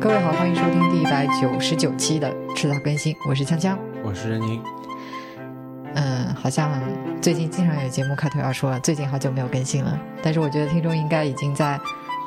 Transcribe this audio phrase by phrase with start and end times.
[0.00, 3.76] 各位好，欢迎收听第一百九十九期的迟早更新，我是锵锵。
[4.02, 4.58] 我是任宁。
[5.94, 6.82] 嗯，好像
[7.20, 11.78] 最近经常有节目开头要说最近好久没有更新了，但是我觉得听众应该已经在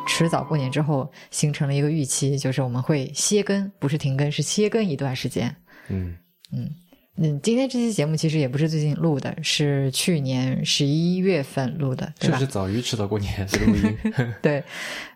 [0.05, 5.55] 迟早过年之后形成了一个预期，就是我们会歇更，不是停更，是歇更一段时间。
[5.89, 6.15] 嗯
[6.51, 6.69] 嗯
[7.17, 12.37] 嗯，今天这期节目其实也不是最近录的，是去年十一月份录的，对吧？
[12.37, 13.97] 这是早于迟早过年这个录音。
[14.43, 14.63] 对。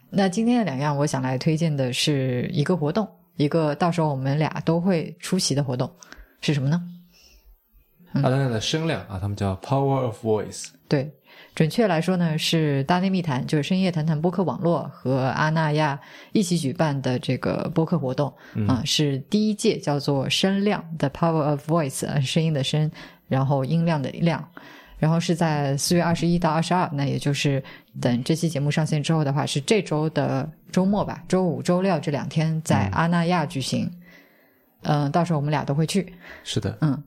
[0.10, 5.92] 那今天的两样，我想来推荐的是一个活动，一个到时候我们俩都会出席的活动，
[6.42, 6.82] 是什么呢？
[8.14, 10.70] 阿那亚的声量啊，他们叫 Power of Voice。
[10.88, 11.12] 对，
[11.54, 16.00] 准确来说呢，是大内密谈，就是深夜谈谈播客网络和阿那亚
[16.32, 18.34] 一起举办的这个播客活动
[18.68, 22.90] 啊，是第一届叫做声量的 Power of Voice，声音的声，
[23.28, 24.50] 然后音量的量。
[24.98, 27.64] 然后是在四月二十一到二十二，那也就是
[28.02, 33.92] 等这期节目上线之后的话，是这周的周末吧，周五、周六这两天在阿那亚举行。
[34.84, 36.14] 嗯，到时候我们俩都会去。
[36.44, 37.04] 是的，嗯。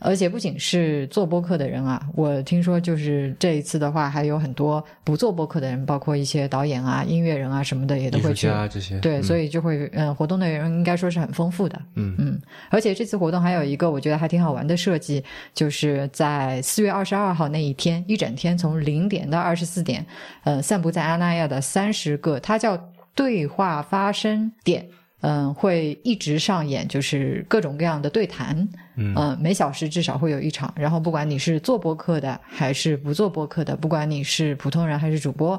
[0.00, 8.48] 而且不仅是做播客的人啊，我听说就是这一次的话，还有很多不做播客的人，包括一些导演啊、音乐人啊什么的，也都会去。
[8.70, 11.80] 这些对，所以就会嗯，活动内容应该说是很丰富的。
[11.94, 20.04] 嗯嗯，而且这次活动还有一个我觉得还挺好玩的设计，就是在四月二十二号那一天，一整天从零点到二十四点，
[20.42, 22.78] 呃，散布在阿那亚的三十个，它叫
[23.14, 24.86] 对话发生点。
[25.26, 30.70] 嗯，会一直上演，就是各种各样的对谈，嗯，每小时至少会有一场。
[30.76, 35.58] 然后，不管你是做播客的还是不做播客的，不管你是普通人还是主播，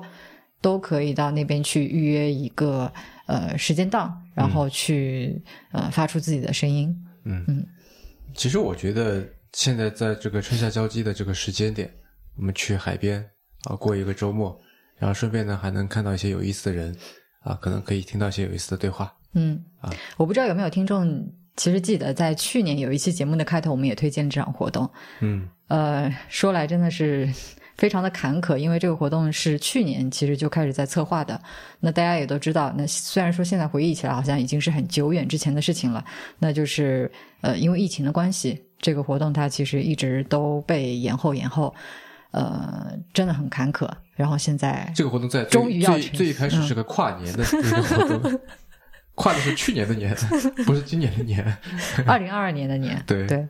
[0.61, 2.91] 都可以到那边去预约一个
[3.25, 5.41] 呃时间档，然后去
[5.71, 6.95] 呃发出自己的声音。
[7.23, 7.65] 嗯嗯，
[8.35, 11.91] 其实我觉得现在在这个春夏交际的这个时间点，
[12.37, 13.19] 我们去海边
[13.63, 14.55] 啊过一个周末，
[14.99, 16.95] 然后顺便呢还能看到一些有意思的人
[17.39, 19.11] 啊，可能可以听到一些有意思的对话。
[19.35, 24.89] 嗯啊，我不知道有没有听众，其实记得在去年有一期节目的开头，我们也推荐这场活动。
[25.19, 27.29] 嗯，呃，说来真的是
[27.77, 31.39] 非常的坎坷，因为这个活动是去年其实就开始在策划的。
[31.79, 36.03] 那大家也都知道，那虽然说现在回忆起来好像已经是很久远之前的事情了，
[36.39, 41.75] 那就是呃，因为疫情的关系，这个活动它其实一直都被延后延后，
[42.31, 43.89] 呃，真的很坎坷。
[44.15, 48.39] 然后现在这个活动在终于要最最开始是个跨年的活动。
[49.15, 50.13] 跨的是去年的年，
[50.65, 51.57] 不是今年的年，
[52.05, 53.01] 二零二二年的年。
[53.07, 53.47] 对对，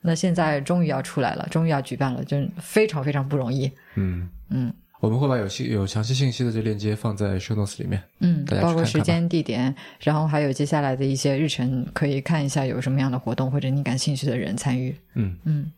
[0.00, 3.70] 那现在终于要出来了，终于要举办了，就非常非常不容易。
[3.94, 8.02] 嗯嗯，我们会把有信有详细信息的这链接放在 show notes 里面。
[8.20, 14.96] 嗯，包括时间、地点，然后还有接下来的一些日程，可以看一下有什么样的活动或者你感兴趣的人参与。
[15.14, 15.72] 嗯嗯。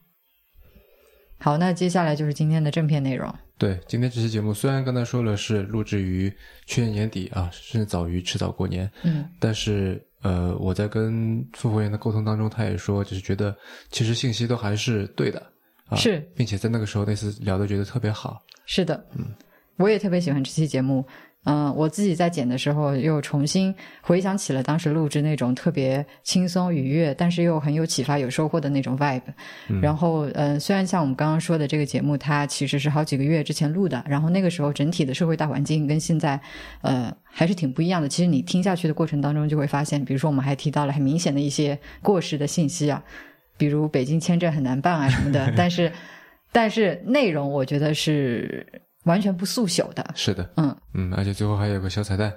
[1.38, 3.34] 好，那接下来就是今天的正片内容。
[3.56, 6.32] 对，今天这期节目虽然刚才说了是录制于
[6.66, 13.56] 去年年底啊，甚至早于迟早过年，嗯，但是呃，我在跟傅佛言的沟通当中，他也说，就是觉得
[13.90, 15.40] 其实信息都还是对的
[15.86, 18.42] 啊，是，并且在那个时候那次聊的觉得特别好。
[18.66, 19.32] 是的，嗯，
[19.76, 21.06] 我也特别喜欢这期节目。
[21.44, 29.20] 嗯，我自己在剪的时候又重新回想起了当时录制那种特别轻松愉悦，但是又很有启发、有收获的那种 vibe。
[29.82, 36.40] 然后，嗯，虽然像我们刚刚说的这个节目，它其实是好几个月之前录的，然后那个时候整体的社会大环境跟现在，
[36.80, 38.08] 呃，还是挺不一样的。
[38.08, 43.04] 其实你听下去的过程当中就会发现，比如说我们还提到了很明显的一些过时的信息啊，
[43.58, 45.52] 比如北京签证很难办啊什么的。
[45.56, 45.92] 但是，
[46.50, 48.83] 但是内容我觉得是。
[49.04, 50.76] 完全不速朽的，是的，嗯。
[50.94, 52.32] 嗯，而且最后还有个小彩蛋，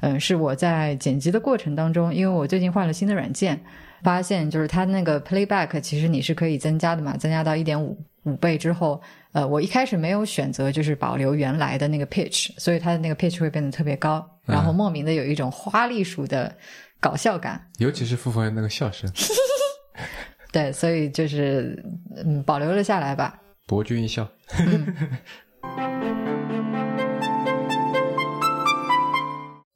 [0.00, 3.60] 嗯，是我在剪辑的过程当中，因为我最近换了新的软件，
[4.02, 9.00] 发现就是它那个 playback 其实你是可以增加的嘛，增加到一点五五倍之后，
[9.32, 16.54] 呃，我一开始没有选择就是保留原来的那个 pitch，所以它的那个 pitch 会变得特别高，然后莫名的有一种花栗鼠的
[16.98, 19.10] 搞笑感，尤其是傅佛言那个笑声，
[20.52, 21.82] 对，所以就是
[22.16, 24.26] 嗯保留了下来吧，博君一笑。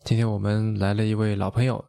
[0.04, 1.82] 今天我们来了一位老朋友，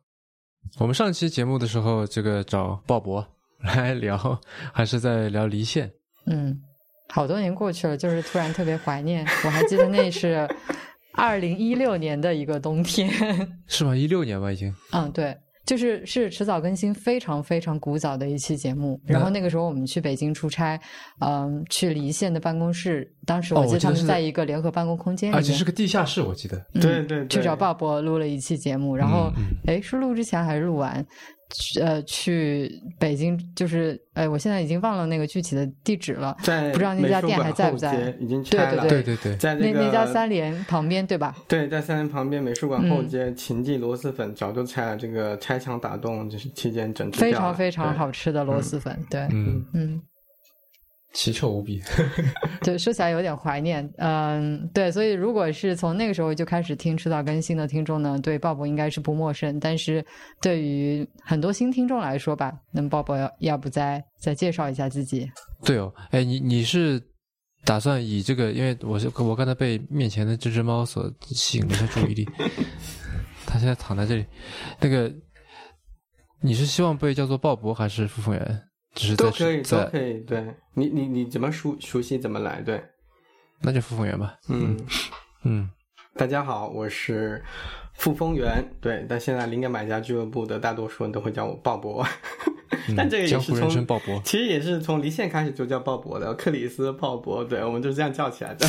[0.80, 3.26] 我们上期节目的时候，这个找鲍勃
[3.60, 4.40] 来聊，
[4.72, 5.92] 还是在聊离线。
[6.26, 6.58] 嗯，
[7.10, 9.26] 好多年过去了，就是突然特别怀念。
[9.44, 10.48] 我还记得那是
[11.14, 13.10] 二零一六年的一个冬天，
[13.68, 13.94] 是吗？
[13.94, 14.74] 一六年吧，已经。
[14.94, 15.38] 嗯，对。
[15.66, 19.00] 就是是迟早更新，非常非常古早的一期节目。
[19.06, 20.80] 然后那个时候我们去北京出差，
[21.20, 23.12] 嗯，去离线的办公室。
[23.26, 26.64] 当时我记得他们在一个联合办公空间里面，而且是个地下室，我记得。
[26.80, 28.96] 对对，去找鲍勃录了一期节目。
[28.96, 29.32] 然后，
[29.66, 31.06] 哎，是录之前还是录完？
[31.80, 38.14] 呃，去北京，就是哎，我现在已经忘了那个具体的地址了，在不知道那家店还在不在？
[38.20, 38.88] 已经拆了。
[38.88, 41.36] 对对对，在那那家三联旁边，对吧？
[41.48, 50.02] 对，在三联旁边美术馆后街，秦记螺蛳粉早就拆了，这个拆墙打洞就是期间整治非常非常好吃的螺蛳粉，对，嗯嗯。
[51.16, 51.82] 奇臭无比，
[52.62, 53.90] 对，说起来有点怀念。
[53.98, 59.58] 嗯，对，所以如果是从那个时候就开始听迟早更新的听众呢，对鲍勃应该是不陌生。
[59.58, 60.06] 但是
[60.42, 65.26] 对于很多新听众来说吧，那么鲍勃要要不再再介绍一下自己？
[65.64, 67.02] 对哦，哎，你你是
[67.64, 68.52] 打算以这个？
[68.52, 72.28] 因为我是我刚才被面前的这只猫所吸引了一下注意力，
[73.48, 74.26] 它现在躺在这里。
[74.82, 75.10] 那个
[76.42, 78.62] 你是希望被叫做鲍勃还是傅凤元？
[79.18, 80.20] 都可以，都可以。
[80.22, 82.62] 对你，你你怎么熟熟悉怎么来？
[82.62, 82.82] 对，
[83.62, 84.38] 那就傅风源吧。
[84.48, 84.78] 嗯
[85.44, 85.70] 嗯，
[86.16, 87.44] 大家好，我是
[87.94, 88.64] 傅风源。
[88.80, 92.08] 对，但现在灵感买家俱乐部的大多数人都会叫我鲍勃。
[92.96, 97.44] 但这个也是从鲍勃，其实也是从离线开始就叫鲍勃的，克里斯鲍勃。
[97.44, 98.68] 对，我们就是这样叫起来的。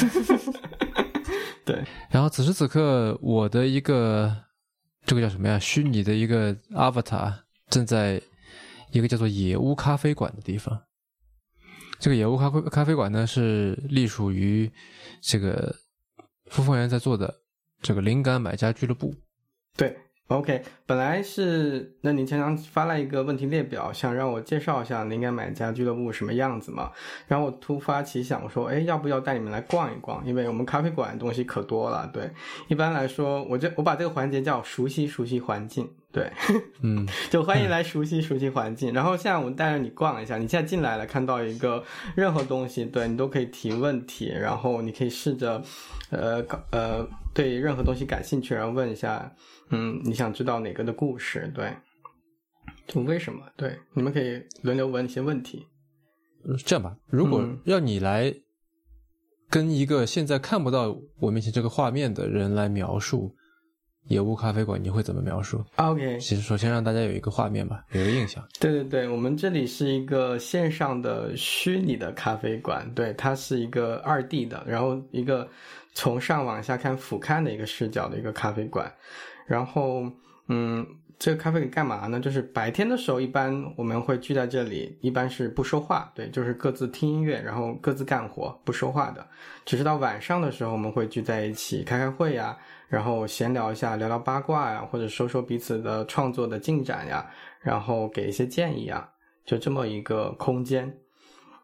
[1.65, 1.85] 对。
[2.11, 4.35] 然后此时此刻，我的一个
[5.05, 5.59] 这个叫什么呀？
[5.59, 7.33] 虚拟的一个 avatar
[7.71, 8.21] 正在。
[8.93, 10.81] 一个叫做野屋咖啡馆的地方，
[11.99, 14.71] 这个野屋咖啡咖啡馆呢是隶属于
[15.21, 15.75] 这个
[16.47, 17.35] 傅凤元在做的
[17.83, 19.15] 这个灵感买家俱乐部。
[19.77, 19.97] 对。
[20.29, 26.91] OK，本来是那您经常发了一个问题列表，想让我介绍一下灵感买家俱乐部什么样子嘛？
[27.29, 30.27] 然后我突发奇想，我说，哎，要不要带你们来逛一逛？
[30.27, 32.11] 因为我们咖啡馆东西可多了。
[32.13, 32.29] 对，
[32.67, 35.89] 一般来说，我这我把这个环节叫熟悉熟悉环境。
[36.17, 36.33] 对，
[36.81, 38.91] 嗯，就欢迎来熟悉熟悉环境。
[38.95, 41.85] 然后现在我们带着你逛一下，你现在进来了，看到一个
[42.15, 45.63] 任何东西，对你都可以提问题，然后你可以试着，
[46.09, 49.31] 呃，呃，对任何东西感兴趣，然后问一下。
[49.69, 51.53] 嗯，你想知道哪个的故事？
[51.55, 51.71] 对，
[52.87, 53.43] 就为什么？
[53.55, 55.67] 对，你们可以轮流问一些问题。
[56.65, 58.33] 这样吧，如果让你来
[59.51, 63.37] 跟一个现在看不到我面前这个画面的人来描述
[64.09, 68.43] 野屋咖啡馆，你会怎么描述？OK，其实首先让大家有一个画面吧，有个印象。
[68.61, 75.49] 对对对，我们这里是一个线上的虚拟的咖啡馆，对，它是一个二 D 的，然后一个
[75.95, 78.93] 从上往下看俯瞰的一个视角的一个咖啡馆。
[79.47, 80.05] 然后，
[80.49, 80.85] 嗯，
[81.19, 82.19] 这个咖啡馆干嘛呢？
[82.19, 89.25] 就是白天的时候，一般我们会聚在这里，一般是不说话，对，就是各自听音乐，然后各自干活，不说话的。
[89.65, 92.57] 只是到晚上的时候，我们会聚在一起开开会呀，
[92.89, 97.29] 然后闲聊一下，聊聊八卦呀，或者说说彼此的创作的进展呀，
[97.61, 99.09] 然后给一些建议啊，
[99.45, 100.99] 就这么一个空间。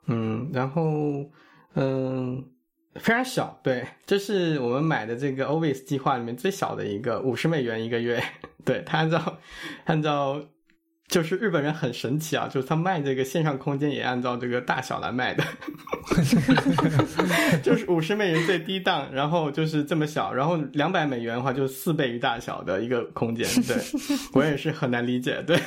[0.07, 0.83] 嗯，然后，
[1.75, 2.45] 嗯。
[2.97, 8.23] 非常小，对，这是我们买的这个 Always 计划里面最小的一个，五十美元一个月。
[8.67, 9.39] 对它按照
[9.87, 10.39] 按照，
[11.13, 15.45] 就是日本人很神奇啊，就是他卖这个线上空间也按照这个大小来卖的，
[17.63, 23.47] 就是五十美元最低档，然后就是这么小，然后两百美元的话就四倍于大小的一个空间。
[23.63, 23.77] 对
[24.33, 25.61] 我也是很难理解，对，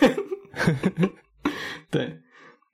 [1.91, 2.19] 对。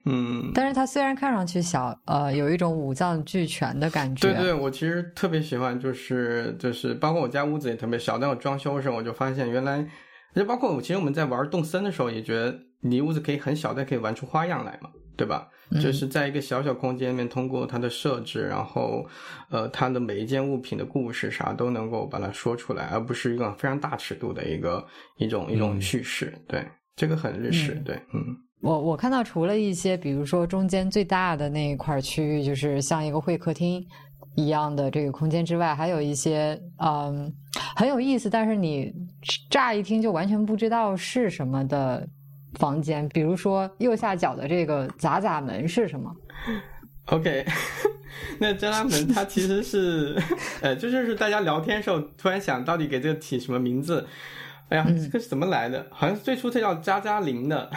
[0.05, 4.33] 嗯，但是它虽然看上去小，呃，有一种五脏俱全的感觉。
[4.33, 9.85] 对对，我其实特别喜欢，就是就是，包括我家屋子也特别小，但我装修的时候我就发现，原来，
[10.33, 15.47] 就包括我，其实我们在玩动森的时候也觉得，你屋子可以很小，但可以玩出花样来嘛，对吧？
[15.81, 19.05] 就是在一个小小空间里面，通过它的设置，然后，
[19.49, 24.85] 呃，它的每一件物品的故事啥都能够把它说出来，而不是一个非常大尺度的一个
[25.17, 26.33] 一种一种叙事。
[26.47, 27.81] 对，这个很日式。
[27.85, 28.21] 对，嗯。
[28.61, 33.83] 我我看到除了一些，比如说中间最大的那一块区域，就是像一个会客厅
[34.35, 37.31] 一样的这个空间之外，还有一些嗯
[37.75, 38.93] 很有意思，但是你
[39.49, 42.07] 乍一听就完全不知道是什么的
[42.55, 43.07] 房间。
[43.09, 46.15] 比如说右下角的这个砸砸门是什么
[47.05, 47.45] ？OK，
[48.39, 50.17] 那这拉门它其实是
[50.61, 54.07] 呃，就就是大家聊天时候突然想到底给这个起什么名字？
[54.69, 55.85] 哎呀，这个是怎么来的？
[55.91, 57.69] 好像最初它叫扎扎林的。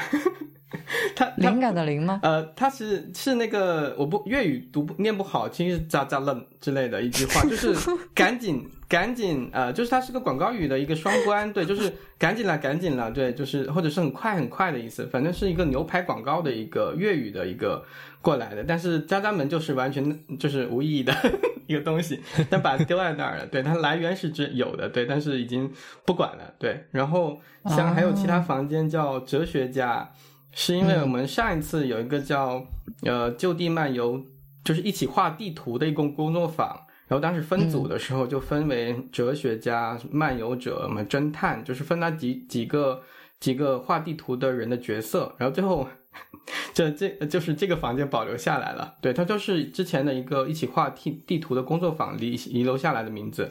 [1.15, 2.21] 他灵感的灵吗？
[2.23, 7.75] 呃，他是是那个我不粤语读不念不好，其实是咋咋愣之类的一句话，就是
[8.15, 17.85] 赶紧赶紧呃，就是它是个广告语的一个双关，对，就是赶紧了赶紧了，对，就是或者是很快很快的意思，反正是一个牛排广告的一个粤语的一个
[18.21, 21.15] 过来的，但是渣渣们就是完全就是无意义的
[21.67, 25.71] 一个东西，但把它丢在那儿了，对，它来源是指有的，对，但是已经
[26.05, 30.11] 不管了，对，然后像还有其他房间叫哲学家。
[30.55, 32.65] 是因为我们上一次有一个叫
[33.03, 34.25] 呃就地漫游，
[34.65, 36.69] 就是一起画地图的一个工作坊，
[37.09, 43.03] 然后当时分组的时候就分为哲学家、漫游者、么侦探，就是分了几几个
[43.41, 45.87] 几个画地图的人的角色，然后最后
[46.73, 48.95] 这这就是这个房间保留下来了。
[49.01, 53.51] 对，它就是之前的一个一起画地地图的工作坊遗遗留下来的名字。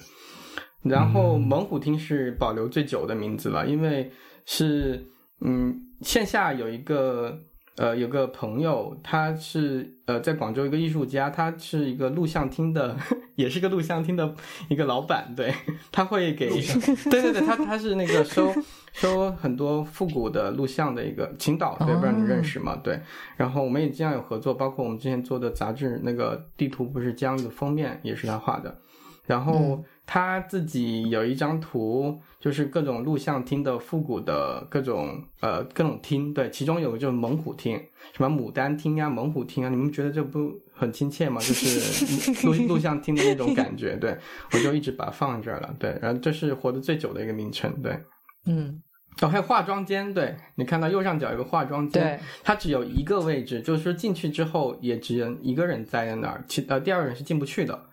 [0.82, 4.12] 然后猛虎厅是保留最久的名字了，因为
[4.46, 5.06] 是
[5.44, 7.40] 嗯线下有一个。
[7.76, 12.96] 呃，有个朋友，他是呃在广州一个艺术家，他是一个录像厅的，
[13.34, 14.36] 也是个录像厅的
[14.70, 15.52] 一个老板，对
[15.92, 18.54] 他会给，对对对，他他是那个收
[18.92, 22.80] 收很多复古的录像的一个青岛，对，不知道你认识吗？
[22.84, 23.02] 对，
[23.38, 28.78] 然后我们也经常有合作，包括我们之前做的杂志那个地图不是江的封面也是他画的，
[29.26, 29.84] 然后。
[30.06, 37.82] 他自己有一张图，就是各种录像厅的复古的各种呃各种厅，对，其中有个就是猛虎厅，
[38.14, 41.40] 什么牡丹厅啊、猛虎厅啊，你们觉得这不很亲切吗？
[41.42, 44.18] 就是录录像厅的那种感觉，对。
[44.52, 47.98] 我就一直把它放这儿了，对，然后这是活得最久的一个名称，对，
[48.46, 48.84] 嗯，
[49.22, 50.36] 哦，还有化妆间，对。
[50.56, 57.86] 你看到右上角有个化妆间，它只有一个位置，就是说进去之后也只能一个人在那儿，其呃第二个人是进不去的。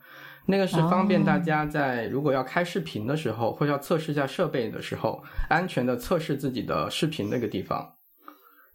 [0.50, 7.95] 那个是方便大家在如果要开视频的时候，或者要测试一下设备的时候，安全的测试自己的视频那个地方。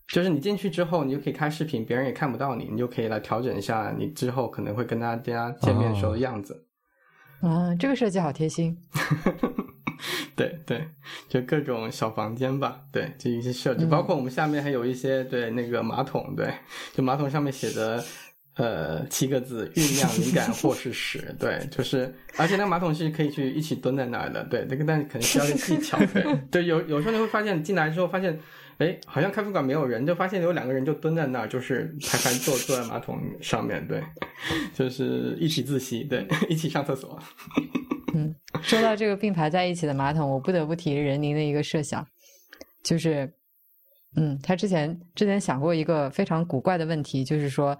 [0.07, 6.65] 就是你进去之后，你就可以开视频，别人也看不到你，你就可以来调整一下你之后可能会跟大家见面的时候的样子。
[7.41, 8.77] 啊，这个设计好贴心。
[10.35, 10.87] 对对，
[11.29, 16.53] 就各种小房间吧，对，就一些设置，包括我们下面还有一些对那个马桶，对，
[16.93, 18.03] 就马桶上面写的。
[18.55, 25.99] 呃，七个字，酝酿灵感或是屎，对，就是，而且那个马桶是可以去一起蹲在那儿的，对，这个但可能需要点技巧，
[26.49, 28.39] 对， 有有时候你会发现进来之后发现，
[28.77, 34.01] 哎，好像咖啡馆没有人，就发现有两个人就蹲在那儿，就是排排坐坐在马桶上面，对，
[34.73, 37.19] 就是一起自习，对，一起上厕所。
[38.13, 42.07] 嗯，说到这个并排在一起的马桶，我不得不提任宁的一个设想，
[42.81, 43.29] 就是，
[44.15, 47.77] 嗯，他之前之前想过一个非常古怪的问题，就是说。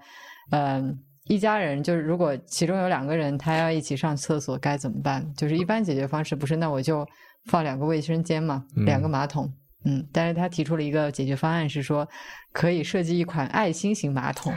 [0.50, 5.26] 嗯，一家人就是如果其中有两个人他要一起上厕所该怎么办？
[5.36, 7.06] 就是一般解决方式不是那我就
[7.50, 9.52] 放两个卫生间嘛，两个马桶。
[9.84, 12.08] 嗯，但是他提出了一个解决方案是说
[12.52, 14.52] 可以设计一款爱心型马桶。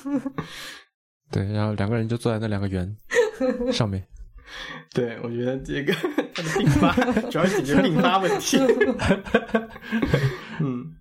[1.30, 2.96] 对，然后两个人就坐在那两个圆
[3.72, 4.06] 上面。
[4.92, 5.92] 对，我觉得这个
[6.34, 6.92] 他的并发
[7.30, 8.58] 主要解决并发问题。
[10.60, 10.94] 嗯。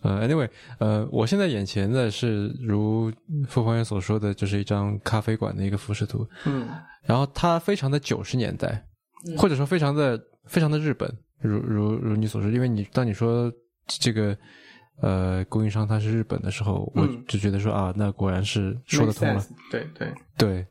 [0.00, 3.12] 呃，anyway，呃，我现在眼前的是如
[3.48, 6.24] 傅方圆所说的，就是一张咖啡馆的一个俯视图。
[6.44, 6.68] 嗯，
[7.02, 8.86] 然后它非常的九十年代，
[9.36, 13.52] 或者说非常的非常的日本，如如如你所说，因为你当你说
[13.86, 14.38] 这个
[15.02, 19.44] 呃供应商他是日本的时候，我就觉得说啊，那果然是说得通了。
[19.68, 20.66] 对对对，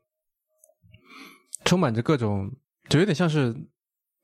[1.66, 2.50] 充满着各种，
[2.88, 3.54] 就有点像是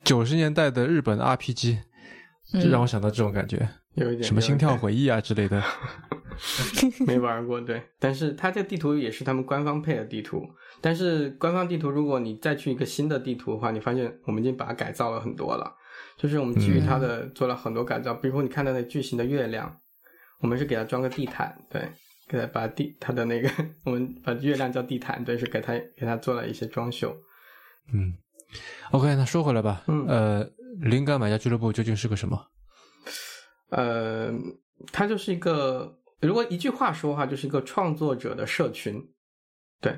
[0.06, 1.78] 九十年代的日本 RPG，
[2.54, 3.68] 就让我想到这种感觉。
[3.96, 5.62] 有一点什么心跳回忆啊之类的，
[7.06, 7.82] 没玩过，对。
[8.00, 10.44] 但是它这个地图也是他们官方配的地图。
[10.82, 15.72] 但是官方地图，如果你再去一个新的地图的话，你发现我们已经把它改造了很多了。
[16.18, 19.80] 就是我们基于它的做了很多改造，比如说你看到那巨型的月亮，
[20.40, 21.88] 我们是给它装个地毯，对，
[22.28, 23.50] 给它把地它的那个
[23.86, 27.16] 我们把月亮叫地毯，对，是给它给它做了一些装修。
[27.94, 28.14] 嗯
[28.92, 30.50] ，OK，那说回来吧，嗯，呃，
[30.82, 32.48] 灵感买家俱乐部究竟是个什么？
[33.76, 34.32] 呃，
[34.92, 39.02] 它就是一个，如果一句话说话，就是一个创作者的社群。
[39.82, 39.98] 对，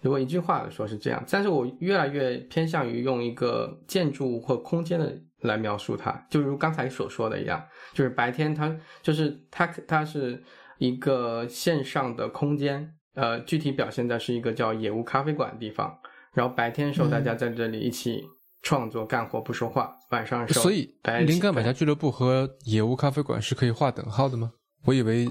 [0.00, 7.64] 如果一句话说是这样，但是我越来越偏向于用一个建筑或空间的来描述它，就如刚才所说的一样，
[7.94, 10.42] 就是白天它就是它它是
[10.78, 15.98] 一个线上的空间，呃，具体表现在是一个叫野屋咖啡馆的地方，
[16.34, 18.24] 然后白天的时候大家在这里一起。
[18.60, 20.54] 创作干活不说话，晚上是。
[20.54, 20.94] 所以，
[21.26, 24.52] 灵感买家俱乐部和野屋咖啡馆是可以划等号的吗？
[24.84, 25.28] 我以为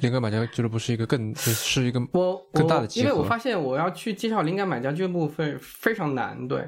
[0.00, 6.66] 灵感买家俱乐部是一个更是一个我更大的因为我发现我要去介绍灵感买家俱乐部非非常难，对，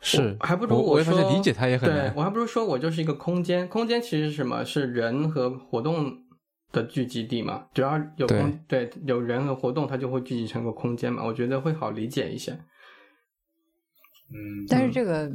[0.00, 2.12] 是还不如我说理解它也很难。
[2.16, 4.64] 我还不如说我就是一个空间，空间其实是什么？
[4.64, 6.14] 是人和活动
[6.72, 7.66] 的聚集地嘛？
[7.74, 11.24] 只要有空，对，有人和活动，它就会聚集成个空间嘛？
[11.24, 12.58] 我觉得会好理解一些。
[14.34, 15.30] 嗯，但是这个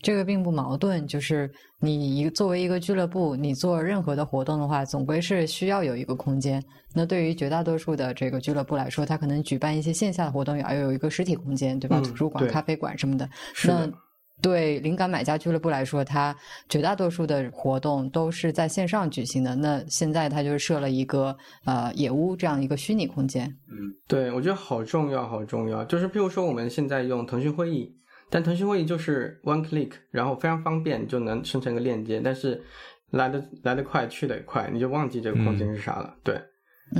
[0.00, 1.50] 这个并不矛盾，就是
[1.80, 6.62] 你一作为一个俱乐部，你做任何的活动的话，总归是需要有一个空间。
[6.94, 12.00] 那对于绝大多数的这个俱乐部来说，他可能举办一些线下的活动，也要有一个实体空间，对吧？
[12.00, 13.28] 图书馆、咖啡馆什么的。
[13.66, 13.90] 那
[14.40, 16.36] 对灵感买家俱乐部来说，它
[16.68, 19.56] 绝大多数的活动都是在线上举行的。
[19.56, 23.44] 那现在它就设了一个呃野屋这样一个虚拟空间。
[23.68, 23.74] 嗯，
[24.06, 25.84] 对，我觉得好重要，好重要。
[25.86, 27.92] 就是譬如说，我们现在用腾讯会议。
[28.28, 32.62] 但腾讯会议就是 one click，然后非常方便，就能生成一个链接，但是
[33.10, 36.14] 来的来得快，去得也快，你就忘记这个空间是啥了。
[36.24, 36.40] 对，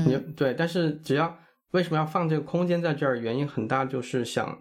[0.07, 1.37] 你就对，但是只要
[1.73, 3.17] 为什么要放这个空间在这儿？
[3.17, 4.57] 原因很大，就是想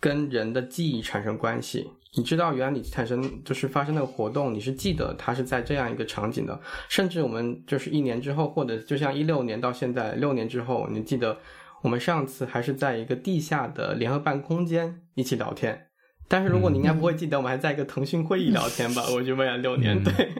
[0.00, 1.86] 跟人的记忆产生关系。
[2.16, 6.60] 你知道，原来你产生就是发生那个活动，你是记得它是在这样一个场景的。
[6.88, 11.36] 甚至我们就是一年之后，或者就像一六年到现在六年之后，你记得
[11.84, 15.88] 我们上次还是在一个地下的联合办空间一起聊天。
[16.26, 19.04] 但是如果你应该不会记得，我们还在一个腾讯会议聊天吧？
[19.14, 20.32] 我就未来六年对，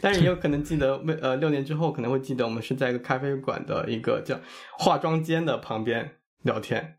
[0.00, 4.40] 但是也有可能记得未呃六年之后可能会记得我们是在一个咖啡馆的一个叫
[4.78, 6.10] 化妆间的旁边
[6.44, 6.94] 聊天。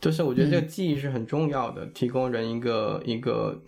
[0.00, 3.62] 就是我觉得这个记忆是很重要的，提供人一个一个，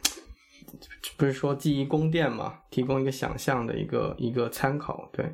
[1.18, 5.10] 不是说记忆宫殿嘛，提供一个想象的一个一个参考。
[5.12, 5.30] 对，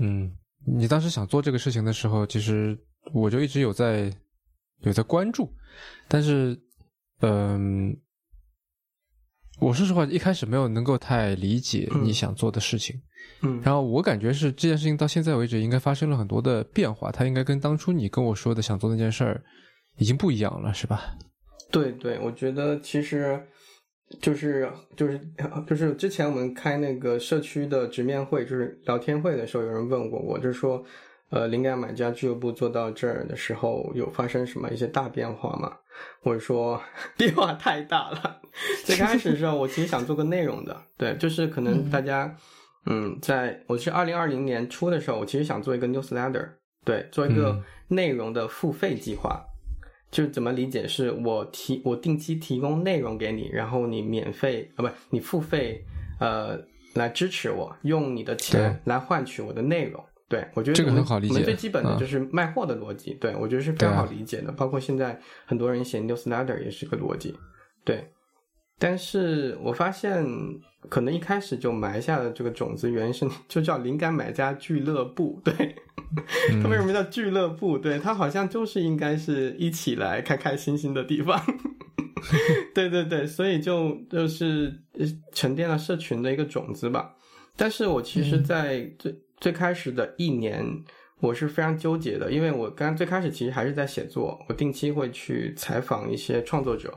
[0.00, 0.32] 嗯，
[0.66, 2.76] 你当时想做这个事情的时候，其实
[3.12, 4.12] 我就一直有在
[4.80, 5.52] 有在关注，
[6.08, 6.58] 但是，
[7.20, 7.96] 嗯，
[9.60, 13.00] 我说实话，一开始没有能够太理解你想做的事情。
[13.42, 19.42] 嗯，然后我感觉是这件事情到现在为止应该发生了很多的变化，它应该跟当初你跟我说的想做那件事儿。
[19.98, 21.16] 已经不一样了，是吧？
[21.70, 23.42] 对对，我觉得其实
[24.20, 25.18] 就是就是
[25.66, 30.84] 就是之前我们开那个社区的直面会，就是聊天会的时候，有人问过我，就是说，
[31.30, 35.76] 呃，灵感买家俱乐部做到这儿的时候，有发生什么一些大变化吗？
[36.22, 36.80] 或者说
[37.16, 38.40] 变化太大了？
[38.84, 42.34] 最开始的时候，我其实想做个内容的，对，就是可能大家，
[42.86, 46.48] 嗯，在我是二零二零年初的时候，我其实想做一个 newsletter，
[46.84, 49.44] 对，做一个内容的付费计划。
[50.08, 50.86] 就是怎么理解？
[50.86, 55.84] 是我提我定期提供内容给你，然后你免费啊，不，你付费，
[56.20, 56.56] 呃，
[56.94, 60.02] 来支持我，用你的钱来换取我的内容。
[60.28, 61.32] 对我觉得这个很好理解。
[61.32, 64.50] 我们最基本的就是卖货的逻辑，对我觉得是非常好理解的。
[64.52, 67.34] 包括现在很多人写 newsletter 也是个逻辑，
[67.84, 68.04] 对。
[68.78, 70.22] 但是我发现，
[70.90, 75.54] 可能一开始就埋下了这个种子，原因是就叫灵感买家俱乐部，对。
[76.62, 77.78] 它为什么叫俱乐部？
[77.78, 81.40] 对，它好像就是应该是一起来开开心心的地方。
[82.74, 84.72] 对对对，所以就就是
[85.32, 87.14] 沉淀了社群的一个种子吧。
[87.56, 90.64] 但是我其实，在最最开始的一年，
[91.20, 96.92] 我是非常纠结的，因为我刚最开始其实还是在写作，我定期会去采访一些创作者，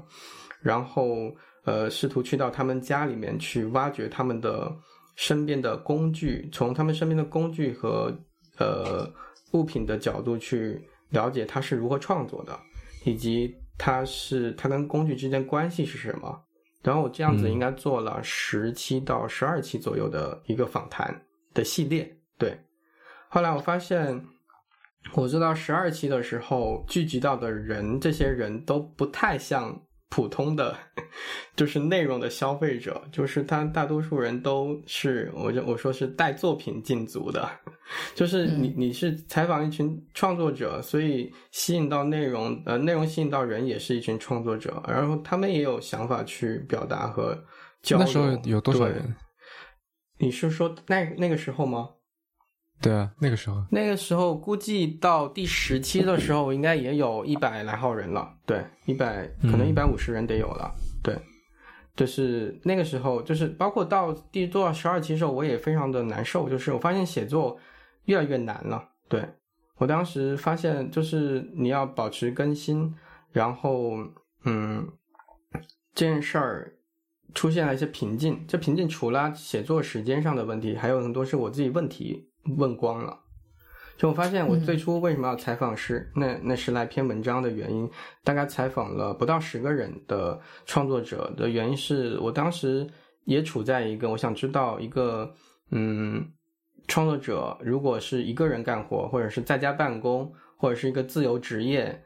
[0.61, 1.33] 然后
[1.65, 4.75] 呃，试图去到他们家里面去挖掘他们的
[5.15, 8.13] 身边的工具，从他们身边的工具和。
[8.57, 9.09] 呃，
[9.53, 12.59] 物品的角度去了解他是如何创作的，
[13.05, 16.37] 以及他是他跟工具之间关系是什么。
[16.83, 21.09] 然后我这样子应该做了十期到十二期左右的一个访谈
[21.53, 22.18] 的系列。
[22.39, 22.59] 对，
[23.27, 24.25] 后来我发现，
[25.13, 29.79] 我做到十二期的时候，聚集到的人，这些人都不太像。
[30.11, 30.75] 普通的，
[31.55, 37.47] 就是内容的消费者，就是他大多数人都是，我就我说是带作品进组的，
[38.15, 47.35] 就是你你是采访一群创作者，所以吸引到内容，呃，内容吸引到人也是一群创作者，然后他们也有想法去表达和
[47.83, 48.03] 交流。
[48.03, 49.15] 那时候有多少人？
[50.17, 51.87] 你是说那那个时候吗？
[52.81, 58.33] 对啊，那个时候，那个时候估计到第十期的时候，应该也有一百来号人了。
[58.45, 60.73] 对，一百可能一百五十人得有了。
[61.03, 61.13] 对，
[61.93, 66.47] 就是那个时候，就是包括到第多少十二期的时候，我也非常的难受。
[66.47, 67.59] 就是我发现写作
[68.05, 68.87] 越来越难了。
[69.09, 69.27] 对
[69.75, 72.95] 我当时发现，就是你要保持更新，
[73.33, 73.97] 然后
[74.45, 74.87] 嗯，
[75.93, 76.75] 这件事儿
[77.33, 78.45] 出现了一些瓶颈。
[78.47, 82.28] 这瓶颈除了写作时间上的问题，还有很多是我自己问题。
[82.57, 83.19] 问光了，
[83.97, 87.89] 就我发现我最初为什么要采访是那那十来篇文章的原因，
[88.23, 92.89] 大概采访了不到十个人的创作者的原因是我当时
[93.25, 95.33] 也处在一个我想知道一个
[95.71, 96.25] 嗯
[96.87, 102.03] 创作者如果是一个人干活或者是在家办公或者是一个自由职业，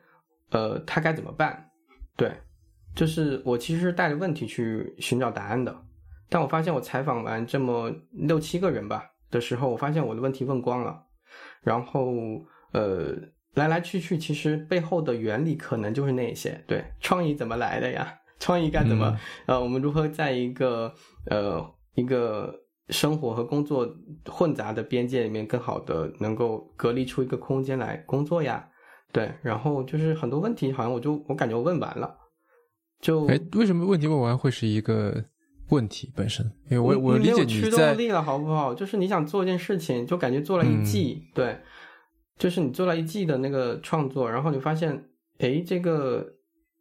[0.50, 1.70] 呃他该怎么办？
[2.18, 2.32] 对，
[2.96, 5.74] 就是我其实是带着问题去寻找答案的，
[6.28, 9.13] 但我发现我采访完这么六七个人吧。
[9.34, 11.04] 的时候，我发现我的问题问光了，
[11.64, 12.14] 然后
[12.72, 13.16] 呃，
[13.56, 16.64] 来来去去，其实背后的原理可能就是那些。
[16.68, 18.14] 对，创意怎么来的呀？
[18.40, 19.18] 创意该怎么？
[19.48, 20.94] 呃，我们如何在一个
[21.26, 21.66] 呃
[21.96, 22.54] 一个
[22.90, 23.92] 生活和工作
[24.28, 28.70] 混杂的边界里面，更好的能够隔离出一个空间来工作呀？
[29.12, 32.16] 对，然后就是很多问题，好像我就我感觉我问完了，
[33.02, 35.26] 就哎，为什么问题问完会是一个？
[35.74, 38.74] 问题本身，因为我我理解你驱动力了，好不好？
[38.74, 41.60] 就是你想做一件事情，就感觉做了一季，对，
[42.38, 45.04] 就是你做了一季的那个创作，然后你发现，
[45.40, 46.26] 哎，这个，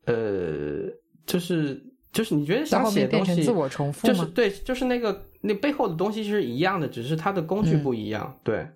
[0.05, 0.89] 呃，
[1.25, 8.39] 就是就是你觉得想写东西，自我重复就是对，就是那个那背后的东西是一样的，只是它的工具不一样。
[8.45, 8.69] 对，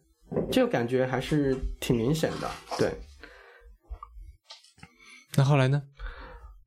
[0.50, 2.50] 这个感觉还是挺明显的。
[2.78, 2.90] 对。
[5.36, 5.82] 那后来呢？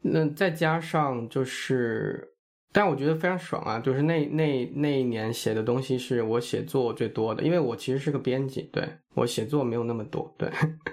[0.02, 2.28] 那再加上就是。
[2.72, 3.80] 但我觉得非常爽啊！
[3.80, 10.50] 就是那那那一年写的东西是我写作最多的，因为我其实是个编辑，对我写作没有那么多，对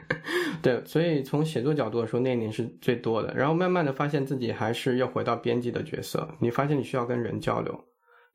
[0.63, 3.35] 对，所以从写作角度来说，那一年是最多的。
[3.35, 7.79] 然后慢慢的发现自己还是要回到编辑的角色，你发现你需要跟人交流，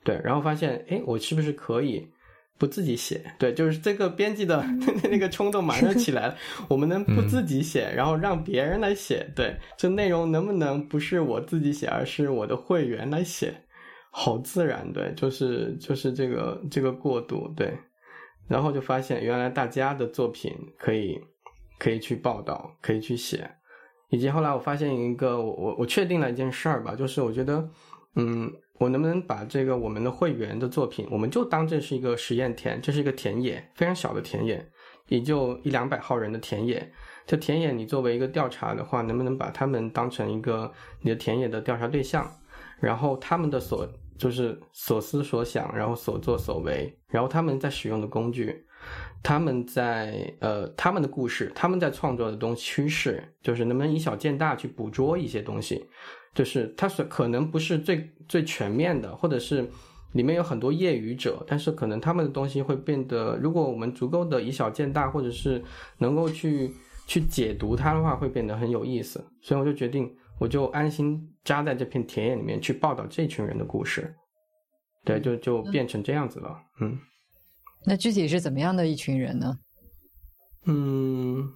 [0.04, 2.08] 对，然后发现哎，我是不是可以？
[2.58, 4.64] 不自己写，对，就是这个编辑的
[5.10, 6.36] 那个冲动马上起来了。
[6.70, 13.52] 我们能不自己写，然后让别人来写，对，这内容能不能不是我自己写，而是我的会员来写？
[14.12, 17.76] 好自然，对，就是就是这个这个过渡，对。
[18.48, 21.20] 然后就发现原来大家的作品可以
[21.80, 23.50] 可以去报道，可以去写，
[24.10, 27.68] 以及后来我发现一个我我我确定了一件事儿吧，就是我觉得，
[28.16, 28.52] 嗯。
[28.82, 34.68] 我能不能把这个我们的会员的作品，我们就当这是一个实验田，这是一个田野，非常小的田野，
[35.08, 36.92] 也就一两百号人的田野。
[37.28, 42.28] 这田野你作为一个调查的话，能不能把他们当成一个你的田野的调查对象？
[42.80, 48.66] 然后他们的所就是所思所想，然后所作所为，然后他们在使用的工具，
[49.22, 55.86] 他们在呃他们的故事，他们在创作的东西趋势，就是能不能以小见大去捕捉一些东西。
[56.34, 59.70] 就是它是可能不是最最全面的，或者是
[60.14, 65.62] 里面有很多业余者，但是可能他们的东西会变得，如果我们足够的以小见大，或者是
[65.98, 66.74] 能够去
[67.06, 69.24] 去解读它的话，会变得很有意思。
[69.42, 74.14] 所以我就决定，我就安心扎在这片田野里面去报道这群人的故事。
[75.04, 76.58] 对，就就变成这样子了。
[76.80, 76.98] 嗯，
[77.86, 79.58] 那具体是怎么样的一群人呢？
[80.66, 81.52] 嗯。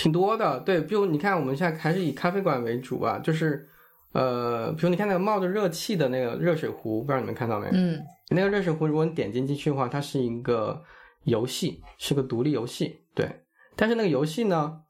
[0.00, 3.68] 挺多的，对，比如你看，我们现在还是以咖啡馆为主啊，就是，
[4.12, 7.68] 呃，比如你看那个冒着热气的那个热水壶，不知道你们看到没？
[7.70, 10.82] 嗯，那个热水壶，如果你点进进去的话，它是一个
[11.24, 13.28] 游戏，是个独立游戏，对。
[13.76, 14.80] 但是那个游戏呢，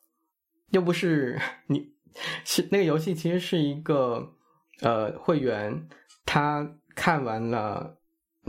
[0.69, 1.89] 又不是你，
[2.45, 4.33] 是那个游戏其实是一个，
[4.81, 5.89] 呃，会员
[6.25, 7.97] 他看完了。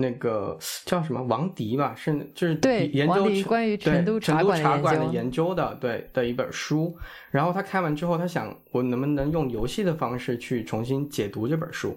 [0.01, 4.59] 那个叫什么王迪吧，是就是对研究关于成都茶馆
[4.99, 6.97] 的研究的，对的一本书。
[7.29, 11.95] 然后他看完之后，他想我能不能用游戏的方式去重新解读这本书？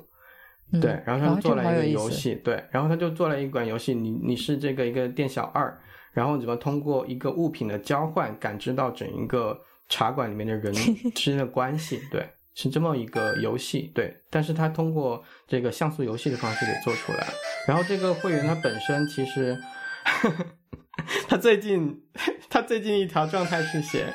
[0.81, 3.95] 对，然后他就做了一个游戏，对，然后他就做了一款游戏。
[3.95, 5.77] 你你是这个一个店小二，
[6.13, 10.73] 然后怎么通过一个物品的交换，感知到整一个茶馆里面的人
[11.15, 12.01] 之间的关系？
[12.11, 12.27] 对。
[12.55, 17.27] 是这么一个游戏，对，但是它通过这个像素游戏的方式给做出来。
[17.67, 19.59] 然后这个会员他本身其实，
[21.29, 22.01] 他最近
[22.49, 24.07] 他最近一条状态是写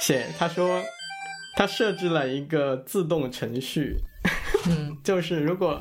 [0.00, 0.82] 写，他说
[1.56, 3.96] 他设置了一个自动程序，
[4.68, 5.80] 嗯， 就是如果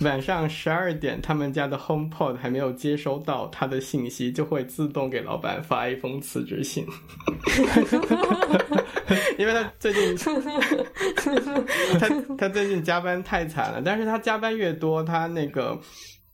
[0.00, 6.86] 晚上十二点他们家的 HomePod 还没有接收到他的信息，就会自动给老板发一封辞职信。
[9.38, 10.16] 因为他最近，
[11.98, 15.78] 他他最近加班太惨了，但是他加班越多，他那个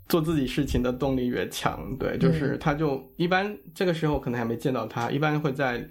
[0.08, 1.96] 做自己事情的动力越强。
[1.98, 5.88] 对，就是他就一般这个时候可能还没见到他，一般会在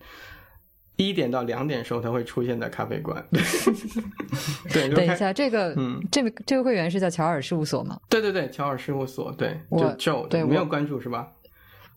[0.96, 3.24] 一点到两点时候他会出现在咖啡馆。
[4.72, 8.00] 对，等一下，这个嗯，这个这个会员是叫乔尔事务所吗？
[8.10, 11.28] 对对对，乔尔事务所，对，就 Joe，对，没有关注是吧？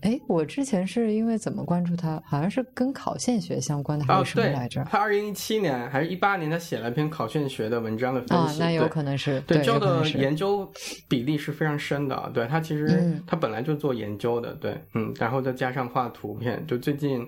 [0.03, 2.23] 哎，我之前是因为怎么关注他？
[2.27, 4.85] 好像是跟考线学相关的，还是什么来着？
[4.85, 8.63] 他二零一七年还是一八年，他写了一篇考线学的文章的分析。
[8.63, 10.71] 啊，那有可能是对，Joe 的研究
[11.09, 12.31] 比例是非常深的。
[12.35, 16.63] 对他其实他本来就做研究的，对，嗯，然后再加上画图片。
[16.67, 17.27] 就最近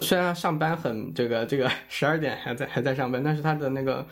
[0.00, 4.06] 虽然他上班很这个这个 十二点还在还在上班，但是他的那个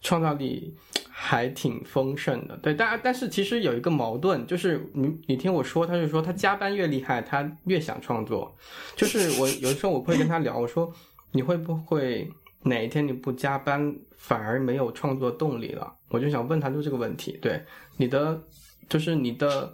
[0.00, 0.74] 创造力。
[1.14, 8.52] 还挺丰盛的，对，但但是其实有一个矛盾，就是你你听我说，他就说他加班越厉害，他越想创作。
[8.96, 10.92] 就是我有的时候我会跟他聊，我说
[11.30, 12.28] 你会不会
[12.62, 15.94] 哪一天你不加班，反而没有创作动力了？
[16.08, 17.62] 我就想问他就这个问题，对
[17.96, 18.42] 你的
[18.88, 19.72] 就是你的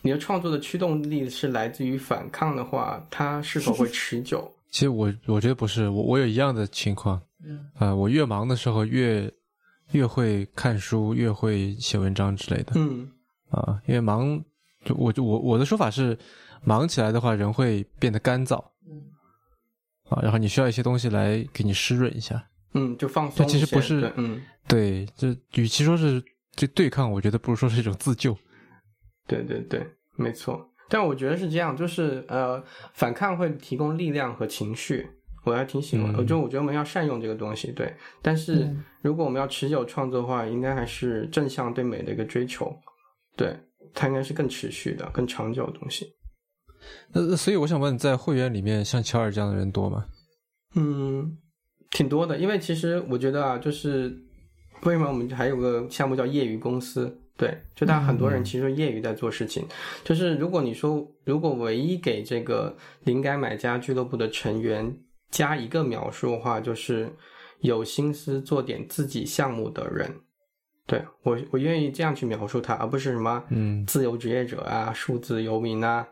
[0.00, 4.50] 你的创作的驱动力是来自于反抗的话，它是否会持久？
[4.76, 9.32] 其实我我觉得不是，我我有一样的情况，嗯啊，我越忙的时候越。
[9.92, 12.72] 越会看书，越会写文章之类的。
[12.74, 13.08] 嗯，
[13.50, 14.44] 啊，因为忙，
[14.84, 16.18] 就我就我我的说法是，
[16.64, 18.56] 忙起来的话，人会变得干燥。
[18.84, 19.00] 嗯，
[20.08, 22.48] 啊，然后你需要一些东西来给你湿润一下。
[22.74, 23.46] 嗯，就放松。
[23.46, 26.20] 其实不是，嗯，对，这与其说是
[26.56, 28.36] 这对抗，我觉得不如说是一种自救。
[29.28, 29.86] 对对对，
[30.16, 30.68] 没错。
[30.88, 32.62] 但我觉得是这样，就是呃，
[32.94, 35.06] 反抗会提供力量和情绪。
[35.44, 36.12] 我还挺喜欢。
[36.16, 37.94] 我就我觉得我们要善用这个东西，对。
[38.20, 38.68] 但是
[39.00, 42.76] 如果我们要持久创作的话，应该还是正向对美的一个追求，
[43.36, 43.56] 对，
[43.94, 46.06] 它应该是更持续的、更长久的东西。
[47.12, 50.04] 那所以我想问，在会员里面，像乔尔这样的人多吗？
[50.74, 51.38] 嗯，
[51.92, 52.36] 挺多的。
[52.38, 54.12] 因为其实我觉得啊，就是
[54.82, 57.16] 为什么我们还有个项目叫业余公司？
[57.36, 59.66] 对，就他很多人其实业余在做事情。
[60.02, 64.98] 就是如果你说，如果唯一给这个灵感买家俱乐部的成员
[65.30, 67.14] 加一个描述的话，就是
[67.60, 70.10] 有心思做点自己项目的人。
[70.86, 76.08] 对我，我愿意这样去描述他，而不是什么嗯自由职业者啊、数字游民啊，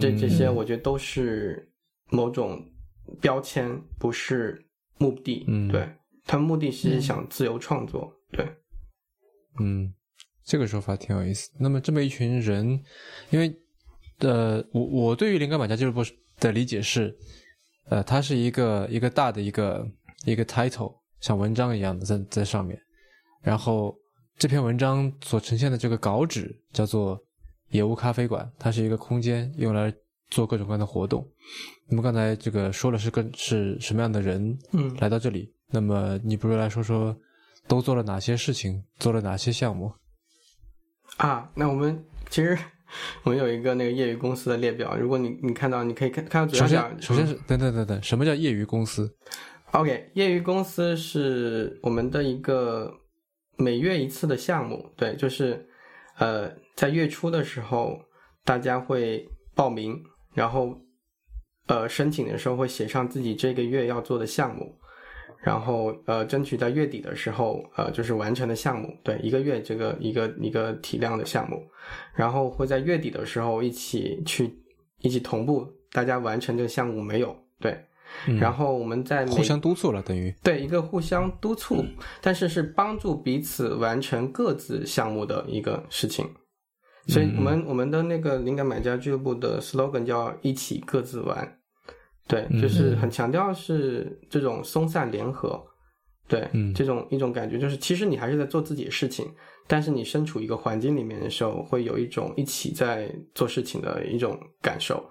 [0.00, 1.70] 这这些我觉得都是
[2.08, 2.64] 某种
[3.20, 4.64] 标签，不是
[4.96, 5.44] 目的。
[5.48, 5.86] 嗯，对
[6.24, 8.10] 他目的是想自由创作。
[8.30, 8.48] 对，
[9.60, 9.92] 嗯。
[10.44, 11.50] 这个说法挺有意思。
[11.58, 12.80] 那么这么一群人，
[13.30, 13.54] 因为
[14.18, 16.02] 呃，我我对于灵感买家俱乐部
[16.38, 17.16] 的理解是，
[17.88, 19.86] 呃，它是一个一个大的一个
[20.24, 22.78] 一个 title，像文章一样的在在上面。
[23.42, 23.96] 然后
[24.38, 27.20] 这篇文章所呈现的这个稿纸叫做
[27.70, 29.92] 野屋咖啡馆，它是一个空间，用来
[30.30, 31.26] 做各种各样的活动。
[31.88, 35.52] 那么刚才这个说了是跟是什么样的人嗯来到这里？
[35.70, 37.16] 那么你不如来说说
[37.66, 39.92] 都做了哪些事情，做了哪些项目？
[41.18, 42.58] 啊，那我们其实
[43.22, 47.00] 我们有一个那个业余公司的列表，如果你你看到，你可以看看到左下角。
[47.00, 49.14] 首先是等等等等，什么叫业余公司
[49.72, 52.92] ？OK，业余公司是我们的一个
[53.56, 55.66] 每月一次的项目，对，就是
[56.18, 57.98] 呃在月初的时候
[58.44, 60.02] 大家会报名，
[60.34, 60.76] 然后
[61.66, 64.78] 呃申请的时候会写上自己这个月要做的项目。
[65.42, 71.60] 然后呃，争取在月底的时候，呃，就是完成的项目，对，一个月这个一个一个体量的项目，
[72.14, 74.48] 然后会在月底的时候一起去
[75.00, 77.36] 一起同步，大家完成这个项目没有？
[77.58, 77.76] 对，
[78.38, 81.84] 然后我们在互相督促了，等于对一个互相督促，
[82.20, 86.24] 但是是帮助彼此完成各自项目的一个事情，
[87.08, 91.58] 所以我们我们的那个灵感买家俱乐部的 slogan 叫一起各自玩。
[92.28, 95.62] 对，就是很强调是这种松散联合，
[96.28, 99.30] 对，这种一种感觉，就是其实你还是在做自己的事情，
[99.66, 105.04] 但是你身处一个环境里面的时候，会有一种一起在做事情的一种感受。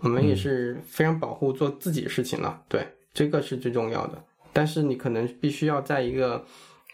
[0.00, 4.22] 我们也是非常保护做自己的事情了，对，这个是最重要的。
[4.52, 6.44] 但是你可能必须要在一个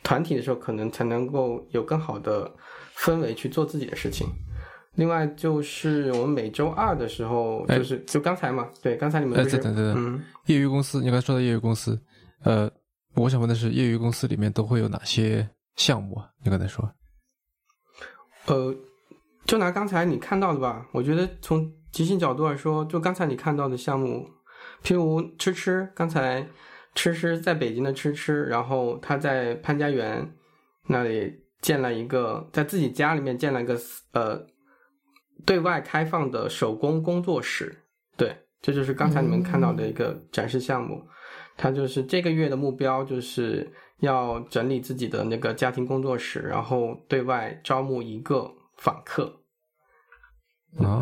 [0.04, 2.48] 团体的时候，可能才能够有更好的
[2.96, 4.28] 氛围去做自己的事情。
[4.96, 11.98] 另外就是我们每周二的时候，就是就刚才嘛，对，刚才你们不是嗯，业余公司，你刚才说到业余公司，
[12.44, 12.70] 呃，
[13.14, 16.28] 我想问的是，业余公司里面都会有哪些项目啊？
[16.44, 16.87] 你刚才说，
[18.48, 18.74] 呃，
[19.46, 24.28] 就拿刚才你看到的吧，我觉得从即兴角度来说，就刚才你看到的项目，
[24.85, 26.46] 譬如吃吃，刚才
[26.94, 30.31] 吃吃在北京的吃吃，然后他在潘家园
[30.87, 33.81] 那里建了一个，在自己家里面建了一个
[34.12, 34.51] 呃。
[35.44, 37.76] 对外开放的手工工作室，
[38.16, 41.05] 对，这就是刚才你们看到的一个展示项目。
[41.57, 49.40] 它就是这个月的目标，就是要整理自己的那个家庭工作室，然后对外招募一个访客。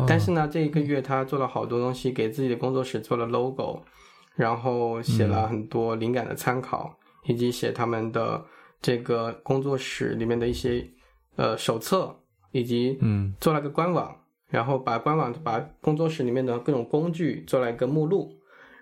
[0.05, 3.81] 但是呢，这一个月他做了好多东西，给自己的工作室做了 logo，
[4.35, 8.43] 然后写了很多灵感的参考，以及写他们的
[8.81, 10.85] 这个工作室里面的一些
[11.37, 12.13] 呃手册，
[12.51, 14.13] 以及嗯做了个官网。
[14.51, 18.29] 然后把官网、把工作室里面的各种工具做了一个目录，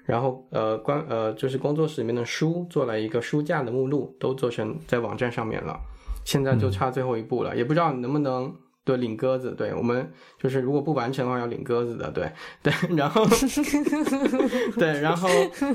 [0.03, 5.79] 然后呃，官呃就是工作室里面的书做了一个书架的目录，都做成在网站上面了。
[6.25, 8.53] 现在就差最后一步了，也不知道能不能
[8.83, 9.55] 对领鸽子。
[9.55, 12.11] 对我们就是如果不完成的话要领鸽子的。
[12.11, 12.29] 对
[12.61, 13.23] 对，然后
[14.77, 15.29] 对，然后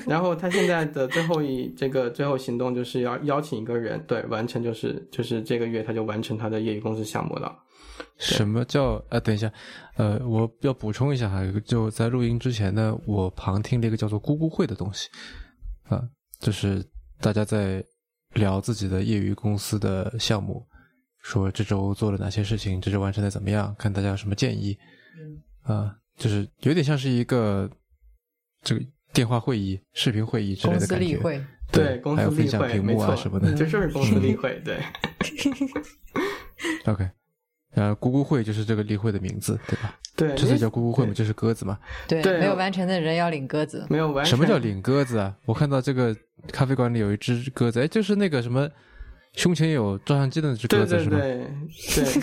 [0.07, 7.57] 然后他现在的最后一这个最后行动就是要邀请一个人，对，完成就是就是这个月他就完成他的业余公司项目了。
[8.19, 9.21] 什么叫呃？
[9.21, 9.53] 等一下，
[9.97, 15.09] 呃，我要补充一下哈，就在录音之前呢，我旁听了一个叫做“咕咕会”的东西，
[15.85, 16.03] 啊，
[16.39, 16.85] 就是
[17.21, 17.85] 大家在
[18.35, 20.67] 聊自己的业余公司的项目，
[21.21, 24.77] 说这周做了哪些事情，这周完成的怎么样，看大家有什么建议，
[25.63, 27.71] 啊，就是有点像是一个
[28.63, 31.17] 这个电话会议、视频会议之类的感觉，
[31.73, 34.81] 对，还有分享屏幕啊什么的，这就是公司例会，对。
[36.87, 37.11] OK。
[37.75, 39.99] 呃，咕咕会就是这个例会的名字，对吧？
[40.17, 41.79] 对，这才叫咕咕会嘛，就是鸽子嘛。
[42.07, 43.85] 对，没有完成的人要领鸽子。
[43.91, 44.31] 没有完成。
[44.31, 45.35] 什么叫领鸽子啊？
[45.45, 46.17] 我看到这个
[46.53, 48.69] 咖啡馆里有一只鸽子，哎，就是那个什么
[49.33, 51.19] 胸前有照相机的那只鸽子，是吗？
[51.19, 51.47] 对
[51.97, 52.23] 对对。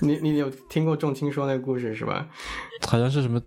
[0.00, 2.26] 你你有听过仲青说那个故事是吧？
[2.86, 3.40] 好像是什么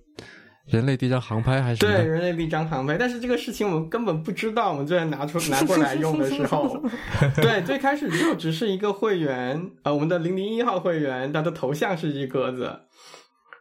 [0.71, 4.71] 人类第一张航拍还是对人类第一张航拍，但是这个事情我们根本不知道。
[4.71, 6.81] 我们最后拿出拿过来用的时候，
[7.35, 12.79] 对，最开始就只是一个会员，呃，我们的零零一号会员，他的头像是一只鸽子，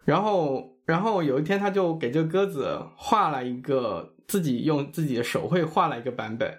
[0.04, 6.52] 然后，然后有一天他就给这个鸽子画了一个自己用自己的手绘画了一个版本。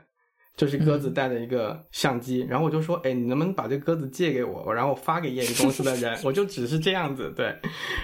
[0.57, 6.15] 就是鸽子带的一个相机，然后我就说，哎，你能不能把这鸽子借给我，然后发给业余公司的人？
[6.23, 7.55] 我就只是这样子，对。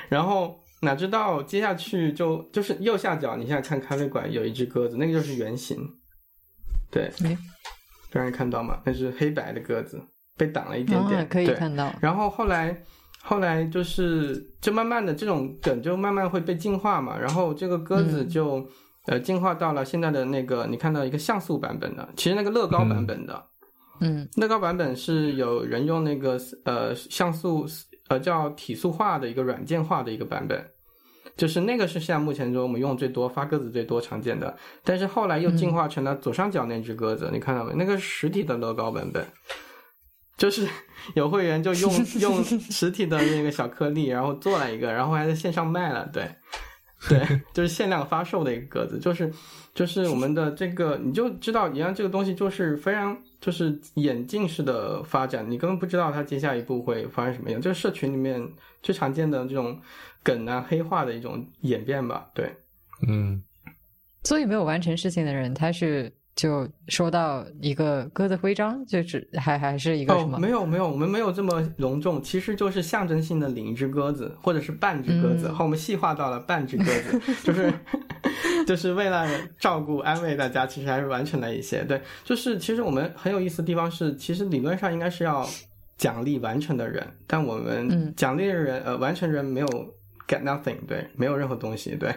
[0.09, 5.77] 然后哪知道接下去就就是右下角，你现在看咖啡馆有一只鸽子，那个就是原型，
[6.91, 7.11] 对，
[8.11, 8.81] 让人看到吗？
[8.85, 10.01] 那是黑白的鸽子，
[10.37, 11.93] 被挡了一点点，可以看到。
[12.01, 12.83] 然后后来
[13.21, 18.67] 后来就是就慢慢的这种梗就慢慢会被进化嘛，然后这个鸽子就。
[19.09, 23.41] 呃，进化到了现在的那个，你看到一个像素版本的，其实那个乐高版本的，
[24.01, 27.65] 嗯，乐高版本是有人用那个呃像素
[28.07, 30.65] 呃叫体素化的一个软件化的一个版本，
[31.35, 37.73] 就是那个是现在目前中我们用最多发鸽子最多常见的，但是后来又进化成了左上角那只鸽子，你看到没？
[37.75, 39.25] 那个实体的乐高版本，
[40.37, 40.67] 就是
[41.15, 46.29] 有会员就用 用实体的那个小颗粒，然后做了一个，然后还在线上卖了，对。
[47.07, 49.31] 对，就是限量发售的一个鸽子，就是
[49.77, 58.41] 就是我们的这个，你就知道，一样这个东西就是非常就是演进式的发展，你根本不知道它接下一步会发生什么样，就是社群里面
[58.81, 59.79] 最常见的这种
[60.23, 62.27] 梗啊、黑化的一种演变吧。
[62.33, 62.51] 对，
[63.07, 63.39] 嗯，
[64.23, 66.11] 所以没有完成事情的人，他是。
[66.37, 70.37] 就说到一个鸽子徽章，就是还还是一个什么？
[70.37, 77.73] 没有没有，我们没有这么隆重，其实就是象征性的领一只鸽子，或者是半只鸽子，后我们细化到了半只鸽子，就是
[78.67, 79.27] 就是为了
[79.59, 81.83] 照顾安慰大家，其实还是完成了一些。
[81.83, 85.47] 对，就是其实我们很有意思的地方是，其实理论上应该是要
[85.97, 89.67] 奖励完成的人，但我们奖励的人呃完成人没有
[90.27, 92.13] get nothing，对，没有任何东西，对，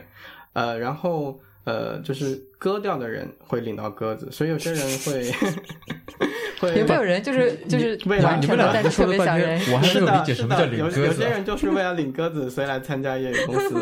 [0.52, 1.40] 呃，然后。
[1.64, 5.31] 呃，就是割掉的人会领到鸽子，所以有些人会
[6.61, 11.01] 会有没有人就是就是为了你们俩特别想人，我还没有理解什么叫领鸽子。
[11.01, 13.75] 有有些人就是为了领鸽子，所以来参加业余公司。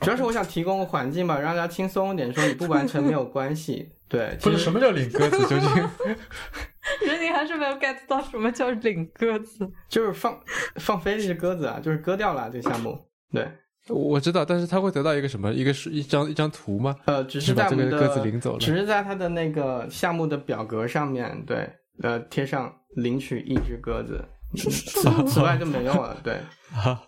[0.00, 3.90] 主要是我想提供个环境嘛，让大家轻松一点，说你不完成没有关系。
[4.08, 5.38] 对，不是什么叫领鸽子？
[5.46, 5.68] 究竟？
[7.06, 9.70] 人，你还是没有 get 到什么叫领鸽子？
[9.88, 10.40] 就是放
[10.76, 12.98] 放飞这只鸽子啊，就是割掉了这个项目。
[13.32, 13.46] 对。
[13.90, 15.52] 我知道，但是他会得到一个什么？
[15.52, 16.96] 一个是一张一张图吗？
[17.06, 21.68] 呃，只是在这个鸽子领走了，只是在他的那个项目的表格上面，对，
[22.02, 24.24] 呃，贴上领取一只鸽子，
[25.26, 26.16] 此外就没有了。
[26.22, 26.40] 对，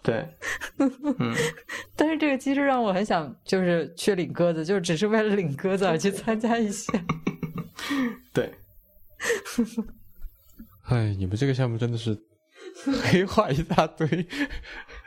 [0.03, 0.27] 对，
[1.19, 1.35] 嗯。
[1.97, 6.93] 但是这个机制让我很想，就是去领鸽子，就只是为了领鸽子而去参加一下。
[8.33, 8.53] 对。
[10.85, 12.19] 哎，你们这个项目真的是。
[13.05, 14.07] 黑话一大堆，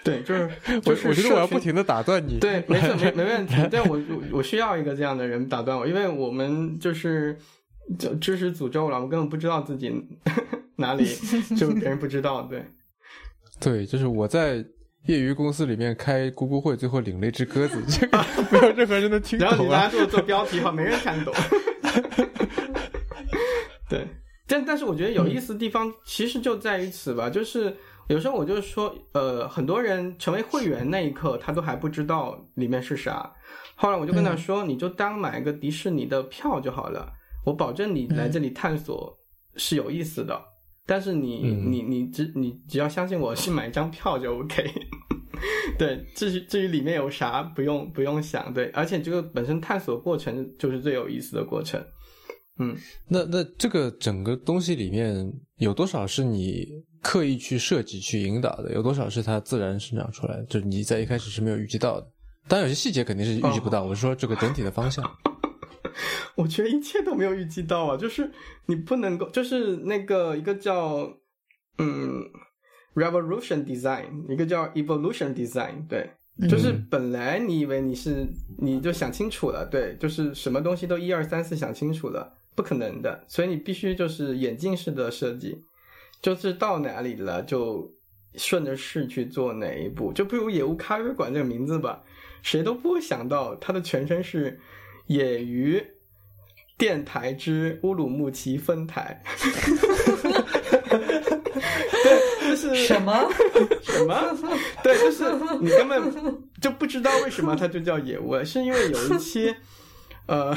[0.06, 0.44] 对，就是
[0.86, 3.56] 我我觉得我要不停的打断你，对，没错，没没问题。
[3.72, 4.00] 但我
[4.32, 7.36] 我需要一个这样的人打断我，因为我们就是
[7.98, 9.91] 就知识诅咒了，我根本不知道自己
[10.78, 11.04] 哪里
[11.58, 12.63] 就别人不知道，对，
[13.60, 14.63] 对，就是我在
[15.08, 19.48] 业余公司里面开咕咕会，最后领了一只鸽子，这个没有任何人能听懂。
[19.48, 21.34] 然后你拿做做标题的话，没人看懂。
[23.89, 24.06] 对。
[24.48, 27.76] 但但是我觉得有意思的地方其实就在于此吧，就是
[28.08, 33.34] 有时候我就是说，呃，很多人成为会员那一刻，他都还不知道里面是啥。
[33.76, 37.12] 后来我就跟他说，你就当买个迪士尼的票就好了，
[37.46, 39.18] 我保证你来这里探索
[39.56, 40.39] 是有意思的。
[40.86, 44.63] 但是你你你只你只要相信我是买一张票就 OK。
[45.78, 48.54] 对，至于至于里面有啥，不用不用想。
[48.54, 51.84] 对，而且这个本身探索过程就是最有意思的过程。
[52.58, 52.76] 嗯，
[53.08, 56.68] 那那这个整个东西里面有多少是你
[57.02, 58.74] 刻意去设计、去引导的？
[58.74, 60.46] 有多少是它自然生长出来的？
[60.46, 62.08] 就是你在一开始是没有预计到的。
[62.48, 63.84] 当然，有些细节肯定是预计不到。
[63.84, 65.04] 我是说这个整体的方向。
[66.36, 67.98] 我觉得一切都没有预计到啊！
[67.98, 68.30] 就是
[68.65, 71.10] 你不能够，就是那个一个叫
[71.78, 72.22] 嗯
[72.94, 76.10] ，revolution design，一个叫 evolution design，对，
[76.50, 78.28] 就是本来你以为你是
[78.60, 82.35] 你就想清楚了，对，就是什么东西都一二三四想清楚了。
[82.56, 85.62] 不可能的，所以你必须就是眼镜式的设计，
[86.22, 87.94] 就是到哪里了就
[88.36, 90.13] 顺着势去做哪一步。
[90.13, 92.02] 就不如野屋咖啡馆这个名字吧，
[92.41, 94.58] 谁都不会想到它的全称是
[95.08, 95.86] 野鱼
[96.78, 99.21] 电台之乌鲁木齐分台。
[102.04, 103.29] 对，就是什么
[103.84, 104.38] 什么？
[104.82, 105.25] 对，就是
[105.60, 109.54] 你根本就不知道为什么它就叫野屋，是因为有一期。
[110.28, 110.56] 呃，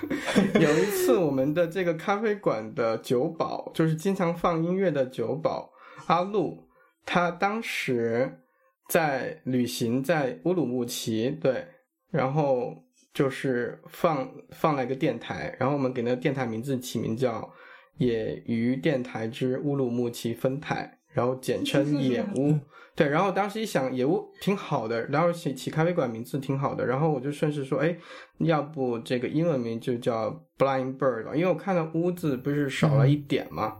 [0.60, 5.70] 有一次我们的这个咖啡馆的酒保，就是经常放音乐的酒保
[6.06, 6.68] 阿路，
[7.06, 8.40] 他当时
[8.88, 11.64] 在旅行在乌鲁木齐，对，
[12.10, 12.74] 然后
[13.12, 17.48] 就是放放了一个电台，然后我们给那个电台名字起名叫
[17.98, 22.58] 野鱼电台之乌鲁木齐分台，然后简称 野乌。
[22.96, 27.96] 对，然后当时一想，野屋挺好的，然后起起咖啡馆名字挺好的，然后我就顺势说，哎，
[28.38, 33.78] 要不这个英文名就叫 Blind Bird 吧，因为我看到“乌”字不是少了一点嘛，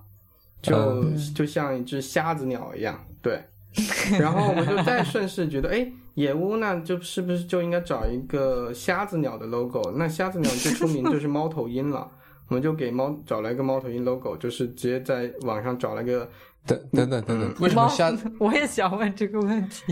[0.60, 1.04] 就
[1.34, 3.40] 就像一只瞎子鸟一样，对。
[4.20, 9.92] 然后我就再顺势觉得，哎，野屋那就是不是就应该找一个瞎子鸟的 logo？
[9.96, 12.08] 那瞎子鸟最出名就是猫头鹰了，
[12.48, 16.28] 我们就给猫找了一个猫头鹰 logo，就是直接在网上找了一个。
[16.66, 18.12] 等等等等等，为什么瞎？
[18.40, 19.82] 我也想问这个问题。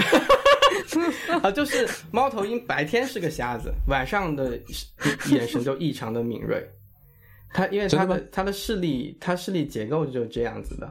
[1.43, 4.59] 啊，就是猫头鹰白天是个瞎子，晚上的
[5.31, 6.67] 眼神就异常的敏锐。
[7.55, 10.91] 它因为它的它的视力，它视力结构就是这样子的。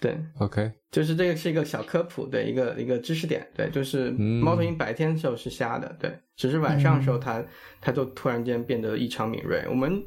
[0.00, 7.42] 对，OK，就是这个是一个小科普，的，一个一个知识点，对，就是猫头鹰白天的时候是瞎的，对，只是晚上的时候它
[7.80, 9.64] 它就突然间变得异常敏锐。
[9.68, 10.02] 我们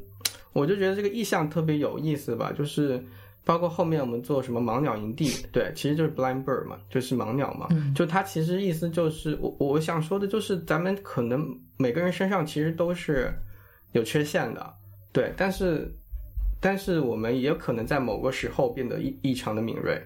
[0.52, 3.02] 我就觉得这个意象特别有意思吧，就是。
[3.48, 7.66] 包括后面我们做什么盲鸟营地， 对，其实就是 blind bird 嘛，就是盲鸟嘛。
[7.94, 11.42] 就它其实意思就是，我我想说的就是，咱们可能
[11.78, 13.32] 每个人身上其实都是
[13.92, 14.74] 有缺陷的，
[15.14, 15.90] 对，但是
[16.60, 19.98] 但是我们也可能在某个时候变得异异常的敏锐。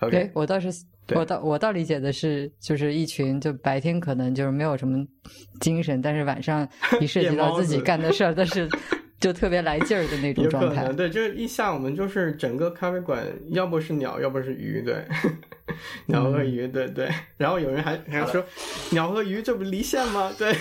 [0.00, 0.68] OK，我倒是
[1.14, 5.02] 我倒我倒理解的是，就是一群就白天可能就是没有什么
[5.62, 6.68] 精神，但是晚上
[7.00, 8.68] 一涉及到自己干的事儿，但是。
[9.18, 15.02] 就特别来劲儿的那种状态，对，就是一下我们就是整个咖啡馆，要不是鸟，要不是鱼，对，
[16.04, 17.08] 鸟和鱼，对对。
[17.38, 18.44] 然后有人还还说，
[18.90, 20.30] 鸟和鱼这不离线吗？
[20.36, 20.54] 对。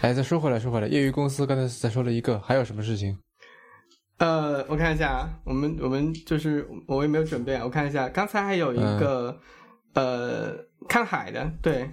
[0.00, 3.16] 哎，再说回来，说回来，业余公司刚才才说了一个，还有什么事情？
[4.18, 9.40] 呃，我看一下，我们我们就是我也没有准备，我看一下，刚才还有一个
[9.94, 10.56] 呃
[10.88, 11.88] 看海的，对，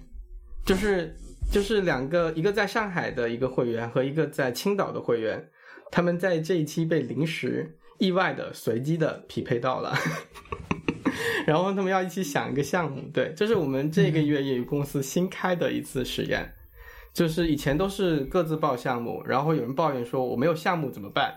[0.65, 1.15] 就是。
[1.51, 5.49] 就是两个，一个在上海的一个会员和一个在青岛的会员，
[5.91, 9.95] 他们在这一期被临时、意外的、随机的匹配到了，
[11.47, 13.01] 然后他们要一起想一个项目。
[13.11, 16.53] 对，这是我们这个月业余公司新开的一次实验，
[17.13, 21.33] 就是以前都是各自报项目，然后有人抱怨说我没有项目怎么办？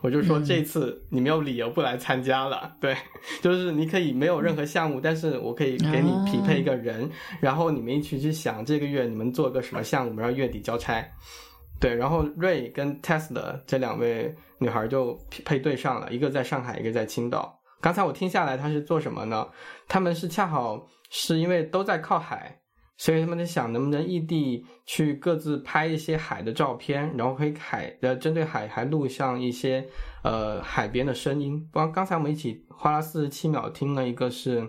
[0.00, 2.96] 我就说这次你没有理由不来参加了，对，
[3.42, 7.08] 就是你可以没有任何项目，但是我可以给你匹配一个人，
[7.40, 11.06] 然后你们一起去想这个月你们做个什么项目，然后月底交差。
[11.78, 17.60] 对，然后瑞跟 Tesla 这两位女孩就匹配对上了，一个在上海，一个在青岛。
[17.82, 19.46] 刚才我听下来，她是做什么呢？
[19.86, 22.58] 他们是恰好是因为都在靠海。
[22.98, 29.86] 所以他们在想，能不能异地去各自拍一些海的照片，然后可以海呃针对海还录像一些
[30.24, 31.68] 呃海边的声音。
[31.70, 34.66] 刚刚才我们一起花了四十七秒听了一个是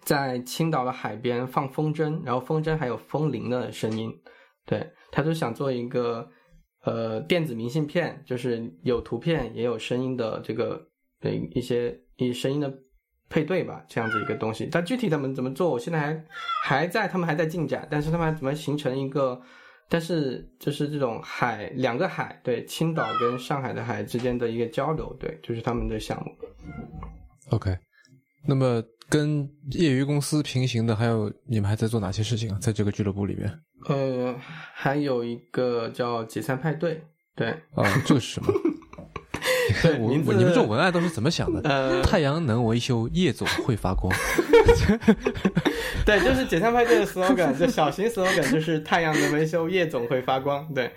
[0.00, 4.10] 在青岛的海边放风筝，然后风筝还有风铃的声音。
[4.64, 6.26] 对，他就想做一个
[6.84, 10.80] 呃电子明信片，就是有图片也有声音的这个
[11.20, 12.72] 呃一些以声音的。
[13.32, 16.24] 配对吧，这样子一个东西，但具体他们怎么做，我现在还
[16.62, 19.40] 还在，他们还在进展，但是他们怎么形成一个，
[19.88, 26.30] 但是就是这种海两个海，对，青岛跟上海的海之间的一个交流，对，就是他们的项目。
[27.50, 27.74] OK，
[28.46, 32.58] 那么跟业余公司平行的，还有你们还在做哪些事情啊？
[32.60, 33.50] 在这个俱乐部里面？
[33.88, 34.34] 呃，
[34.74, 37.02] 还有一个叫解散派对，
[37.34, 38.52] 对，啊，这个是什么？
[39.82, 41.60] 对，你们你们做文案都是怎么想的？
[41.68, 44.12] 呃，太阳能维修，夜总会发光。
[46.04, 50.66] 对，就是解散派对的 slogan，就小型 slogan，就是太阳能维修，夜总会发光。
[50.74, 50.90] 对，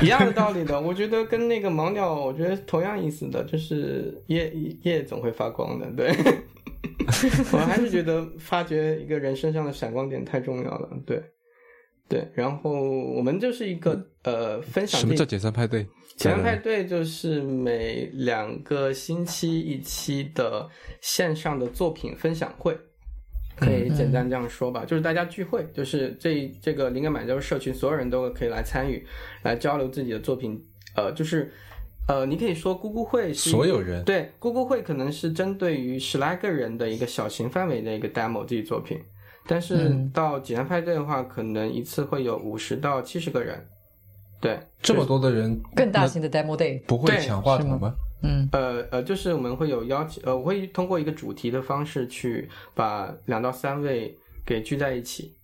[0.00, 0.80] 一样的道理的。
[0.80, 4.52] 我觉得跟那个盲鸟，我觉得同样意思的，就是夜
[4.82, 5.86] 夜总会发光的。
[5.96, 6.14] 对，
[7.52, 10.88] 我还是觉得发掘一个人身上的闪光点太重要了。
[11.04, 11.22] 对。
[12.12, 15.00] 对，然后我们就是一个呃分享。
[15.00, 15.82] 什么叫解散派对？
[16.14, 20.68] 解散派对就是每两个星期一期的
[21.00, 22.78] 线上的作品分享会，
[23.56, 29.02] 可以简单这样说吧，就是大家聚会，就是这这个灵感满洲社群所有人都可以来参与，
[29.42, 30.62] 来交流自己的作品。
[30.94, 31.50] 呃，就是
[32.08, 39.00] 呃，你可以说咕咕会是所有人对咕咕会可能是针对于十来个人的一个小型范围的一个 demo 自己作品。
[39.46, 43.66] 但是到济南派对的话，可能一次会有五十到七十个人，
[44.40, 47.94] 对，这么多的人，更大型的 demo day 不会抢话筒吗？
[48.22, 54.16] 嗯，呃呃，就是我们会有邀请，呃，我会通过一个主题的方式去把两到三位
[54.46, 55.34] 给聚在一起，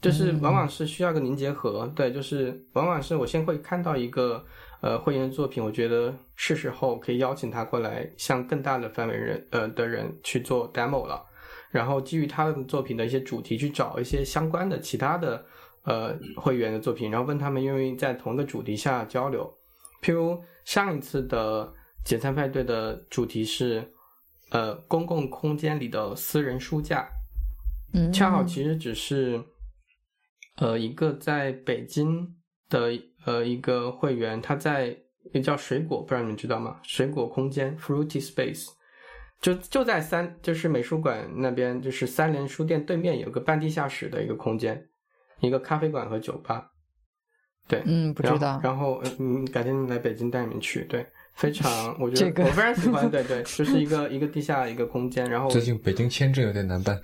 [0.00, 4.44] 就是往往是需要个凝结合，对，就是往往是我先会看到一个
[4.80, 11.24] 呃会员的作品，我觉得是时候可以邀请他过来向更大的范围人呃的人去做 demo 了。
[11.70, 15.44] 然后基于他的作品的一些主题去找一些相关的其他的
[15.84, 19.48] 呃会员的作品，然后问他们愿不愿意在同一个主题下交流。
[20.02, 21.72] 譬如上一次的
[22.04, 23.92] 解散派对的主题是
[24.50, 27.08] 呃公共空间里的私人书架，
[27.92, 29.42] 嗯，恰好其实只是
[30.56, 32.34] 呃一个在北京
[32.68, 32.90] 的
[33.26, 34.96] 呃一个会员，他在
[35.32, 36.80] 也叫水果，不知道你们知道吗？
[36.82, 38.68] 水果空间 （Fruity Space）
[39.40, 44.88] 就就在三就是美术馆那边，就是三联书店对面有个半地下室的一个空间，
[45.40, 46.70] 一个咖啡馆和酒吧。
[47.66, 48.60] 对，嗯，不知道。
[48.62, 51.06] 然后嗯，改天来北京带你们去，对。
[51.34, 57.00] 非常， 我觉这个得我非常喜欢，对对， 就是一个一个地下一个空间，然后最近北京签证有点难办，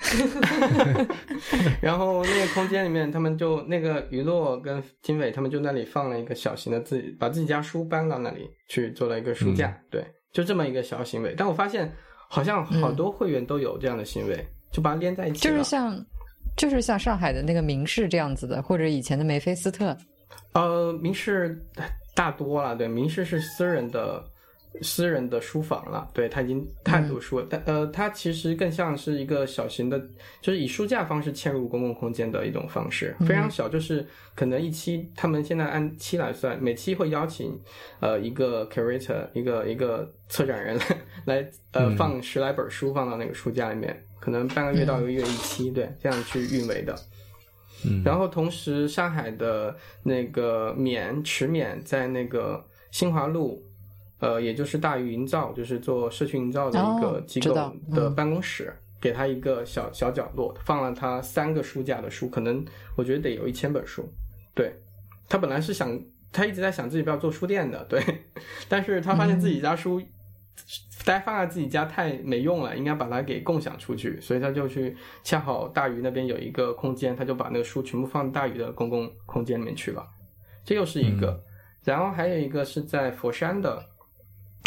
[1.80, 11.32] 然后那个空间里面，他们就那个娱乐跟经纬他们就那里放了一个小型的自己把自己家书搬到那里去做了一个书架，嗯对，就这么一个小行为。
[11.38, 11.90] 但我发现
[12.28, 15.54] 好像好多会员都有这样的行为，就把它连在一起了。
[15.54, 16.04] 就是像
[16.56, 19.96] 就是像上海的那个明仕这样子的，或者以前的梅菲斯特，
[20.52, 21.62] 呃，明仕
[22.14, 24.24] 大多了，对，明仕是私人的
[24.82, 29.98] 私人的书房了，对，他已经看读书了，但呃，它其实更像是一个小型的，
[30.40, 37.58] 就是以书架方式嵌入公共空间的一种方式，非常小，就是可能一期他们现在按期来算，每期会邀请
[38.00, 40.78] 呃一个 curator 一个一个策展人
[41.26, 46.94] 来来呃放十来本书放到那个书架里面，可能半个月到一个月一期，对，这样去运维的。
[47.84, 53.62] 嗯，然后同时，上海的那个免池免在那个新华路，
[54.18, 62.64] 呃，也就是大鱼营造，就是做社区营造的一个哦机构的嗯办公室，给他一个小小角落，放了他三个书架的书，可能
[62.96, 64.08] 我觉得得有一千本书。
[64.54, 64.74] 对
[65.28, 66.00] 他本来是想，
[66.32, 68.02] 他一直在想自己不要做书店的，对，
[68.68, 70.02] 但是他发现自己家书。
[71.04, 80.04] 待放在自己家太没用了，应该把它给共享出去，所以他就去，恰好大鱼那边有一个空间，他就把那个书全部放大鱼的公共空间里面去了。
[80.64, 81.40] 这又是一个，
[81.84, 83.80] 然后还有一个是在佛山的，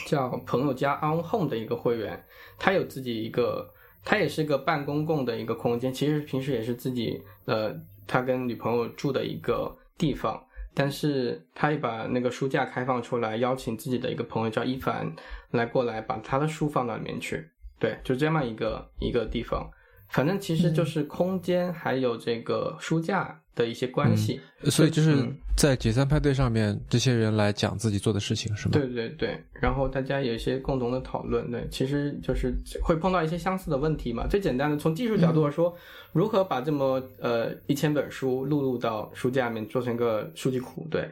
[0.06, 2.24] 叫朋友家 On Home 的一个会员，
[2.58, 3.74] 他有自己一个，
[4.04, 7.76] 他也是个半公共的一个空间，其实平时也是自己呃，
[8.08, 10.44] 他跟女朋友住的一个地方。
[10.76, 15.12] 但是他也把那个书架开放出来，邀请自己的一个朋友叫伊凡
[15.52, 17.50] 来过来，把他的书放到里面去。
[17.80, 19.70] 对，就这么一个一个地方。
[20.10, 24.40] 反正其实就是空间还有这个书架的一些关系。
[24.66, 25.36] 所以就是嗯。
[25.56, 28.72] 在解散派对上面，这些人来讲自己做的事情，是吗？
[28.72, 34.26] 对对对，然后大家有一些共同的讨论，对，其实就是会碰到一些相似的问题嘛。
[34.26, 35.76] 最简单的，从技术角度来说，
[36.14, 41.12] 如何把这么呃一千本书录入到书架里面，做成一个数据库，对，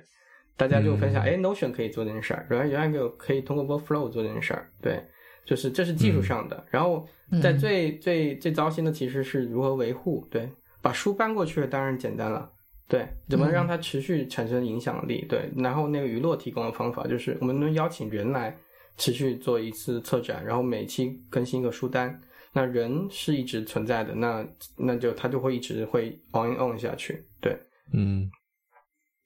[0.55, 5.03] 大家就分享，哎、n o t i o n 可以做这件事儿，然后原来有可以通过 Workflow 做这件事儿，对，
[5.47, 6.63] 就是这是技术上的。
[6.69, 7.07] 然后
[7.41, 10.47] 在最最最糟心的其实是如何维护，对，
[10.81, 12.51] 把书搬过去了，当然简单了。
[12.87, 15.25] 对，怎么让它持续产生影响力？
[15.27, 18.55] 对，然后那个娱乐提供的方法就是，我们能邀请人来
[18.97, 22.21] 持续做一次策展，然后每期更新一个书单。
[22.53, 27.25] 那人是一直存在的，那那就他就会一直会 on in on 下去。
[27.41, 27.57] 对，
[27.93, 28.29] 嗯。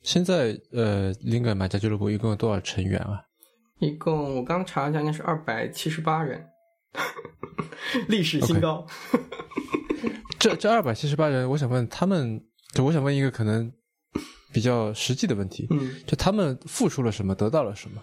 [0.01, 3.21] 现在呃，灵感买家俱乐部一共有多少成员啊？
[3.81, 6.47] 一共我刚查一下，应该是二百七十八人，
[8.07, 8.85] 历史新高。
[10.37, 13.71] 这这二百七十八人，我想问他们，就我想问一个可能
[14.53, 17.99] 比较实际的问题，嗯，就他们付出了什么，得到了什么？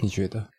[0.00, 0.50] 你觉得？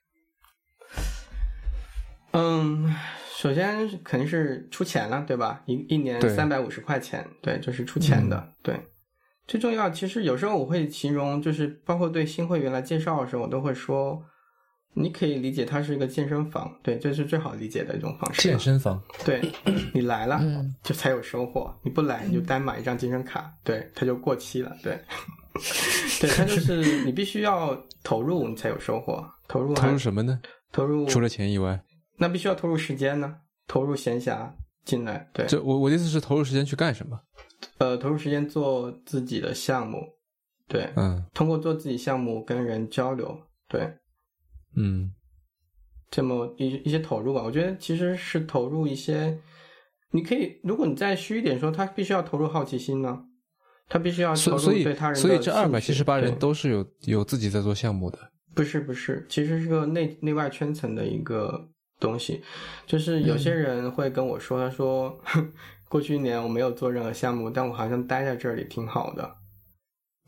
[2.31, 2.95] 嗯，
[3.35, 5.61] 首先肯定是出钱了，对吧？
[5.65, 8.79] 一一年对三百五十块钱，对，就是出钱的，对。
[9.47, 14.21] 最重要，其实有时候我会形容，就是包括对新会员来介绍的时候，我都会说，
[14.93, 18.43] 你可以理解它是一个健身房，对，这是最好理解的一种方式。
[18.43, 19.41] 健身房，对
[19.93, 24.75] 你来了，嗯就才有收获；你不来，你就单买一张健身卡，对，它就过期了。
[24.81, 24.97] 对，
[26.21, 29.25] 对，它就是你必须要投入，你才有收获。
[29.47, 30.39] 投入投入什么呢？
[30.71, 31.81] 投入除了钱以外，
[32.17, 33.35] 那必须要投入时间呢，
[33.67, 34.49] 投入闲暇
[34.85, 37.19] 进来，对，就我我的意思是投入时间去干什么？
[37.77, 40.01] 呃，投入时间做自己的项目，
[40.67, 41.23] 对，嗯。
[41.33, 43.91] 通过做自己项目跟人交流，对，
[44.75, 45.11] 嗯。
[46.09, 49.39] 这么一一些投入吧，我觉得其实是投入一些，
[50.11, 53.17] 你可以，如果你再虚一点说，他必须要投入好奇心呢，
[53.87, 58.19] 他必须要投入对他人的所以这二百七十八人都是有有自己在做项目的。
[58.53, 62.41] 不是不是，其实是个内内外圈层的一个东西，
[62.85, 65.17] 就是有些人会跟我说，他说
[65.91, 69.29] 过去一年我没有做任何项目，但我好像待在这里挺好的。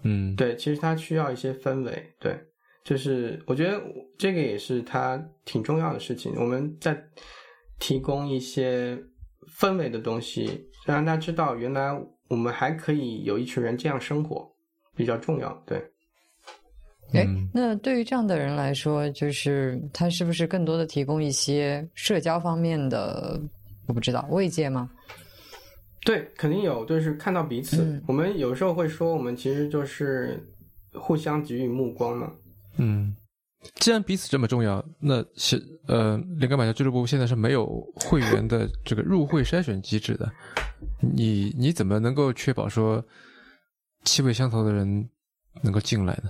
[0.03, 2.37] 嗯，对，其实它需要一些氛围，对，
[2.83, 3.81] 就是我觉得
[4.19, 6.33] 这个也是它挺重要的事情。
[6.35, 7.01] 我们在
[7.79, 9.01] 提供一些
[9.57, 11.97] 氛围的东西，让大家知道原来
[12.27, 14.45] 我们还可以有一群人这样生活，
[14.97, 15.53] 比较重要。
[15.65, 15.77] 对，
[17.13, 23.39] 哎，那对于这样的人来说，就是他是不是更多的提供一些社交方面的，
[23.87, 24.89] 我不知道慰藉吗？
[26.05, 28.01] 对，肯定有，就是看到彼此。
[28.07, 30.37] 我们有时候会说，我们其实就是
[30.93, 32.31] 互相给予目光嘛。
[32.77, 33.15] 嗯，
[33.75, 40.29] 既然彼此这么重要，那是呃，灵感买家俱乐部现在是没有会员的这个入会筛选机制的。
[40.99, 43.01] 你你怎么能够确保说
[44.03, 45.09] 气味相投的人
[45.61, 46.29] 能够进来呢？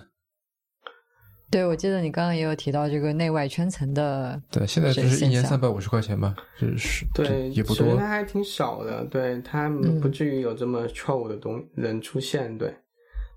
[1.54, 4.42] 对，我记得你刚刚也有提到这个内外圈层的。
[4.50, 7.96] 对，现在就是一年三百五十块钱嘛，就是对，也不多。
[7.96, 9.70] 它还挺少的，对，它
[10.02, 12.58] 不至于有这么 troll 的东人出现。
[12.58, 12.76] 对，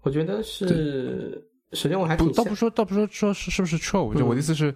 [0.02, 4.74] 我觉得是，首先我还挺倒不说倒不说说是是不是 troll，就我的意思是，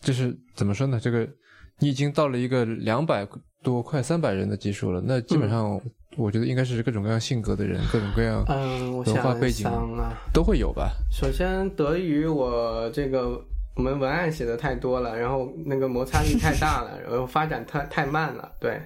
[0.00, 0.98] 就是怎么说呢？
[0.98, 1.28] 这个
[1.78, 3.28] 你已经到了一个两百
[3.62, 5.80] 多快三百人的基数了，那基本上。
[6.18, 10.90] 我觉得应该是各种各样性格的人，各种各样嗯文化背景啊都会有吧。
[11.12, 13.40] 首先得益于我这个
[13.76, 18.50] 我们文案写的太多了，然后那个摩擦力太大了，然后发展太太慢了。
[18.60, 18.80] 对，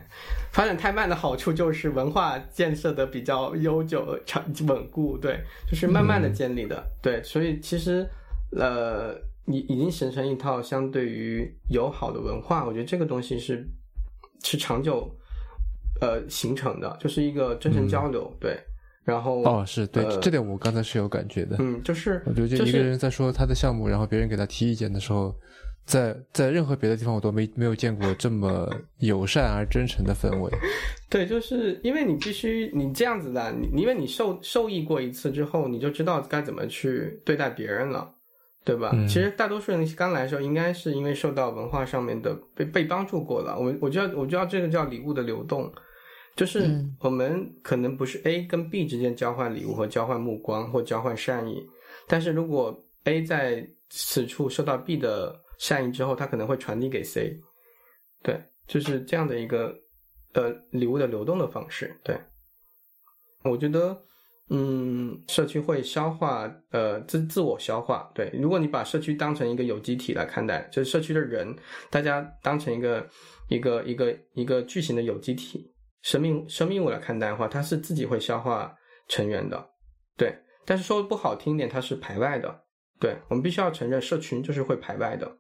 [0.53, 5.17] 发展太慢的好处就是文化建设的比较悠久、长稳固。
[5.17, 6.85] 对，就是慢慢的建立的。
[7.01, 8.07] 对，所以其实
[8.51, 9.15] 呃，
[9.47, 12.67] 已已经形成一套相对于友好的文化。
[12.67, 13.67] 我觉得这个东西是
[14.43, 15.11] 是长久。
[16.03, 18.59] 呃，形成的就是一个真诚交流，对，
[19.05, 25.33] 然后哦，是对这点我刚才是有感觉的，嗯，就是我觉得一个人在说他的项目，然后别人给他提意见的时候，
[25.87, 30.51] 在在任何别的地方我都没没有见过这么友善而真诚的氛围。
[31.09, 38.11] 对，就是因为你必须你这样子的，你因为你受受益过一次之后，你就知道该怎么去对待别人了，
[38.65, 38.91] 对吧？
[39.07, 43.57] 其实大多数人刚来的时候，应该是因为受到文化上面的被被帮助过了。
[43.57, 45.73] 我我觉得我觉得这个叫礼物的流动。
[46.35, 51.63] 就是我们可能不是 A 跟 B 之间交换礼物和交换目光或交换善意，
[52.09, 57.39] 但是如果 A 在此处受到 B 的善意之后，他可能会传递给 C，
[58.23, 59.77] 对，就是这样的一个
[60.33, 61.95] 呃礼物的流动的方式。
[62.03, 62.19] 对，
[63.45, 64.03] 我觉得
[64.49, 68.11] 嗯，社区会消化呃自自我消化。
[68.15, 71.55] 对，如果你把社区当成一个有机体来看待，就是社区的人，
[71.91, 73.07] 大家当成一个
[73.49, 75.72] 一个一个一个巨型的有机体。
[76.03, 78.77] 生命生命物来看待的话，它是自己会消化
[79.09, 79.71] 成员的，
[80.17, 80.37] 对。
[80.65, 82.65] 但是说不好听点，它是排外的，
[83.01, 83.17] 对。
[83.29, 85.37] 我们必须要承认，社群就是会排外的，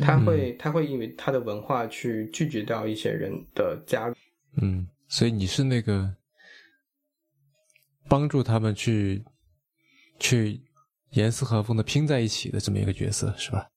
[0.00, 4.14] 他会他会因为他的文化去拒绝掉一些人的加入。
[4.60, 6.14] 嗯，所以你是那个
[8.08, 9.22] 帮助他们去
[10.18, 10.60] 去
[11.10, 13.68] 严丝合缝的拼在一起的这么一个角色，是吧？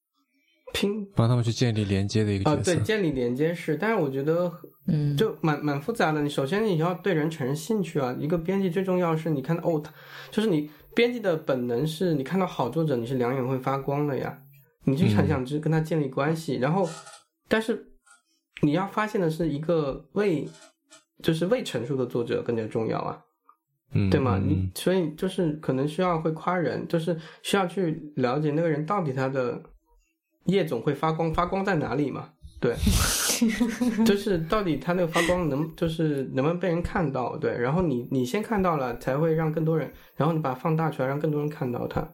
[0.73, 4.51] 拼帮他们去建立连接的一个角色，对，建立连接是，但是我觉得，
[4.87, 6.21] 嗯，就蛮蛮复杂的。
[6.21, 9.91] 你首先你要对人产生兴趣啊，一个编辑最重要是你看到哦，他
[10.31, 14.37] 就是你编辑的本能是你看到好作者，你是两眼会发光的呀，
[14.85, 16.55] 你就很想去跟他建立关系。
[16.55, 16.87] 然后，
[17.47, 17.85] 但是
[18.61, 20.47] 你要发现的是一个未
[21.21, 23.19] 就是未成熟的作者更加重要啊，
[23.93, 24.37] 嗯，对吗？
[24.37, 29.61] 你所以就是可能需要会夸人，就是需要去了解那个人到底他的。
[30.45, 32.29] 夜总会发光，发光在哪里嘛？
[32.59, 32.75] 对，
[34.05, 37.35] 就是到底他那个发光能，就是能不能被人看到？
[37.37, 42.07] 对，然后你你先看到了，才会让更多人，然后你把它放大出来，让更多人看到它。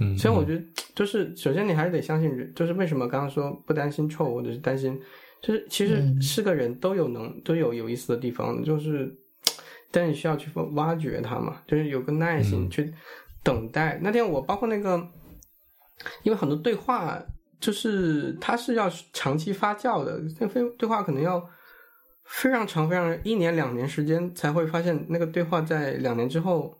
[0.00, 0.64] 嗯，所以我觉得，
[0.96, 5.00] 就是首先你还是得相信人，就是为什么刚刚说不担心臭，或者是担心，
[5.40, 9.08] 就是其实是个人都有能都有有意思的地方，就是
[9.92, 12.92] 但你需要去挖掘它嘛，就是有个耐心去
[13.44, 14.00] 等待。
[14.02, 14.96] 那天我包括那个，
[16.24, 17.22] 因为很多对话。
[17.62, 21.48] 就是它是要长期发酵的，那非对话可能要
[22.24, 26.76] 非常长、非常一年、两年时间才会发现那个对话在两年之后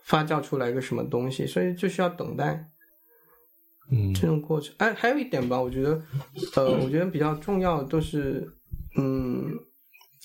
[0.00, 2.68] 发酵出来一个什么东西，所以就需要等待。
[3.90, 4.74] 嗯，这种过程。
[4.78, 6.02] 哎，还有一点吧，我觉得，
[6.56, 8.46] 呃，我觉得比较重要的都是，
[8.98, 9.50] 嗯，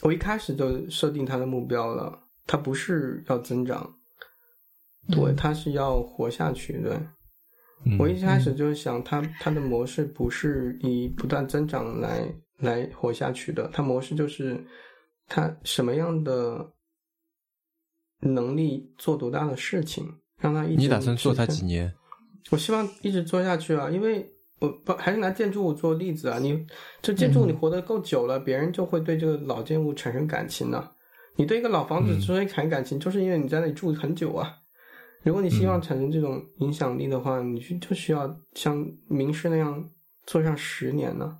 [0.01, 3.95] 我一开始就设定它的目标了，它不是要增长，
[5.09, 6.99] 对，它是要活下去，对。
[7.99, 14.61] 我一开始就想，它它的模式不是以不断增长来来活下去的，它模式就是
[15.28, 16.73] 它什么样的
[18.19, 20.05] 能力做多大的事情，
[20.39, 20.82] 让它一直。
[20.82, 21.93] 你打算做它几年？
[22.49, 24.28] 我希望一直做下去啊，因为
[24.59, 26.65] 我不还是拿建筑物做例子啊，你
[27.01, 30.93] 这建筑你活得够久了，别人就会对这个老建物产生感情了。
[31.36, 34.55] 你对一个老房子之所以产生感情，就是因为你在那里住很久啊。
[35.28, 39.89] 如果你希望产生这种影响力的话，你就就需要像名师那样
[40.25, 41.38] 做上十年呢。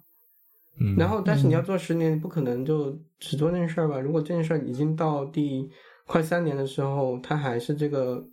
[0.80, 4.00] 嗯，然后，但是你要做十年，你不可能就只做那件事儿吧？
[4.00, 5.70] 如果这件事儿已经到第
[6.06, 8.24] 快三年的时候，他还是这个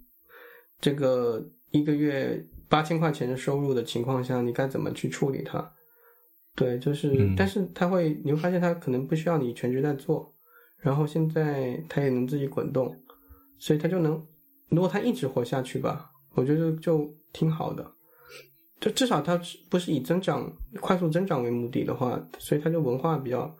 [0.80, 5.72] 这个一个月八千块钱的收入的情况下，你该怎么去处理它？
[6.54, 10.34] 对，就是，嗯但是他会，你会发现他可能不需要你全职在做，
[10.78, 12.94] 然后现在他也能自己滚动，
[13.58, 14.24] 所以他就能，
[14.68, 17.84] 如果他一直活下去吧，我觉得就挺好的。
[18.80, 19.40] 就至少它
[19.70, 23.50] 不是以增长快速增长为目的的话，所以它就文化比较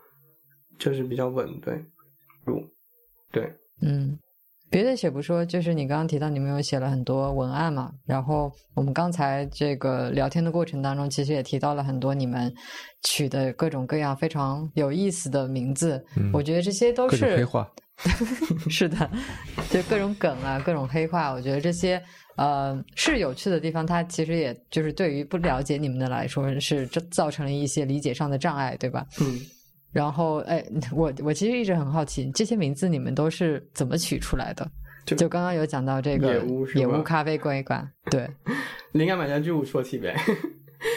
[0.78, 1.82] 就是比较稳，对，
[2.44, 2.60] 如，
[3.32, 3.50] 对，
[3.80, 4.18] 嗯，
[4.68, 12.52] 别的且不说，就是你刚刚提到你们有写了很多文案嘛，然后我们刚才这个聊天的过程当中，其实也提到了很多你们
[13.04, 17.66] 取的各种各样非常有意思的名字，嗯我觉得这些都各种黑是话，
[18.68, 19.10] 是的，
[19.70, 22.02] 就各种梗啊，各种黑话，我觉得这些
[22.36, 29.06] 呃是有趣的地方，它其实也就是对于不了解你们的来说，是这造成了一些理解上的障碍，对吧？
[29.20, 29.40] 嗯，
[29.92, 34.70] 然后，哎，我我其实一直很好奇，这些名字你们都是怎么取出来的？
[35.06, 38.28] 就就刚刚有讲到这个野屋野屋咖啡馆馆，对，
[38.92, 40.16] 灵感买家俱乐部说起呗。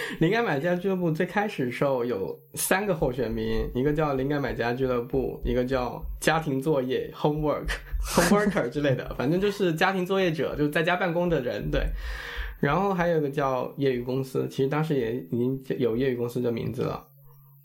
[0.20, 7.66] 灵感买家俱乐部最开始时候有三个候选名，一个叫灵感买家俱乐部，一个叫家庭作业 homework
[8.01, 11.82] homeworker 之类的，反正就是家庭作业者，就是在家办公的人，对。
[12.60, 17.05] 然后还有一个叫业余公司，其实当时也已经有业余公司的名字了，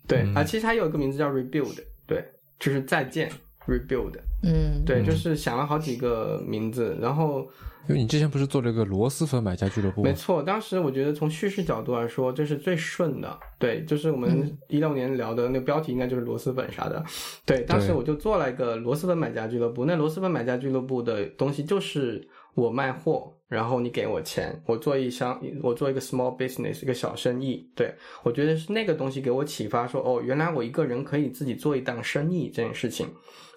[0.07, 0.35] 对、嗯。
[0.35, 2.23] 啊，其实还有一个名字叫 rebuild，对，
[2.59, 3.31] 就是再建
[3.67, 4.13] rebuild，
[4.43, 5.05] 嗯，对，嗯。
[5.07, 7.49] 就是想了好几个名字，然后
[7.89, 10.09] 因为你之前不是做了一个螺蛳粉买家俱乐部吗？
[10.09, 13.39] 没错，当时我觉得从叙事角度来说，这是最顺的。
[13.59, 17.05] 对，就是我们嗯一六年聊的那个标题应该就是螺蛳粉啥的。
[17.45, 19.85] 对，当时我就做了一个螺蛳粉买家俱乐部。
[19.85, 27.69] 那螺蛳粉买家俱乐部的东西就是我卖货，然后你给我钱，我做一箱，我做一个 small business，一个小生意。
[27.75, 33.09] 对我觉得是那个东西给我启发说，哦，原来我一个人可以自己做一档生意这件事情。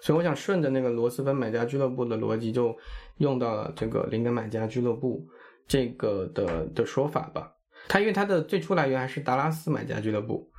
[0.02, 2.76] 所以我想顺着那个螺蛳粉买家俱乐部的逻辑，就
[3.18, 5.26] 用到了这个灵感买家俱乐部
[5.66, 7.52] 这个的的说法吧。
[7.88, 10.50] 它因为它的最初来源还是达拉斯买家俱乐部，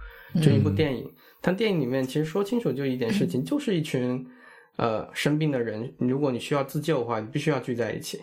[0.42, 1.12] 这一部电影。
[1.42, 4.26] 它电影里面其实说清楚就一件事情，就是一群
[4.78, 8.20] 呃生病的人，如果你需要自救的话，你必须要聚在一起，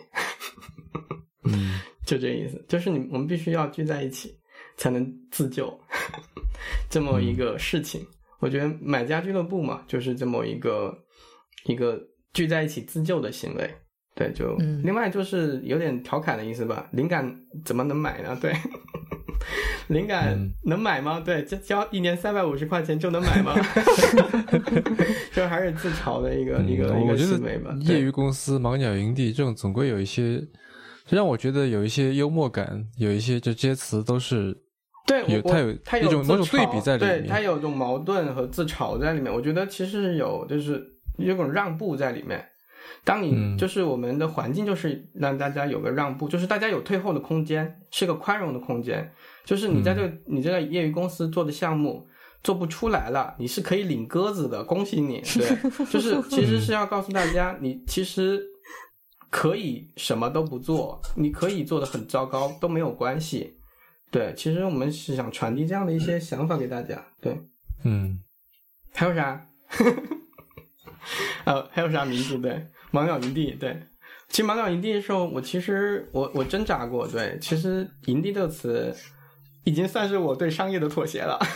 [1.45, 2.65] 嗯， 就这意思。
[2.67, 4.37] 就是你我们必须要聚在一起
[4.77, 5.73] 才能自救，
[6.91, 8.05] 这么一个事情。
[8.41, 10.97] 我觉得买家俱乐部嘛，就是这么一个
[11.67, 11.99] 一个
[12.33, 13.71] 聚在一起自救的行为。
[14.15, 16.89] 对，就、嗯另外就是有点调侃的意思吧。
[16.93, 17.35] 灵感
[17.65, 18.39] 怎么能买呢？
[18.41, 18.53] 对，
[19.89, 21.21] 灵感嗯能买吗？
[21.25, 23.55] 对，交交一年三百五十块钱就能买吗？
[25.35, 27.77] 就还是自嘲的一个、一个一个嗯我觉得行为吧。
[27.81, 30.41] 业余公司、盲鸟营地这种总归有一些，
[31.09, 34.57] 让我觉得有一些幽默感，有一些就这些词都是
[35.09, 39.33] 对，我有它有我它一种自某种对比在里面对，面它有种矛盾和自嘲在里面。
[39.33, 40.87] 我觉得其实是有，就是
[41.19, 42.43] 有种让步在里面。
[43.05, 49.13] 当你、嗯就是我们的环境，就是让大家有个让步，就是大家有退后的空间，是个宽容的空间。
[49.45, 52.09] 就是你在这你这个业余公司做的项目
[52.43, 55.21] 做不出来了，你是可以领鸽子的，恭喜你。
[55.37, 58.43] 对，就是其实是要告诉大家，你其实
[59.29, 63.59] 可以什么都不做，你可以做的很糟糕都没有关系。
[64.11, 67.05] 对，其实我们是想传递这样的一些想法给大家。
[67.21, 67.39] 对，
[67.85, 68.21] 嗯
[68.95, 69.47] 还有啥？
[71.45, 72.39] 呃， 还有啥名字？
[72.39, 73.51] 对，盲鸟营地。
[73.59, 73.77] 对，
[74.29, 77.07] 其实盲鸟营地的时候，我其实我我挣扎过。
[77.07, 78.95] 对，其实营地这个词
[79.65, 81.39] 已经算是我对商业的妥协了。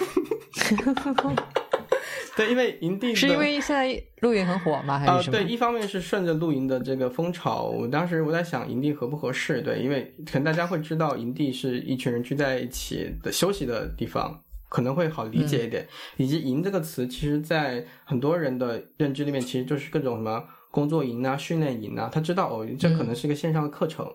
[2.37, 4.97] 对，因为营地是因为现在露营很火吗？
[4.97, 5.37] 还啊、是什么？
[5.37, 15.89] 对，一方面是顺着露营的这个风潮，我当时我在想营地合不合适，对，因为可能大家会知道营地是一群人聚在一起的休息的地方，可能会好理解一点。
[16.17, 20.45] 以及营这个词，其实在很多人的认知里面，其实就是各种什么
[20.79, 24.09] 工作营啊、训练营啊，他知道哦，这可能是一个线上的课程，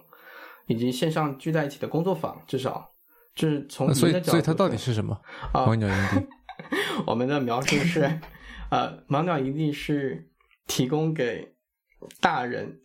[0.68, 2.90] 以及线上聚在一起的工作坊，至少
[3.36, 5.20] 就是从那所以所以它到底是什么？
[5.52, 6.28] 啊盲鸟营地，
[7.06, 8.00] 我们的描述是，
[8.72, 10.30] 呃，盲鸟营地是
[10.66, 11.54] 提供给
[12.22, 12.80] 大人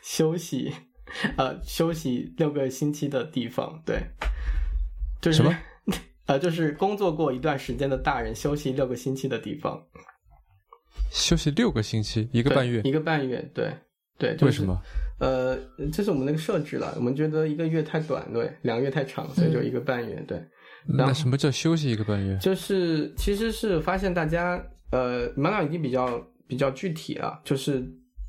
[0.00, 0.72] 休息，
[1.36, 3.82] 呃，休息六个星期的地方。
[3.84, 4.00] 对，
[5.20, 5.54] 就是什么？
[6.24, 9.84] 呃，就是工作过一段时间的大人休息六个星期的地方，
[11.10, 13.72] 休息六个星期，一一个半月，一个半月，对，
[14.18, 14.64] 对，就是、为什？
[14.64, 14.80] 么？
[15.20, 15.56] 呃，
[15.92, 20.42] 这是我们那个设置了，我们觉得一个月太短，对，两个月太长，所以就一个半月，对。
[20.86, 22.36] 那什么叫休息一个半月？
[22.38, 27.82] 就是其实是发现大家呃，满脑已经比较比较具体了，就是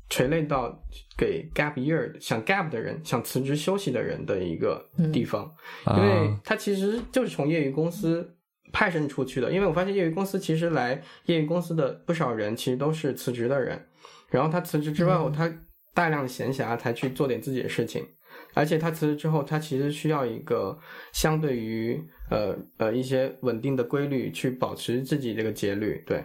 [0.08, 0.80] 垂类到
[1.18, 5.52] 给 gap year 的想 gap 的人，想辞职休息的人的一个地方，
[5.96, 8.35] 因为啊，它其实就是从业余公司
[8.72, 9.52] 派生出去的。
[9.52, 13.86] 因为我发现业余公司其实来业余公司的不少人其实都是辞职的人，
[14.30, 15.52] 然后他辞职之后，他
[15.94, 18.06] 大量的闲暇才去做点自己的事情，
[18.54, 20.78] 而且他辞职之后，他其实需要一个
[21.12, 26.24] 相对于呃呃一些稳定的规律去保持自己这个节律，对。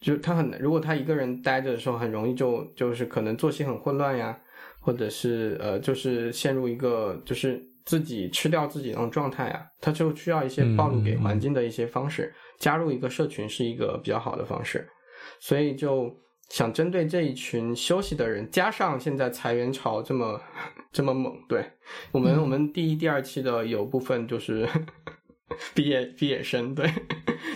[0.00, 4.40] 就他很，如果他一个人待着的时候，很容易就就是可能作息很混乱呀，
[4.80, 14.88] 或者是呃，就是陷入一个就是自己吃掉自己那种状态啊，他就需要一些暴露给环境的一些方式，加入一个社群是一个比较好的方式，
[15.40, 16.08] 所以就
[16.50, 20.40] 想针对这一群休息的人，加上现在裁员潮这么
[20.92, 21.64] 这么猛，对
[22.12, 24.68] 我们我们第一第二期的有部分就是。
[25.74, 26.88] 毕业毕业生对，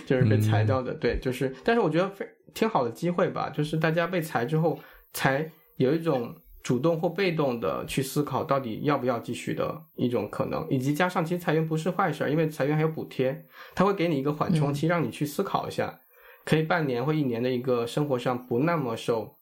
[0.05, 4.77] 就是被裁掉的对，就是，但是我觉得非挺好的机会吧，就是大家被裁之后，
[5.13, 13.45] 才有一种主动或被动的去思考到底要不要继续的一种可能，以及加上其实裁员不是坏事，因为裁员还有补贴，
[13.75, 15.99] 他会给你一个缓冲期，让你去思考一下，
[16.43, 19.37] 可以半年或一年的一个生活上不那么受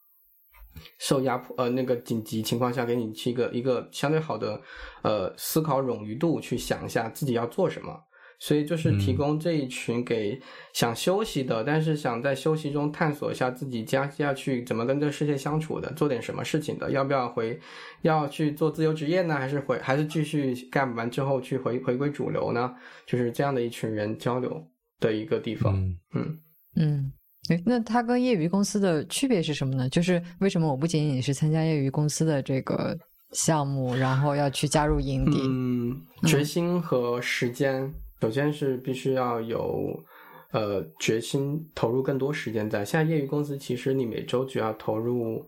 [0.98, 4.60] 受压迫，呃，那个紧急情况下给你去一个一个相对好的
[5.00, 7.98] 呃思考冗余度，去想一下自己要做什么。
[8.38, 10.38] 所以就是提供这一群给
[10.72, 17.58] 想休息的，但是想在休息中探索一下自己接下去怎么跟这个世界相处的，做点什么事情的，要不要回，
[18.02, 19.34] 要去做自由职业呢？
[19.36, 22.74] 还是回，还是继续干完之后去回回归主流呢？
[23.06, 24.62] 就是这样的一群人交流
[25.00, 25.74] 的一个地方。
[26.14, 26.38] 嗯
[26.76, 27.12] 嗯，
[27.48, 29.88] 哎，那它跟业余公司的区别是什么呢？
[29.88, 32.98] 就是为什么我不仅仅是参加业余公司的这个
[33.32, 35.40] 项目，然后要去加入营地？
[35.44, 37.92] 嗯，决心和时间。
[38.24, 40.02] 首先是必须要有，
[40.50, 42.82] 呃，决心投入更多时间在。
[42.82, 45.46] 现在业余公司其实你每周只要投入，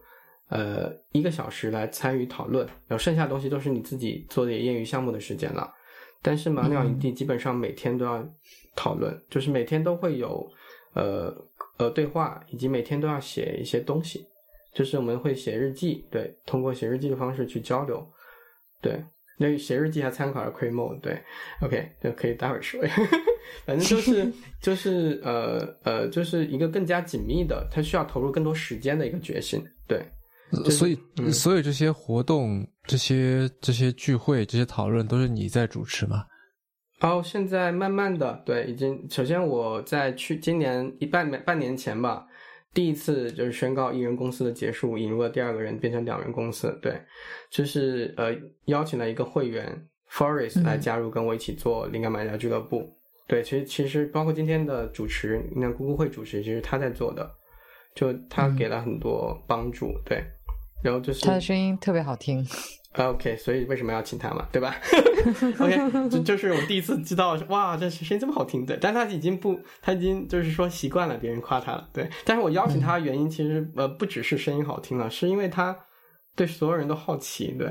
[0.50, 5.72] 呃，一个小时来参与讨论，然后剩下的东西都是你自己做的业余项目的时间了。
[6.20, 8.22] 但是马鸟营地基本上每天都要
[8.74, 10.46] 讨论，就是每天都会有，
[10.92, 11.34] 呃
[11.78, 14.26] 呃对话，以及每天都要写一些东西，
[14.74, 18.06] 就是我们会写日记，对，通过写日记的方式去交流，
[18.82, 19.02] 对。
[19.36, 21.20] 那写日记还参考了 Cray Mode，对
[21.60, 22.80] ，OK，就可以待会儿说。
[23.64, 29.62] 反正就是 就是呃呃，就是一个更加紧密的，它需要投入更多时间的一个决心。
[29.86, 30.02] 对，
[30.70, 30.98] 所以
[31.30, 36.24] 所有这些活动、这些这些聚会、这些讨论都是你在主持吗？
[37.00, 42.26] 哦，现在慢慢的，对，已经首先我在去今年一半半年前吧。
[42.76, 46.78] 第一次就是宣告一人公司的结束，引入了第二个人，变成两人公司。
[46.82, 47.00] 对，
[47.48, 52.94] 就是呃邀请了一个会员 Forest 来加入，跟我一起做灵感买家俱乐部。
[53.26, 57.26] 对，其实其实包括今天的主持，你看咕咕会主持，其实他在做的，
[57.94, 59.94] 就他给了很多帮助。
[60.04, 60.22] 对，
[60.84, 62.46] 然后就是他的声音特别好听。
[63.04, 64.74] OK，所以为什么要请他嘛，对吧？
[65.60, 68.76] OK，就就是我第一次知道，哇，这声音这么好听的。
[68.80, 72.08] 但他已经不，他已经就是说习惯了别人夸他了，对。
[72.24, 75.76] 但是我邀请他的原因，其实呃不只是声音好听了，是因为他
[76.34, 77.70] 对所有人都好奇，对，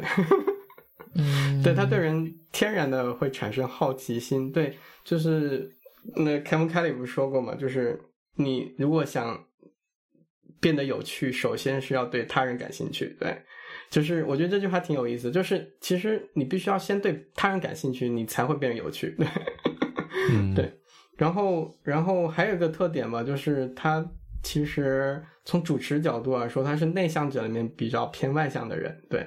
[1.64, 5.76] 对他对人天然的会产生好奇心，对，就是
[6.16, 8.00] 那 Kevin Kelly 不是说过嘛，就是
[8.36, 9.44] 你如果想
[10.60, 13.42] 变得有趣，首先是要对他人感兴趣，对。
[13.90, 19.16] 就是我觉得这句话挺有意思，就是其实你必须要先对他人感兴趣，你才会变得有趣。
[20.56, 20.74] 对，
[21.16, 24.06] 然后然后还有一个特点嘛，就是他
[24.44, 28.98] 其实从主持角度来说，他是内向者里面比较偏外向的人。
[29.10, 29.26] 对，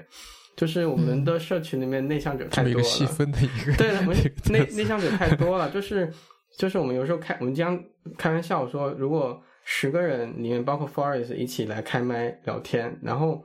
[0.56, 2.82] 就是我们的社群里面内向者太多了。
[2.82, 3.72] 细分的一个。
[3.76, 4.16] 对，我们
[4.50, 6.12] 内内向者太多了，就是
[6.59, 7.82] 就是我们有时候开我们经常
[8.18, 13.42] 开玩笑说，如果十个人里面包括 Forest 一起来开麦聊天，然后。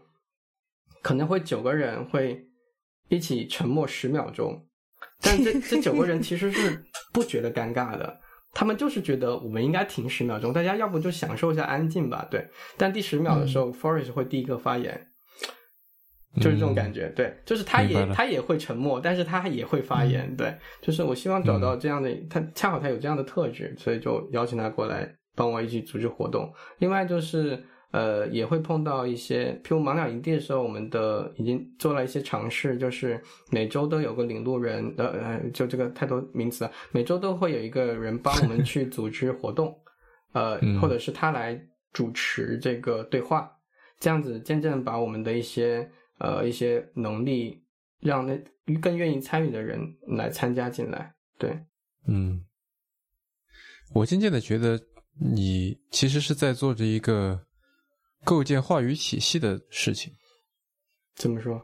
[1.03, 2.41] 可能会九个人会
[3.09, 4.65] 一起沉默十秒钟，
[5.21, 6.81] 但这这九个人其实是
[7.11, 8.19] 不觉得尴尬的，
[8.53, 12.47] 他们就是觉得我们应该停十秒钟，大家要不就享受一下安静吧，对。
[12.77, 15.09] 但第十秒的时候，Forest 会第一个发言，
[16.37, 26.49] 就是这种感觉，对，就是他也他也会沉默，但是他也会发言，对，就是我希望找到这样的他，恰好他有这样的特质，所以就邀请他过来帮我一起组织活动。
[26.77, 27.61] 另外就是。
[27.93, 33.21] 呃，也会碰到一些，譬如盲鸟营地的时候，我们的已经做了一些尝试，就是
[33.51, 39.79] 每周都有个领路人，呃呃，就这个太多名词了，每周都会有一个人帮我们去组织活动，
[40.31, 41.55] 呃，或者是他来
[41.91, 43.47] 主持这个对话，
[43.99, 45.87] 这样子渐渐把我们的一些
[46.17, 47.61] 呃一些能力，
[47.99, 48.35] 让那
[48.81, 51.13] 更愿意参与的人来参加进来。
[51.37, 51.55] 对，
[52.07, 52.43] 嗯，
[53.93, 54.81] 我渐渐的觉得
[55.19, 57.39] 你其实是在做着一个。
[58.23, 60.13] 构建话语体系的事情，
[61.15, 61.61] 怎么说？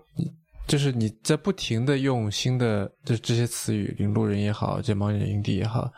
[0.67, 5.91] 就是你在不停的用新的就这些词语，领路人也好，这盲人营地也好，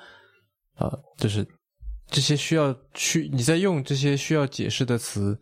[0.76, 1.46] 啊，就是
[2.08, 5.38] 这些需要去你在用这些需要解释的词，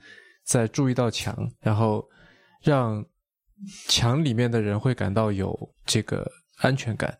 [0.45, 2.03] 在注意到墙，然后
[2.63, 3.05] 让
[3.87, 5.55] 墙里面的人会感到有
[5.85, 7.15] 这个安全感，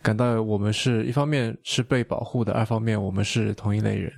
[0.00, 4.10] 感到我们是一方面是被保护的，二方面我们是同一类人，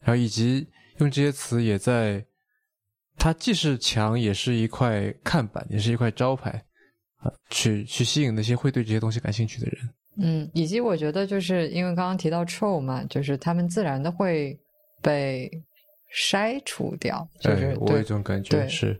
[0.00, 0.66] 然后以及
[1.00, 2.24] 用这些词也在，
[3.16, 6.64] 它既是墙，也是一块看板，也是一块招牌。
[7.16, 9.90] 啊，去去吸引那些会对这些东西感兴趣的人。
[10.16, 14.58] 嗯，以及我觉得就是因为刚刚提到 troll 嘛，就是他们自然的会
[15.02, 15.50] 被
[16.14, 17.28] 筛除掉。
[17.38, 18.98] 就是我有一种感觉是，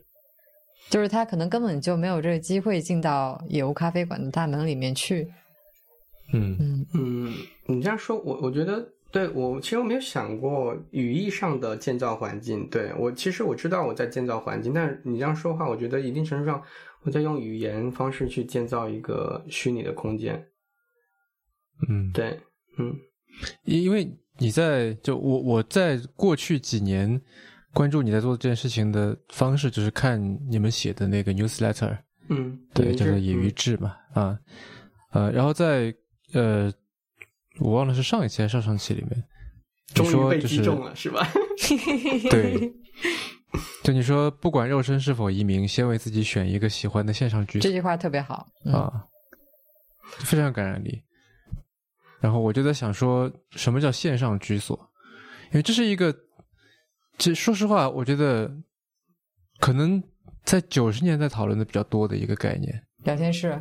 [0.90, 5.26] 就是他可能根本就没有这个机会进到野屋咖啡馆的大门里面去。
[6.34, 7.34] 嗯嗯嗯，
[7.66, 12.68] 你这样说，我我觉得对我其实我没有想过语义上的建造环境。
[12.70, 16.62] 对我其实我知道我在建造环境，但是你这样说话，我觉得一定程度上。
[17.02, 20.34] 我在用语言方式去建造一个虚拟的空间，
[21.88, 22.38] 嗯，对，
[22.76, 22.94] 嗯，
[23.64, 24.06] 因因为
[24.36, 27.18] 你在就我我在过去几年
[27.72, 31.96] 关注你在做这件事情的方式，就是看你们写的那个 newsletter，
[32.28, 34.38] 嗯，对，叫做野鱼志嘛，啊，
[35.12, 35.94] 呃，然后在
[36.34, 36.70] 呃，
[37.60, 39.24] 我忘了是上一期还是上上期里面，
[39.94, 41.26] 终于被击中了，是吧？
[42.30, 42.72] 对。
[43.82, 47.60] 就你说，不管肉身是否移民，先为自己选一个喜欢的线上居所。
[47.60, 49.04] 这句话特别好啊，
[50.18, 51.02] 非常有感染力。
[52.20, 54.78] 然后我就在想，说什么叫线上居所？
[55.46, 56.14] 因为这是一个，
[57.18, 58.48] 这说实话，我觉得
[59.58, 60.00] 可能
[60.44, 62.86] 在九十年代讨论的比较多的一个概念。
[63.04, 63.60] 聊天室，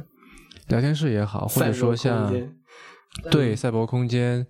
[0.68, 2.32] 聊天室也好，或者说像
[3.32, 4.46] 对赛博空间，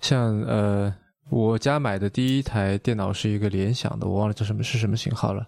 [0.00, 0.94] 像呃。
[1.32, 5.46] 我家买的第一台电脑是一个联想的，我忘了叫什么是什么型号了。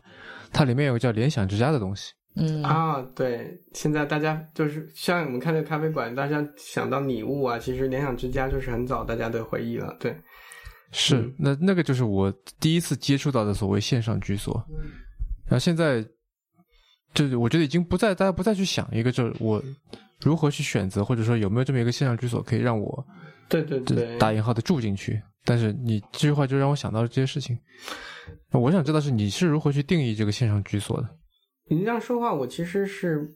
[0.53, 2.13] 它里面有个叫联想之家的东西。
[2.37, 9.97] 嗯啊，对，现在大家就是像我们看这个咖啡馆，大家想到礼物啊，其实联想之家就是很早大家的回忆了。
[9.99, 10.17] 对，
[10.93, 14.55] 是那那个就是我第一次接触到的所谓线上居所。
[15.47, 16.01] 然后现在
[17.13, 19.61] 就是我觉得已经不再大家不再去想一个就是我
[20.25, 23.07] 如何去选择，或者说有没有这么一个线上居所可以让我
[23.49, 25.21] 对对对打引号的住进去。
[25.45, 27.59] 但是你这句话就让我想到了这些事情。
[28.53, 31.09] 我想知道是你是如何去定义这个线上居所的？
[31.69, 33.35] 你这样说话，我其实是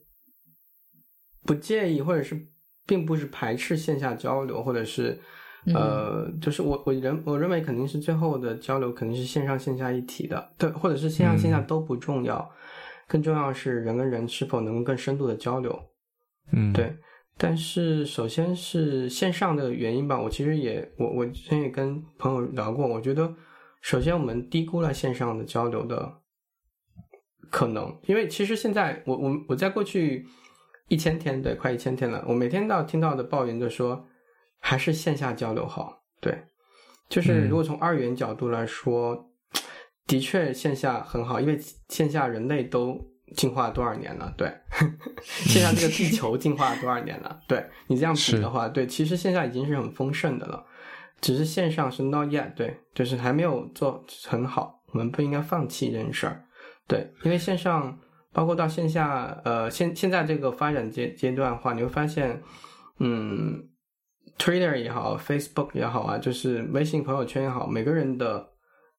[1.45, 2.47] 不介意，或者是
[2.87, 5.18] 并不是排斥线下交流，或者是
[5.74, 12.49] 呃，就是我我认我认为肯定是最后的交流肯定是线上线下一体的，对，或者是线上线下都不重要，
[13.09, 15.76] 更重要是人跟人是否能更深度的交流。
[16.53, 16.97] 嗯，对。
[17.38, 20.18] 但是，首先是线上的原因吧。
[20.18, 22.88] 我其实也，我我之前也跟朋友聊过。
[22.88, 23.34] 我觉得，
[23.82, 26.20] 首先我们低估了线上的交流的
[27.51, 30.26] 可能，因为其实现在，我我我在过去
[30.88, 34.07] 一千天，对，快一千天了，我每天到听到的抱怨就说，
[34.59, 36.05] 还是线下交流好。
[36.22, 36.42] 对，
[37.11, 39.30] 就是如果从二元角度来说，
[40.07, 41.59] 的确线下很好，因为
[41.90, 42.99] 线下人类都。
[43.35, 44.33] 进化多少年了？
[44.37, 44.49] 对，
[45.22, 47.41] 线下这个地球进化了多少年了？
[47.49, 50.64] 对你这样比的话，对，其实线下已经是很丰盛的了，
[51.20, 54.81] 只是线上是 not yet，对，就是还没有做很好。
[54.93, 56.45] 我们不应该放弃这件事儿，
[56.87, 57.99] 对，因为线上
[58.33, 62.41] 包括到线下，呃，现现在这个发展阶阶段的话，你会发现，
[63.01, 63.68] 嗯
[64.39, 68.53] ，Twitter 也好，Facebook 也好啊，就是微信朋友圈也好，每个人的。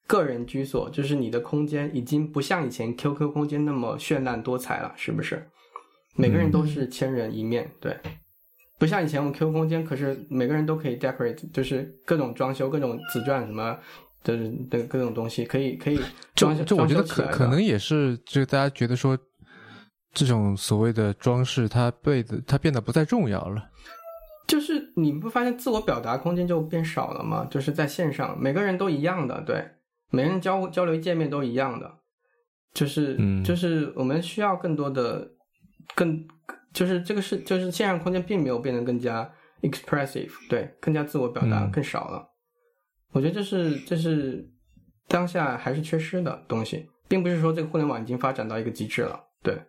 [0.07, 5.45] 个人居所就是你的空间，已经不像以前 QQ 空间那么绚烂多彩了，是不是？
[6.15, 7.95] 每个人都是千人一面对，
[8.79, 13.77] 不像以前我们 QQ 空间，可是每个人都可以 decorate，就是各种装修、各种瓷砖什么
[14.23, 14.35] 的
[14.69, 15.99] 的各种东西，可以可以
[16.33, 16.63] 装修。
[16.63, 19.15] 就我觉得可可能也是，就大家觉得说，
[20.13, 23.69] 这种所谓的装饰，它被的它变得不再重要了。
[24.47, 27.45] 就是你不发现自我表达空间就变少了吗？
[27.51, 29.63] 就是在线上，每个人都一样的，对。
[30.09, 31.99] 每个人交交流界面都一样的，
[32.73, 35.29] 就是，就是我们需要更多的，
[35.95, 36.25] 更，
[36.73, 39.29] 就是这个是，就是线上空间并没有变得更加
[39.61, 42.25] expressive，对，更加自我表达更少了。
[43.11, 44.49] 我觉得这是，这是
[45.07, 49.61] 当下还是缺失的东西，并不是说这个互联网已经发展到一个极致了，对，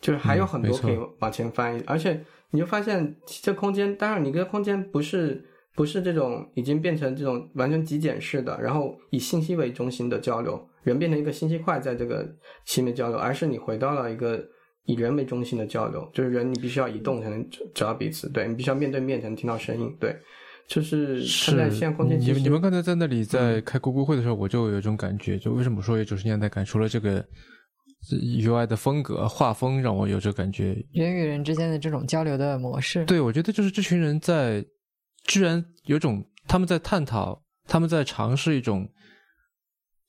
[0.00, 5.50] 就是还有很多可以往前翻，而且你就发现这空间，当然你这个空间不是。
[5.76, 12.26] 不是这种已经变成这种完全极简式的，然后以信息为中心的交流，人变成一个信息块在这个
[12.64, 14.42] 西面交流，而是你回到了一个
[14.86, 20.16] 以人为中心的交流，就是人你必须要移动才能找到彼此，对你必须要面对面才能听到声音，对，
[20.66, 21.50] 就是是。
[21.70, 26.64] 现在空间，你们你们刚才在那里在开咕咕会的时候，我就有一种感觉，就为什么说有九十年代感？
[26.64, 27.22] 除了这个
[28.10, 34.64] UI 的风格画风让我有这感觉，人与人之间的这种交流的模式，对我觉得就是这群人在。
[35.26, 38.88] 居然有种他们在探讨，他们在尝试一种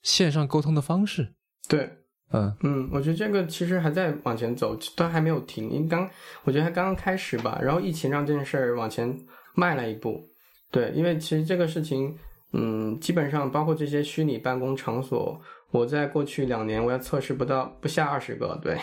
[0.03, 1.33] 线上沟通的方式。
[1.67, 1.89] 对，
[2.31, 5.69] 嗯嗯，我觉得这个其实还在往前走，都还没有停。
[5.69, 6.09] 因为刚，
[6.43, 7.59] 我觉得还刚刚开始吧。
[7.61, 9.17] 然后疫情让这件事儿往前
[9.55, 10.23] 迈了一步。
[10.71, 12.17] 对，因为其实这个事情，
[12.53, 15.41] 嗯，基本上包括这些虚拟办公场所，
[15.71, 18.59] 我在过去两年我要测试不到不下二十个。
[18.61, 18.77] 对，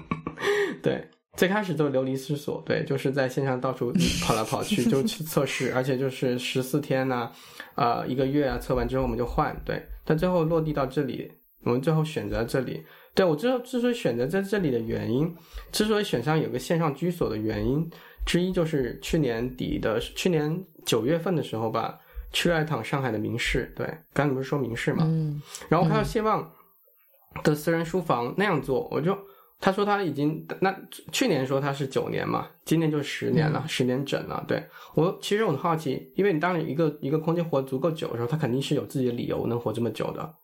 [0.82, 7.30] 对，最开始就流离失所，对，就是在线上到处跑来跑去 就去测试，而且就是十四天呐、
[7.74, 9.54] 啊，一个月啊，测完之后我们就换。
[9.64, 11.30] 对，但最后落地到这里。
[11.66, 15.34] 我们最后选择这里，对我之后之所以选择在这里的原因，
[15.72, 17.90] 之所以选上有个线上居所的原因
[18.26, 21.98] 之一，就是去年底的去年九月份的时候吧，
[22.34, 26.52] 去了一趟上海的名仕，对，刚才你不是说名仕嘛，嗯然后看到谢望
[27.42, 29.16] 的私人书房那样做，我就
[29.60, 30.76] 他说他已经那
[31.12, 34.44] 去年说他是九年嘛，今年就十年了，十年整了。
[34.46, 34.62] 对
[34.94, 40.34] 我其实我很好奇，因为你当你一个一个空间活足够久的时候，他肯定是有自己的理由能活这么久的，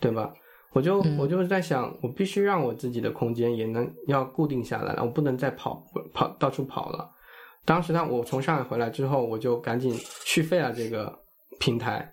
[0.00, 0.32] 对吧？
[0.72, 7.10] 我就嗯我就是在想，我必须让我自己的空间也能要固定下来了，我不能再跑跑到处跑了。
[7.64, 9.92] 当时他，我从上海回来之后，我就赶紧
[10.24, 11.12] 续费了这个
[11.58, 12.12] 平台，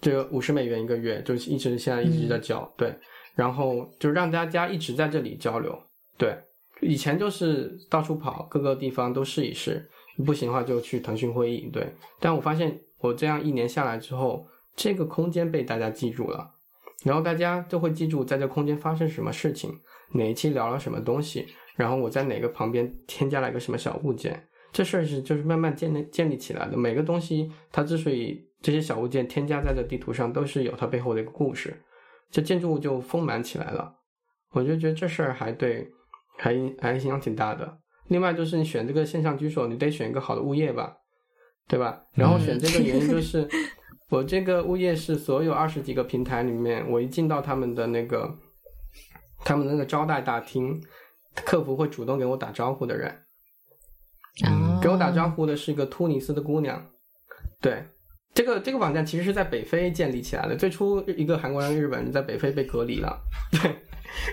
[0.00, 2.92] 这个五十美元一个月，就是一直现在一直在交，对，
[3.34, 5.78] 然后就让大家一直在这里交流，
[6.18, 6.36] 对，
[6.80, 9.88] 以前就是到处跑，各个地方都试一试，
[10.24, 16.50] 不行的话就去腾讯会议，对，但我发现我这样一年下来之后，这个空间被大家记住了。
[17.04, 19.76] 然后大家就会记住在这空间发生什么事情，
[20.12, 26.76] 哪一期聊了什么东西，然后我在哪个旁边添加了一个什么小物件，这事儿是就是慢慢建立建立起来的。
[26.76, 31.76] 每个东西它之所以这些小物件添加在这地图上，都是有它背后的一个故事，
[32.32, 33.94] 这建筑物就丰满起来了。
[34.50, 35.88] 我就觉得这事儿还对，
[36.38, 37.78] 还还影响挺大的。
[38.08, 40.96] 另外就是你选这个线上居所，你得选一个好的物业吧，
[41.68, 42.02] 对吧？
[42.14, 43.48] 然后选这个原因就是。
[44.10, 48.36] 我这个物业是所有二十几个平台里面，我一进到他们的那个，
[49.42, 50.78] 他们的那个招待大厅，
[51.34, 53.08] 客服会主动给我打招呼的人。
[54.44, 56.90] 啊，给我打招呼的是一个突尼斯的姑娘。
[57.58, 57.86] 对，
[58.34, 60.56] 这个这个网站其实是在北非建立起来的。
[60.56, 63.18] 最初一个韩国人、日本人在北非被隔离了，
[63.52, 63.76] 对，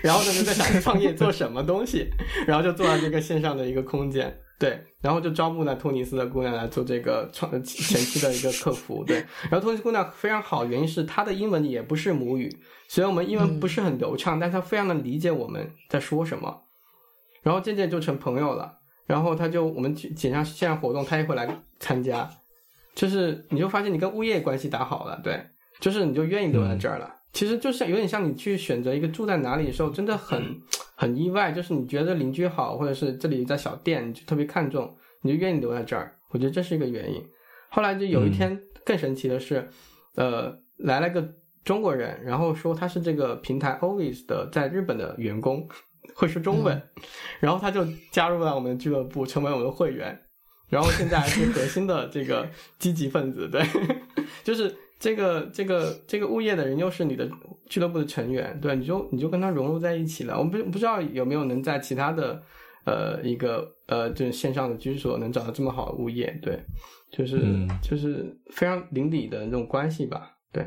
[0.02, 2.08] 然后呢就在想创业做什么东西，
[2.46, 4.40] 然后就做了这个线上的一个空间。
[4.58, 9.02] 对，然后就招募了突尼斯的姑娘来做这个创前期的一个客服。
[9.06, 9.16] 对，
[9.50, 12.54] 然后突尼斯姑娘非常好，原因是她的英文也不是母语，
[12.86, 16.64] 虽然我们英文不是很流畅，但她非常的理解我们在说什么，
[17.42, 18.80] 然后渐渐就成朋友了。
[19.06, 22.30] 然后她就我们去线上线上活动，她也会来参加，
[22.94, 25.40] 就是你就发现你跟物业关系打好了，对，
[25.80, 27.16] 就是你就愿意留在这儿了。
[27.32, 30.60] 其实就是有点像你去选择一个住在哪里的时候，真的很
[30.96, 31.52] 很意外。
[31.52, 36.16] 就是你觉得邻居好，或者是这里有家小店，你就特别看重，你就愿意留在这儿。
[36.30, 37.24] 我觉得这是一个原因。
[37.68, 39.68] 后来就有一天更神奇的是，
[40.16, 41.24] 呃，来了个
[41.62, 45.68] 中国人，然后说他是这个平台 Always 的在日本的员工，
[46.16, 46.82] 会说中文，
[47.38, 50.20] 然后他就加入了我们俱乐部，成为我们的会员。
[50.70, 52.48] 然后现在还是核心的这个
[52.78, 53.62] 积极分子，对，
[54.42, 57.28] 就是这个这个这个物业的人又是你的
[57.66, 60.38] 俱乐部的成员，对，你就你就跟他融入在一起了。
[60.38, 62.42] 我不不知道有没有能在其他的
[62.84, 66.58] 呃一个呃就是线上的居所能找到这么好的物业，对，
[67.10, 67.68] 就是、嗯。
[67.82, 70.64] 就是非常邻里的那种关系吧，对。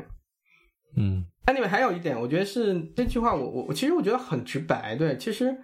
[0.96, 1.24] 嗯。
[1.46, 5.54] Anyway，还有一点，我觉得是这句话我，我我其实我觉得很直白，对，其实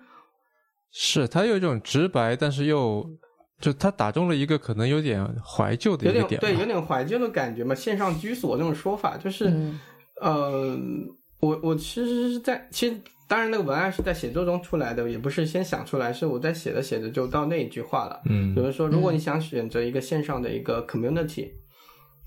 [0.90, 3.18] 是它有一种直白，但是又
[3.60, 7.74] 就它打中了一个可能有点怀旧的有一个点，点对，有点怀旧的感觉嘛。
[7.74, 9.78] 线上居所这种说法，就是、嗯
[10.20, 10.78] 呃，
[11.40, 12.96] 我我其实是在其实
[13.28, 18.20] 当然那个文案是在写作中出来的，也不是先想出来，是我在写着写着就到那一句话了。
[18.24, 21.50] 嗯比如说，如果你想选择一个线上的一个 community，、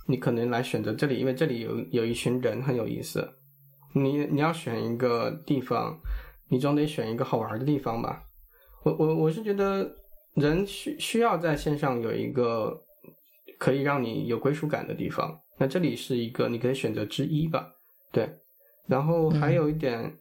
[0.07, 3.27] 你可能来选择这里，因为这里有有一群人很有意思。
[3.93, 5.99] 你你要选一个地方，
[6.49, 8.23] 你总得选一个好玩的地方吧。
[8.83, 9.89] 我我我是觉得
[10.35, 12.75] 人需需要在线上有一个
[13.59, 17.67] 可以让你有归属感的地方，那这里是一个你可以选择之一吧。
[18.11, 18.29] 对，
[18.87, 20.11] 然后还有一点、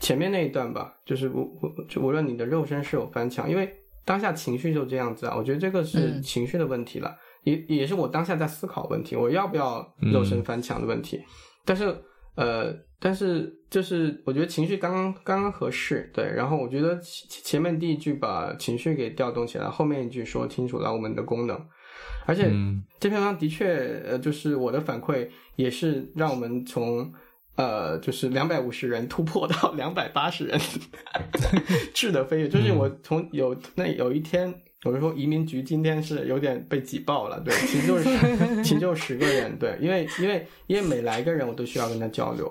[0.00, 3.72] 前面那一段吧，就是无无就无论你的肉身是否翻墙，因为
[4.04, 11.22] 当下情绪就这样子啊，我觉得这个是嗯情绪的问题了，也也是我当下在思考问题，我要不要肉身翻墙的问题。
[11.64, 11.96] 但是
[12.34, 16.24] 呃，但是就是我觉得情绪刚刚刚刚合适，对。
[16.24, 21.60] 然后我觉得前前面第一句把情绪给调动起来，后面一句说清楚了我们的功能，
[22.26, 27.12] 而且嗯这篇文章的确，呃，就是我的反馈也是让我们从
[27.56, 30.60] 呃，就是两百五十人突破到两百八十人，
[31.92, 32.48] 质的飞跃。
[32.48, 34.54] 就是我从有那有一天
[34.84, 42.50] 我就说移民局今天是有点被挤爆了，对，其实就是其实就十个人，对，因为因为因为每来一个人，我都需要跟他交流，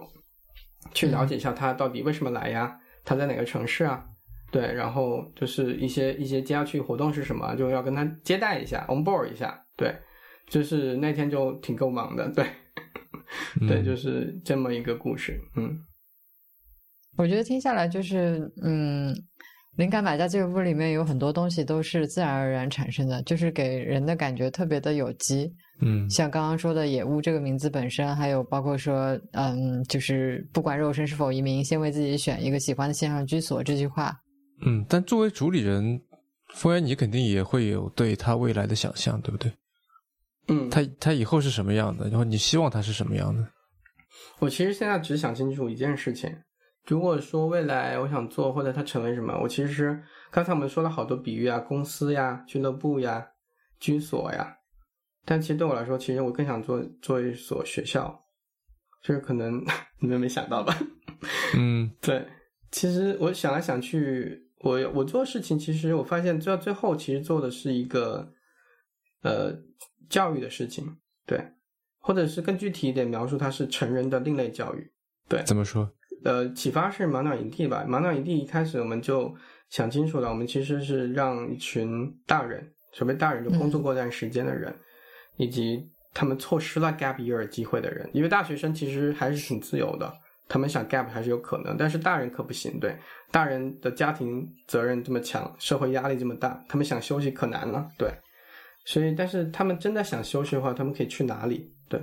[0.93, 4.05] 去了解一下他到底为什么来呀，他在哪个城市啊，
[4.51, 9.95] 对，然后就是一些一些接下去活动是什么，就要跟他接待一下，on board 一下，对，
[10.47, 12.45] 就是那天就挺够忙的，对，
[13.67, 15.79] 对，就是这么一个故事，嗯，
[17.17, 19.15] 我觉得听下来就是嗯。
[19.81, 25.51] 灵感买家俱乐部里面有很多东西都是自然而然产生的，就是给人的感觉特别的有机。
[25.81, 34.15] 嗯，像刚刚说的“野物”这个名字本身，还有包括说，嗯，就是不管肉身是否移民，先为自己选一个喜欢的线上居所这句话。
[34.63, 35.99] 嗯，但作为主理人，
[36.53, 39.51] 风言，你肯定也会有对他未来的想象，对不对？
[40.47, 42.07] 嗯，他他以后是什么样的？
[42.09, 43.43] 然后你希望他是什么样的？
[44.37, 46.31] 我其实现在只想清楚一件事情。
[46.87, 50.01] 如果说未来我想做，或者它成为什么，我其实
[50.31, 53.25] 刚才我们说了好多比喻啊，公司呀、俱乐部呀、
[53.79, 54.57] 居所呀，
[55.23, 58.25] 但其实对我来说，其实我更想做做一所学校，
[59.03, 59.63] 就是可能
[59.99, 60.75] 你们没想到吧？
[61.55, 62.27] 嗯，对，
[62.71, 68.33] 其实我想来想去，我我做事情，其实我发现做到最后，其实做的是一个
[69.21, 69.53] 呃
[70.09, 70.97] 教育的事情，
[71.27, 71.39] 对，
[71.99, 74.91] 或者是更具体一点描述，它是成人的另类教育，
[75.29, 75.87] 对，怎么说？
[76.23, 77.83] 呃，启发是马鸟营地吧？
[77.87, 79.33] 马鸟营地一开始我们就
[79.69, 84.73] 想清楚了，我们其实是让一群大人，所谓大人就工作过一段时间的人，
[85.37, 88.09] 以及他们错失了 gap year 机会的人。
[88.13, 90.13] 因为大学生其实还是挺自由的，
[90.47, 92.79] 他们想 gap 还是有可能，但是大人可不行。
[92.79, 92.95] 对，
[93.31, 97.89] 大人的家庭责任这么强，社会压力这么大，他们想休息可难了。
[97.97, 98.11] 对，
[98.85, 101.73] 所以但是他们真的想休息的话，他们可以去哪里？
[101.89, 101.99] 对。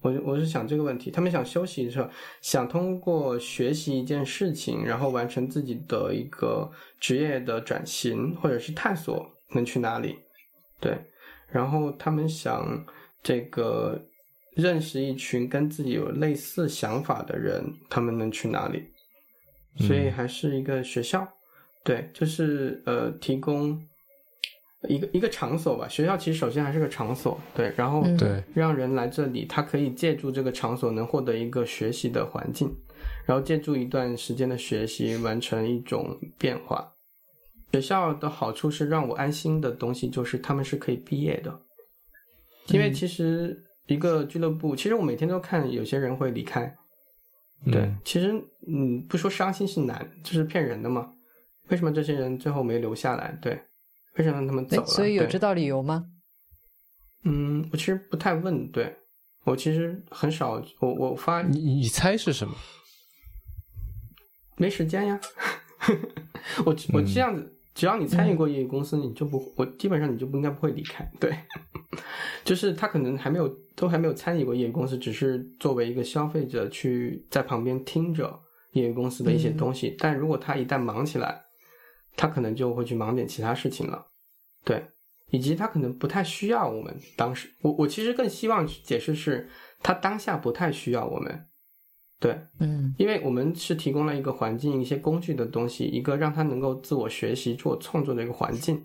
[0.00, 2.08] 我我是想这个问题，他们想休息的时候，
[2.40, 6.70] 想通过学习一件事情，然后完成自己的一个
[7.00, 10.16] 职业的转型或者是探索，能去哪里？
[10.78, 10.96] 对，
[11.48, 12.84] 然后他们想
[13.22, 14.00] 这个
[14.54, 18.84] 认识一群跟自己有类似想法的人，他们能去哪里？
[19.78, 21.26] 所以还是一个学校，
[21.82, 23.82] 对，就是呃提供。
[24.88, 32.70] 一个一个场所吧，学校其实首先还是个场所，对，然后对让人来这里，他可以借助这个场所能获得一个学习的环境，
[33.24, 36.92] 然后借助一段时间的学习完成一种变化。
[37.72, 41.60] 学校的好处是让我安心的东西就是他们是可以毕业的，
[42.68, 46.72] 因为其实一个俱乐部，其实我每天都看有些人会离开，
[47.72, 48.32] 对，其实
[48.68, 51.10] 嗯不说伤心是难，这是骗人的嘛？
[51.68, 53.36] 为什么这些人最后没留下来？
[53.40, 53.58] 对。
[54.18, 54.86] 为什么让他们走了？
[54.86, 56.04] 所以有知道理由吗？
[57.24, 58.70] 嗯，我其实不太问。
[58.70, 58.96] 对
[59.44, 62.54] 我其实很少，我我发你你猜是什么？
[64.56, 65.20] 没时间呀。
[66.64, 71.08] 我我这样子，只要你参与过业余公司，你就不，我基本上你就不应该不会离开。
[71.20, 71.36] 对，
[72.44, 78.40] 就是他可能还没有，都还没有参与过业余公司，只是作为一个消费者去在旁边听着
[78.72, 79.94] 业余公司的一些东西。
[79.98, 81.40] 但如果他一旦忙起来，
[82.16, 84.06] 他可能就会去忙点其他事情了，
[84.64, 84.84] 对，
[85.30, 89.48] 以及他可能不太需要我们当时，我我其实更希望解释是，
[89.82, 91.46] 他当下不太需要我们，
[92.18, 98.82] 对，嗯，因为我们是提供了一个环境、一些工具的东西，一个让他能够自我学习、做创作的一个环境。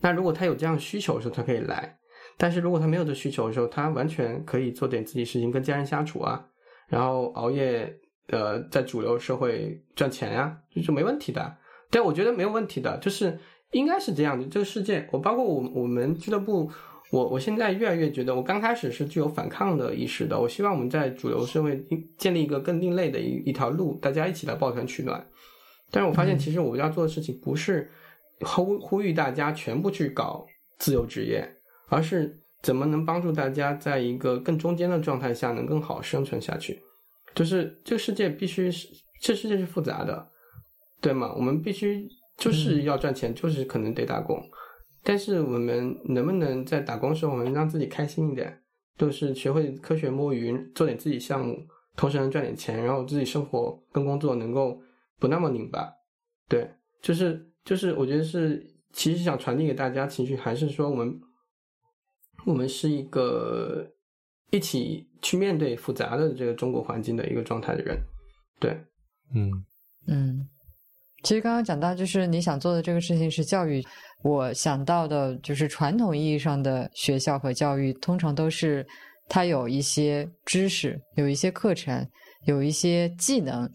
[0.00, 1.98] 那如果他有这样的需求的时候，他可以来；
[2.38, 6.46] 但是如果他没有这需求的时候，他完全可以做点自己事情，跟家人相处啊，
[6.88, 7.94] 然后熬夜，
[8.28, 11.56] 呃，在主流社会赚钱呀，这是没问题的。
[11.94, 13.38] 对，我觉得没有问题的，就是
[13.70, 14.44] 应该是这样的。
[14.48, 16.68] 这个世界，我包括我我们俱乐部，
[17.12, 20.36] 我我现在越来越觉得，我刚开始是具有反抗的意识的。
[20.36, 21.80] 我希望我们在主流社会
[22.18, 25.24] 建立一个更另类的一一条路，大家一起来抱团取暖。
[25.92, 27.88] 但是我发现，其实我们要做的事情不是
[28.40, 30.44] 呼呼吁大家全部去搞
[30.78, 31.48] 自由职业，
[31.86, 36.82] 而是怎么能帮助大家在一个更中间的状态下能更好生存下去。
[37.36, 38.88] 就是这个世界必须是，
[39.20, 40.28] 这世界是复杂的。
[41.04, 41.30] 对吗？
[41.36, 42.08] 我们必须
[42.38, 44.42] 就是要赚钱，就是可能得打工。
[45.02, 48.58] 但是我们能不能在打工的时候，我们让自己开心一点，
[48.96, 51.62] 就是学会科学摸鱼，做点自己项目，
[51.94, 54.80] 同时能赚点钱，然后自己生活跟工作能够
[55.20, 55.92] 不那么拧巴。
[56.48, 56.66] 对，
[57.02, 61.20] 就是就是，我觉得是其实想传递给大家情绪，还是说我们
[62.46, 63.86] 我们是一个
[64.50, 68.00] 一起去面对复杂的这个中国环境的一个状态的人。
[68.58, 68.74] 对，
[69.34, 69.64] 嗯
[70.06, 70.48] 嗯。
[71.24, 73.82] 其实刚刚讲到，就是你想做的这个事情是教育。
[74.22, 78.86] 我想到的就是传统意义上的学校和教育，通常都是
[79.28, 82.06] 它有一些知识，有一些课程，
[82.46, 83.68] 有一些技能，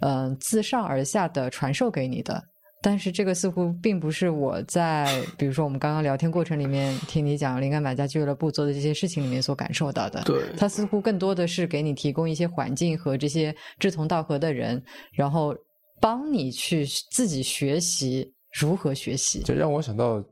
[0.00, 2.42] 嗯，自上而下的传授给你的。
[2.82, 10.22] 但是这个似乎并不是我在，比如说我们刚刚聊天过程里面听你讲灵感买家俱乐部做的这些事情里面所感受到的。
[10.24, 14.82] 对，它似乎更多的是给你提供一些环境和这些志同道合的人，
[15.14, 15.56] 然后
[16.04, 19.40] 帮你去自己学习如何学习。
[19.42, 20.22] 这让我想到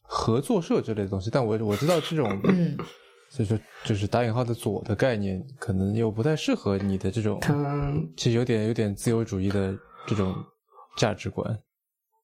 [0.00, 2.76] 合作社之类的东西，但我我知道这种，嗯，
[3.30, 7.40] 所以说就是打引号的左的概念，可能又不太适合你的这种，
[8.16, 9.72] 其实有点有点自由主义的
[10.08, 10.34] 这种
[10.96, 11.56] 价值观。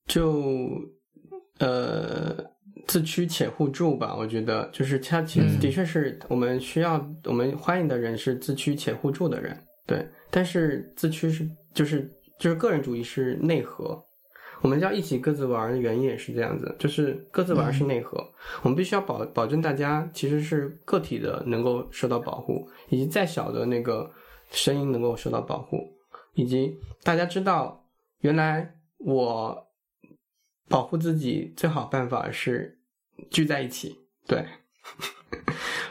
[0.09, 0.69] 就
[1.61, 2.37] 呃
[2.89, 9.57] 自驱且互助吧，我觉得就是他其实的确是我们需要我们欢迎的人是自驱且互助的人，
[9.87, 10.05] 对。
[10.31, 14.03] 但是自驱是就是就是个人主义是内核，
[14.61, 18.19] 我们要一起各自玩的原因也是这样子，就是各自玩是内核，
[18.63, 24.11] 我们必须要保保证大家其实是个体的能够受到保护，以及再小的那个
[24.51, 25.93] 声音能够受到保护，
[26.35, 27.85] 以及大家知道
[28.21, 29.65] 原来我。
[30.71, 32.79] 保护自己最好办法是
[33.31, 33.97] 聚在一起，
[34.27, 34.45] 对，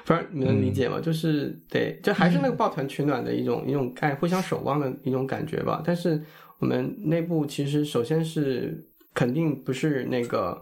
[0.07, 1.01] 不是你能理解吗？
[1.01, 5.83] 就是对，就还是那个抱团取暖的一种一种概，互相守望的一种感觉吧。
[5.85, 6.23] 但是
[6.59, 10.59] 我们内部其实首先是肯定不是那个，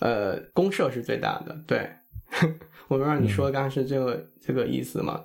[0.00, 1.58] 呃，公社是最大的。
[1.66, 1.90] 对，
[2.88, 5.24] 我不知道你说刚刚是这个这个意思吗？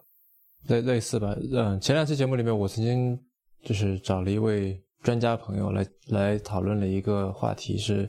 [0.67, 1.35] 类类似吧。
[1.53, 3.19] 嗯，前两期节目里面我曾经
[3.63, 4.81] 就是找了一位。
[5.01, 8.05] 专家朋友来来讨论了一个话题是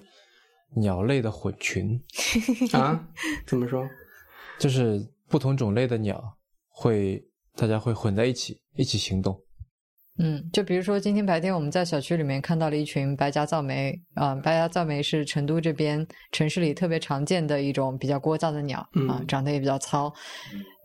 [0.75, 1.97] 鸟类的混群
[2.75, 3.09] 啊？
[3.47, 3.89] 怎么说？
[4.61, 6.23] 就是不同种类的鸟
[6.69, 7.21] 会
[7.57, 9.37] 大家会混在一起一起行动。
[10.19, 20.13] 嗯，就比如说今天白天我们在小区里面看到了一群白颊噪鹛啊，白颊噪鹛是成都这边城市里特别常见的一种比较聒噪的鸟啊，长得也比较糙。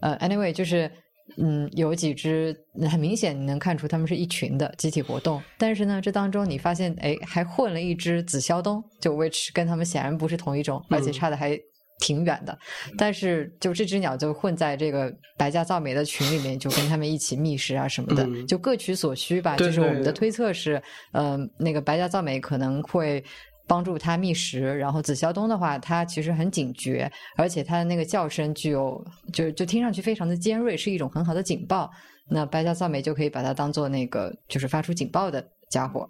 [0.02, 0.90] 呃，anyway 就是。
[1.38, 2.56] 嗯，有几只
[2.88, 5.42] 很明显，你能看出它们是一群的集体活动。
[5.58, 11.60] 但是呢，这当中你发现，哎，还混了一只紫霄东，就 which 跟它们显然不是同一种，而且差的还
[12.00, 12.58] 挺远的。
[12.98, 19.56] 但是，就这只鸟就混在这个白家噪美的群里面，就跟他们一起觅食啊什么的，就各取所需吧。
[19.58, 20.82] 就是我们的推测是，
[21.14, 23.24] 嗯，那个白家噪美可能会。
[23.68, 29.04] 帮助它觅食，然后紫霄东的话，它其实很警觉，而且它的那个叫声具有，
[29.34, 31.90] 就就听上去非常的尖锐，是一种很好的警报。
[32.30, 36.08] 那白家噪美就可以把它当做那个就是发出警报的家伙。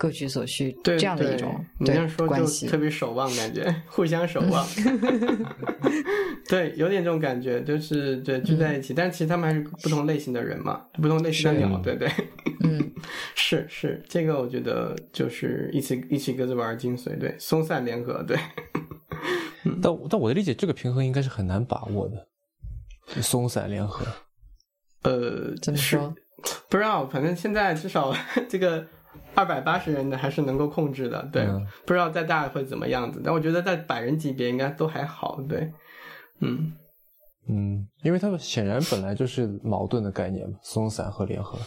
[0.00, 4.66] 各取所需，这样的一种对关系，特别守望感觉，互相守望。
[6.48, 12.08] 对，有点这种感觉，就是对聚在一起，但其实他们还是不同类型的人嘛，不同类型的鸟，对对。
[12.64, 12.90] 嗯，
[13.36, 18.38] 是是，这个我觉得就是一起一起各自玩精髓，对，松散联合，对。
[19.82, 22.26] 但但我的理解，这个平衡应该是很难把握的，
[23.20, 24.06] 松散联合。
[25.02, 26.14] 呃，怎么说？
[26.70, 28.16] 不知道，反正现在至少
[28.48, 28.86] 这个。
[29.34, 31.46] 二百八十人的还是能够控制的，对，
[31.86, 35.72] 不知道再大会怎么样子，但我觉得在百人级别应该都还好，对，
[36.40, 36.72] 嗯。
[37.48, 41.58] 嗯，因为他们显然本来就是矛盾的概念嘛，松散和联合，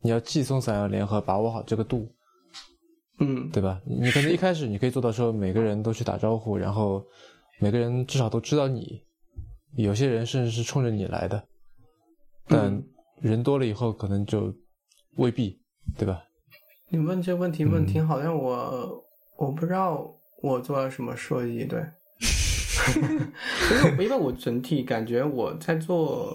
[0.00, 2.08] 你要既松散要联合，把握好这个度，
[3.18, 3.80] 嗯，对吧？
[3.84, 7.04] 你可能一开始你可以做到说每个人都去打招呼，然后
[7.58, 9.02] 每个人至少都知道你，
[9.76, 11.42] 有些人甚至是冲着你来的，
[12.46, 12.80] 但
[13.20, 14.54] 人多了以后可能就
[15.16, 15.58] 未必，
[15.96, 16.22] 对吧？
[16.90, 19.04] 你问这问题问挺好，但我
[19.36, 20.10] 我不知道
[20.42, 21.80] 我做了什么设计，对，
[23.92, 26.34] 因为因为我整体感觉我在做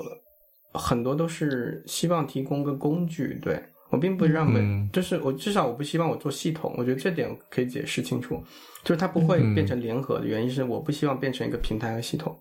[0.73, 3.61] 很多都是希望提供个工具，对。
[3.89, 8.43] 我并不让们，就是我至少我不希望我做系统，我觉得这点可以解释清楚，
[8.83, 12.35] 就是它不会变成联合的原因是我不希望变成一个平台和系统，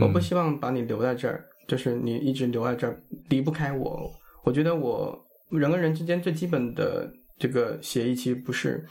[0.00, 4.08] 我不希望把你留在这儿，就是你一直留在这儿离不开我，
[4.44, 5.20] 我觉得我。
[5.58, 8.86] 人跟人之间最基本的这个协议，其实不是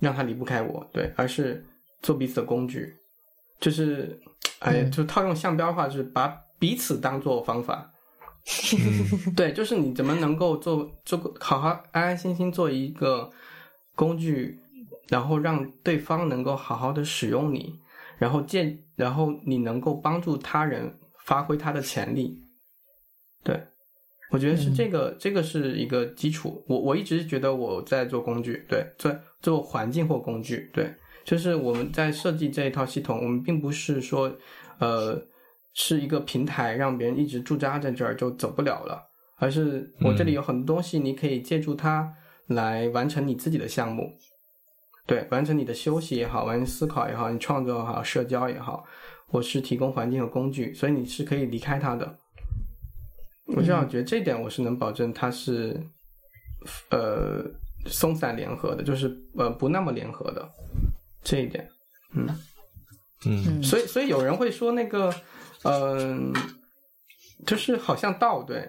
[0.00, 1.64] 让他离不开我，对，而是
[2.02, 2.94] 做彼此的工具。
[3.60, 4.18] 就是，
[4.60, 6.28] 哎，就套用项标的话，就是把
[6.58, 7.90] 彼此当做方法。
[9.36, 13.30] 对，就是你怎么能够做做好好安安心心做一个
[13.94, 14.58] 工具，
[15.08, 17.78] 然后让对方能够好好的使用你，
[18.16, 22.40] 然后建，然后你能够帮助他人发挥他的潜力。
[23.42, 23.60] 对。
[24.30, 26.62] 我觉得是这个，这个是一个基础。
[26.68, 30.94] 我我一直觉得我在做工具，对，做做环境或工具，对，
[31.24, 34.30] 就是我们在设计这一套系统，我们并不是说，
[34.78, 35.18] 呃，
[35.72, 39.02] 是一个平台让别人一直驻扎在这儿就走不了了，
[39.36, 42.12] 而是我这里有很多东西，你可以借助它
[42.48, 44.12] 来完成你自己的项目，
[45.06, 48.84] 对，完成你的休息也好，完成思考也好，你创作也好，社交也好，
[49.30, 52.18] 我是提供环境和工具，所以你是可以离开它的。
[53.48, 55.80] 我至少觉得这点我是能保证它是，
[56.90, 57.44] 呃，
[57.86, 60.48] 松散联合的，就是呃不那么联合的
[61.22, 61.68] 这一点，
[62.12, 62.28] 嗯。
[63.26, 63.62] 嗯。
[63.62, 65.12] 所以所以有人会说那个，
[65.64, 66.32] 嗯、
[67.46, 68.68] 就是好像道对。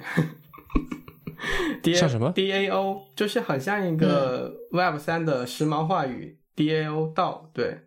[1.82, 7.80] D A 像什么？D A O 就是很像一个 Web 三的时髦话语、D A O 道，对，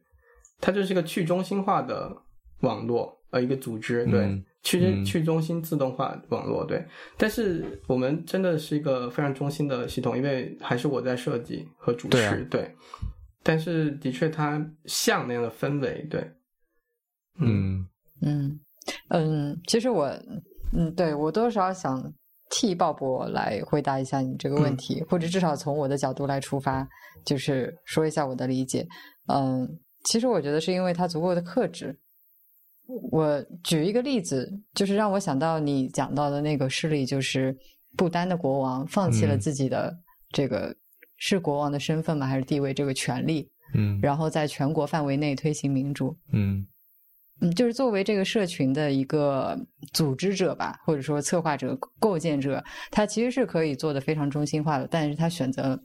[0.58, 2.16] 它就是一个去中心化的
[2.60, 6.84] 网络，呃，一个组织，对，嗯去嗯去中心自动化网络，对。
[7.16, 12.76] 但是我们真的是一个非常中心的系统，因为还是我在设计和主持，对啊对。
[13.42, 16.32] 但是的确，它像那样的氛围，对，
[17.40, 17.84] 嗯
[18.20, 18.60] 嗯
[19.08, 20.06] 嗯，其实我
[20.72, 22.00] 嗯，对我多少想
[22.50, 26.88] 替鲍勃来回答一下你这个问题，或者至少从我的角度来出发，
[27.24, 28.86] 就是说一下我的理解。
[29.26, 29.68] 嗯，
[30.04, 31.98] 其实我觉得是因为他足够的克制。
[33.10, 37.56] 我举一个例子，就是让我想到你讲到的那个事例，就是
[37.96, 39.94] 不丹的国王放弃了嗯自己的
[40.30, 40.74] 这个、
[41.16, 42.26] 是国王的身份吗？
[42.26, 46.16] 还是地位这个权利，嗯然后在全国范围内推行民主。
[46.32, 46.66] 嗯
[47.40, 49.58] 嗯，就是作为这个社群的一个
[49.92, 55.76] 组织者吧，或者说策划者、构建者，他其实是可以做的非常中心化的，但是他选择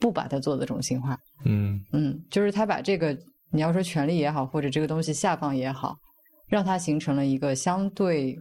[0.00, 1.16] 不把它做的中心化。
[1.44, 3.16] 嗯嗯，就是他把这个
[3.52, 5.96] 你要说权利也好，或者这个东西下放也好，
[6.46, 8.38] 让它形成了一个相对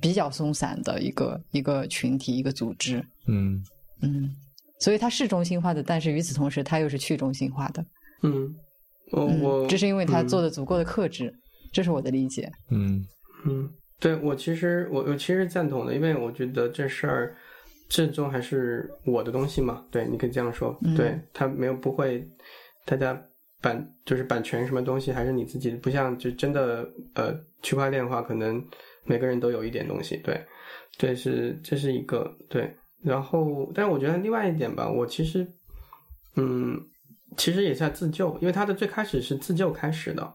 [0.00, 3.04] 比较松散的一个一个群体、一个组织。
[3.26, 3.62] 嗯
[4.02, 4.30] 嗯，
[4.80, 7.84] 所以它是中心化的，但是与此同时，它又是去中心化的。
[8.22, 8.54] 嗯，
[9.12, 11.32] 我嗯，我这是因为它嗯做的足够的克制，
[11.72, 12.50] 这是我的理解。
[12.70, 13.02] 嗯
[13.46, 17.36] 嗯，对我其实我我其实赞同的，因为我觉得这事儿
[17.88, 19.84] 最终还是我的东西嘛。
[19.90, 20.76] 对，你可以这样说。
[20.82, 22.26] 嗯对，他没有不会，
[22.84, 23.18] 大家
[23.64, 28.62] 版就是版权什么东西还是你自己，不像就真的呃区块链的话，可能
[29.04, 30.18] 每个人都有一点东西。
[30.18, 30.38] 对，
[30.98, 32.76] 这是这是一个对。
[33.02, 35.46] 然后，但是我觉得另外一点吧，我其实
[36.36, 36.78] 嗯，
[37.38, 40.34] 其实也是在自救，因为它的最开始是自救开始的。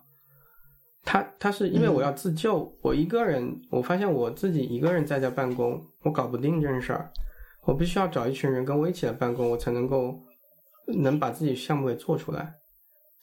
[1.03, 7.11] 他他是因为我要自救，我一个人，我发现我自己一个人在家办公，我搞不定这件事儿，
[7.65, 10.19] 我必须要找一群人跟我一起来办公，我才能够
[10.88, 12.59] 能把自己项目给做出来。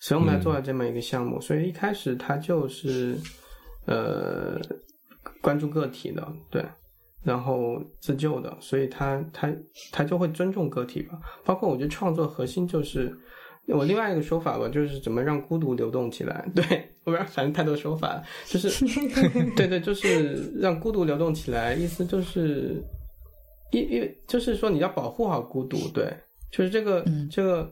[0.00, 1.40] 所以我们才做了这么一个项目。
[1.40, 3.16] 所以一开始他就是
[3.86, 4.60] 呃
[5.40, 6.64] 关注个体的，对，
[7.22, 9.52] 然后自救的，所以他他
[9.92, 11.18] 他就会尊重个体吧。
[11.44, 13.16] 包括我觉得创作核心就是。
[13.68, 16.48] 我另外一个说法吧，就是怎么让孤独流动起来。
[16.54, 16.64] 对
[17.02, 18.68] 我不知道，反正太多说法了，就是
[19.56, 22.80] 对对，就是让孤独流动起来，意思就是，
[23.72, 26.16] 因因为就是说你要保护好孤独，对，
[26.52, 27.68] 就是这个、嗯这个，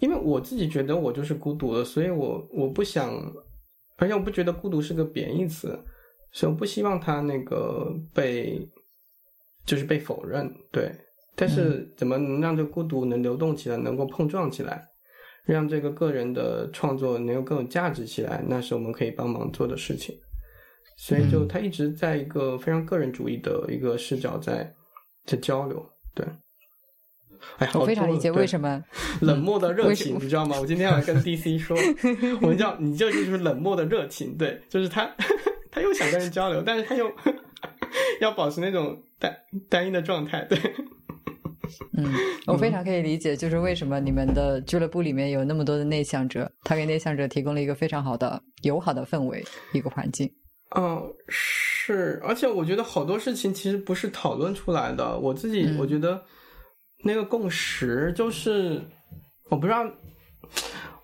[0.00, 3.14] 因为我自己觉得我就是孤独的，所以我我不想，
[3.96, 5.78] 而且我不觉得孤独是个贬义词，
[6.32, 8.68] 所以我不希望它那个被
[9.64, 10.90] 就是被否认，对。
[11.36, 14.86] 但是怎么能让这个孤独能流动起来，能够碰撞起来？
[15.44, 20.14] 让这个个人的创作能够更有价值起来，那是我们可以帮忙做的事情。
[20.98, 24.70] 所以就他一直在一个非常个人主义的一个视角在
[25.24, 25.82] 在交流，
[26.14, 26.26] 对。
[27.58, 28.84] 哎，我非常理解为什么么
[29.20, 30.56] 冷漠的热情，你知道吗？
[30.60, 31.76] 我今天要跟 DC 说，
[32.40, 35.10] 我们叫你这就是冷漠的热情，对，就是他
[35.70, 37.10] 他又想跟人交流，但是他又
[38.20, 39.34] 要保持那种单
[39.68, 40.58] 单一的状态，对。
[41.96, 42.12] 嗯，
[42.48, 50.28] 我非常可以理解，就是为什么你们的俱乐部里面有那么多的内向者，他给内向者提供了一个非常好的、友好的氛围，一个环境。
[50.76, 55.16] 嗯，是，而且我觉得好多事情其实不是讨论出来的。
[55.18, 56.20] 我自己嗯我觉得
[57.02, 58.82] 那个共识就是，
[59.48, 59.84] 我不知道，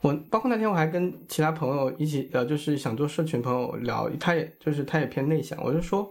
[0.03, 6.07] 我包括那天我还跟其他朋友一起，呃，就是想做社群朋友聊，他也就是他也偏内向，我就说，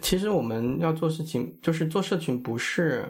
[0.00, 3.08] 其实我们要做事情，就是做社群不是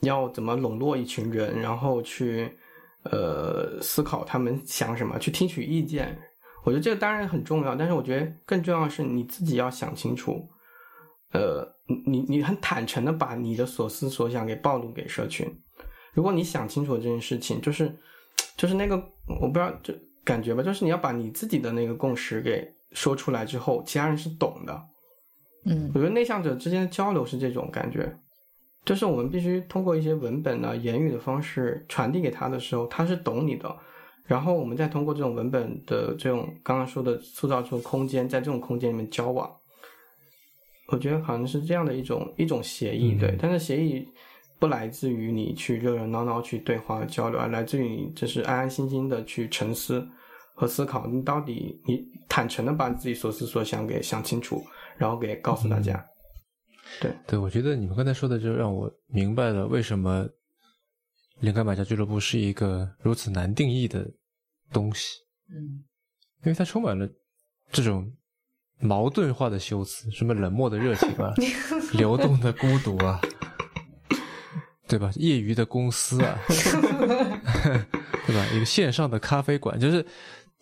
[0.00, 2.56] 要怎么笼络一群人，然后去
[3.02, 6.16] 呃思考他们想什么，去听取意见。
[6.62, 10.48] 我觉得这个当然很重要，但是我觉得更重要的是你自己要想清楚，
[11.32, 11.73] 呃，
[12.06, 15.46] 你你很坦诚的把你的所思所想给暴露给社群。
[16.12, 17.94] 如果你想清楚这件事情，就是
[18.56, 18.96] 就是那个
[19.40, 19.92] 我不知道就
[20.24, 24.82] 感觉吧，就是你要把你自己的那个共识给说出来之后，其他人是懂的。
[25.66, 28.16] 嗯我觉得内向者之间的交流是这种感觉，
[28.84, 33.74] 就是我们必须通过一些文本啊、言语的方式传递给他的时候，他是懂你的。
[34.24, 39.50] 然后我们再通过这种文本的这种刚刚说的塑造出空间，在这种空间里面交往，
[40.88, 43.36] 我觉得好像是这样的一种一种协议，嗯对。
[43.40, 44.06] 但是协议
[44.58, 50.06] 不来自于你去热热闹闹去对话交流，而来自于你就是安安心心的去沉思
[50.54, 54.62] 和思考，你到底你坦诚的把自己所思所想给想清楚，
[54.96, 56.04] 然后给告诉大家。
[57.26, 60.28] 对，我觉得你们刚才说的就让我明白了为什么
[61.40, 64.08] 灵感买家俱乐部是一个如此难定义的
[64.72, 65.18] 东西。
[65.48, 65.82] 嗯，
[66.44, 67.08] 因为它充满了
[67.72, 68.10] 这种
[68.84, 71.32] 矛盾化的修辞，什么冷漠的热情啊，
[71.96, 73.18] 流动的孤独啊，
[74.86, 75.10] 对吧？
[75.16, 76.38] 业余的公司啊，
[78.26, 78.46] 对吧？
[78.54, 80.04] 一个线上的咖啡馆，就是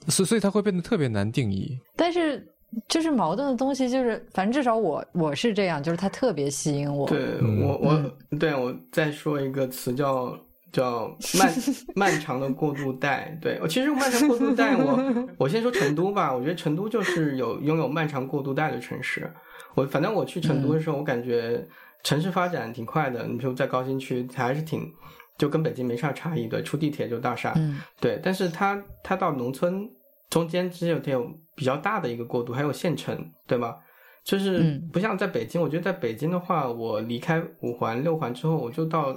[0.07, 1.77] 所所以它会变得特别难定义。
[1.97, 2.47] 但是
[2.89, 7.09] 就是矛盾的东西，就是反正至少我我是这样，就是它特别吸引我。
[7.09, 10.39] 对我我对我再说一个词叫
[10.73, 11.53] 叫漫
[11.95, 13.39] 漫长的过渡带。
[13.41, 19.33] 对我其实漫长过渡带，我 我先说成都吧，我觉得成都就是有拥有漫长过渡带的城市。
[19.75, 21.67] 我反正我去成都的时候，我感觉。
[22.05, 24.93] 城市发展挺快的，你比如在高新区，它还是挺
[25.39, 27.53] 就跟北京没啥差异的，出地铁就大厦。
[27.55, 28.19] 嗯，对。
[28.21, 29.89] 但是它它到农村
[30.29, 31.25] 中间只有它有
[31.55, 33.17] 比较大的一个过渡，还有县城，
[33.47, 33.77] 对吗？
[34.25, 39.17] 就是不像在北京，我觉得在北京的话，我离开五环六环之后，我就到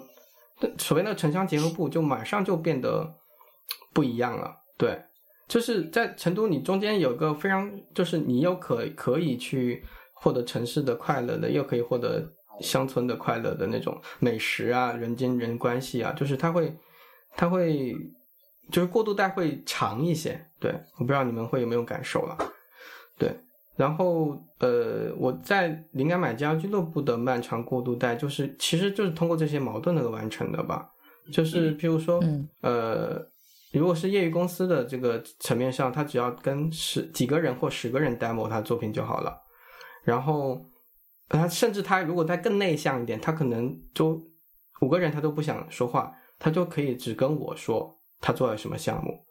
[0.78, 3.16] 所谓的城乡结合部，就马上就变得
[3.94, 4.56] 不一样了。
[4.78, 5.02] 对，
[5.48, 9.84] 就是在成都，你中间有个非常，就是你又可可以去
[10.14, 12.32] 获得城市的快乐的，又可以获得。
[12.62, 16.74] 乡村的快乐的那种美食啊，人间人关系啊，就是它会，
[17.36, 17.94] 它会，
[18.72, 20.40] 就是过渡带会长一些。
[20.58, 22.38] 对，我不知道你们会有没有感受了。
[23.76, 30.90] 对，然后呃，我在灵感买家俱乐部的漫长过渡带，就是其实就是通过这些矛盾那个完成的吧。
[31.32, 32.22] 就是譬如说，
[32.62, 33.20] 呃，
[33.74, 39.38] 如果是业余公司的这个层面上，他只要跟十几个人或十个人 demo 他作品就好了，
[40.04, 40.66] 然后。
[41.28, 44.22] 他甚至他如果他更内向一点，他可能就
[44.82, 49.26] 五个人他都不想说话，他就可以只跟我说他做了什么项目，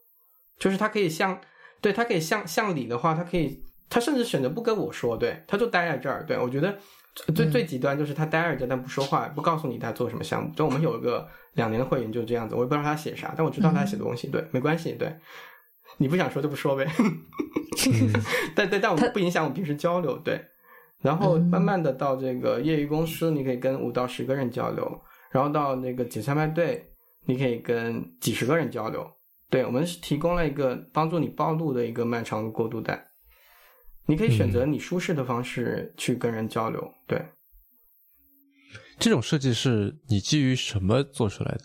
[0.58, 1.40] 就是他可以向
[1.80, 3.62] 对他可以向向里的话，他可以
[3.94, 6.26] 他甚至选择不跟我说，对他就待在这儿。
[6.26, 6.76] 对我觉得
[7.32, 10.52] 最最极端就是他待在这但不说话，不告诉你他做什么项目。
[10.56, 14.26] 就我们有一个两年的会员就是这样子，我也不知道他写啥，但我知道他写的东西。
[14.26, 15.14] 对，没关系，对
[15.98, 16.84] 你不想说就不说呗。
[18.56, 20.44] 但但但我们不影响我们平时交流，对。
[21.00, 24.84] 然后慢慢的到这个业余公司，你可以跟五到十个人交流；
[25.30, 26.84] 然后到那个解散派对，
[27.26, 29.06] 你可以跟几十个人交流。
[29.50, 33.06] 对我们是提供了一个帮助你暴露的一个漫长的过渡带，
[34.06, 36.92] 你可以选择你舒适的方式去跟人交流。
[37.06, 37.24] 对，
[38.98, 41.60] 这种设计是你基于什么做出来的？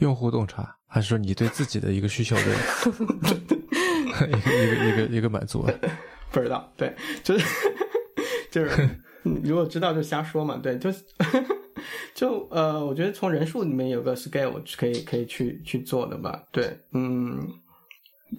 [0.00, 2.42] 用户洞察，还是说你对自己的一个需求的
[4.26, 5.66] 一个一个一个一个满足？
[6.30, 7.44] 不知道，对，就是。
[8.50, 8.88] 就是
[9.44, 11.04] 如果知道就瞎说嘛，对，就是
[12.14, 17.46] 就呃，我觉得从人数里面有个 scale 可以可以去去做的吧，对，嗯，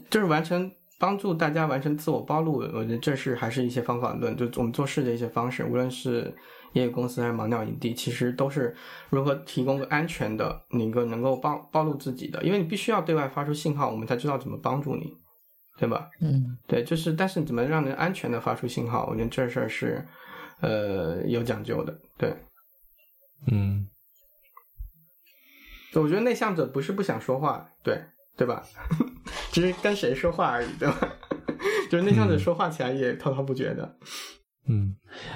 [0.10, 0.70] 就是完成
[1.00, 6.32] 帮助大家完成自我暴露，我觉得这是还是一些方法论，就我们做事的一些方式，无论是
[6.74, 8.76] 业余公司还是盲鸟营地，其实都是
[9.10, 15.18] 如何提供个安全的，一个能够暴暴露自己的，因为你必须要对外发出信号，我们才知道怎么帮助你。
[15.78, 16.10] 对吧？
[16.20, 19.08] 嗯，对，就是，但是怎么让人安全的发出信号？
[19.10, 20.06] 我觉得这事儿是，
[20.60, 21.98] 呃，有讲究的。
[22.18, 22.36] 对，
[23.50, 23.88] 嗯，
[25.94, 28.04] 我觉得内向者不是不想说话，对，
[28.40, 28.64] 对吧？
[29.52, 30.98] 只是跟谁说话而已，对吧？
[31.91, 33.98] 就是内向者说话起来也滔滔不绝的。
[34.70, 34.95] 嗯，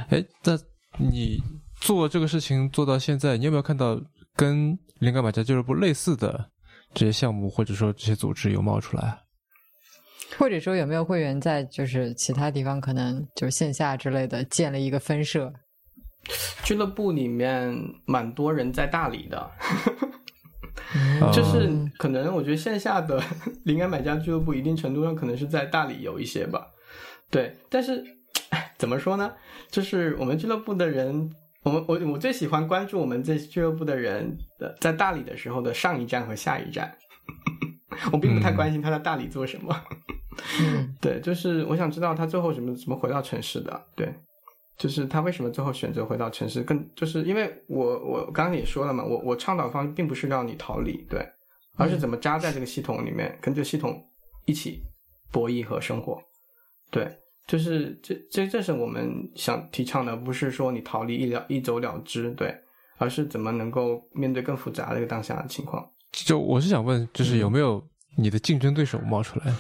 [0.09, 0.57] 哎，那
[0.97, 1.37] 你
[1.81, 3.99] 做这个事情做到现在，你有没有看到
[4.37, 6.49] 跟灵感买家俱乐部类似的
[6.93, 9.19] 这些项目，或者说这些组织有冒出来？
[10.37, 15.51] 或者说有没有会员在就是其他地方可能就是线下之类的建了一个分社？
[16.63, 17.75] 俱乐部里面
[18.05, 19.51] 蛮多人在大理的，
[21.33, 23.21] 就是可能我觉得线下的
[23.65, 26.67] 灵感买家俱乐部一定程度上可能是在大理有一些吧。
[27.29, 28.03] 对，但是
[28.77, 29.33] 怎么说呢？
[29.69, 31.29] 就是我们俱乐部的人，
[31.63, 36.95] 我们我我最喜欢关注我们这俱乐部的人的在大理的时候的上一站和下一站。
[38.11, 39.75] 我并不太关心他在大理做什么。
[40.59, 43.81] 嗯， 对，就是我想知道他最后怎么怎么回到城市的。
[43.95, 44.13] 对，
[44.77, 46.61] 就是他为什么最后选择回到城市？
[46.63, 51.25] 更就是因为我我刚刚也说了嘛，我我倡导方并不是让你逃离，对，
[51.75, 54.03] 而是怎么扎在这个系统里面，跟这个系统
[54.45, 54.81] 一起
[55.31, 56.21] 博弈和生活。
[56.89, 57.07] 对，
[57.47, 62.53] 就是这这这是我们想提倡的，不是说你逃离一了一走了之，对，
[62.97, 65.87] 而是怎么能够面对更复杂的一个当下的情况。
[66.11, 67.83] 就我是想问，就是有没有
[68.17, 69.53] 你的竞争对手冒出来？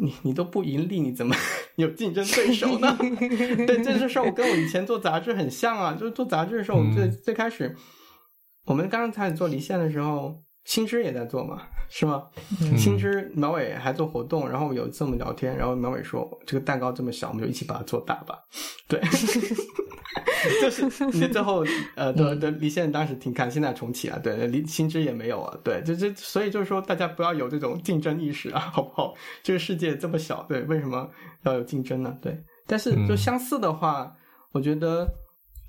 [0.00, 1.34] 你 你都不盈利，你怎么
[1.76, 2.96] 有竞争对手呢？
[3.00, 7.74] 对，这件事儿我跟我以前做杂志很像啊，就是做杂志的时候，最最开始
[8.66, 12.24] 我们刚刚开始做离线的时候，新知也在做嘛，是吗？
[12.76, 18.38] 新知苗伟还做活动，然后有一次我们聊天，然后苗伟说：“这个蛋糕这么小，我们就一起把它做大吧。”
[18.88, 19.00] 对，
[20.60, 21.64] 就是你最后
[21.94, 29.14] 呃，对对，离线当时停刊，现在重启了，对，离新知也没有啊，对，就就所以就是说，大家不要有这种竞争意识啊， 好不好？
[29.42, 31.08] 这个世界这么小，对，为什么
[31.42, 32.16] 要有竞争呢？
[32.20, 34.14] 对，但是就相似的话，
[34.52, 35.08] 我觉得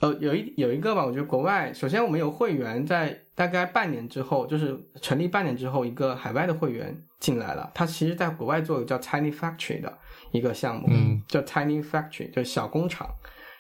[0.01, 9.97] 呃，有一有一个吧，我觉得国外，首先我们有会员在大概半年之后，就是成立半年之后，一个海外的会员进来了，他其实在国外做个叫 Tiny Factory 的。
[10.31, 13.07] 一个项目，嗯，叫 Tiny Factory，就小工厂。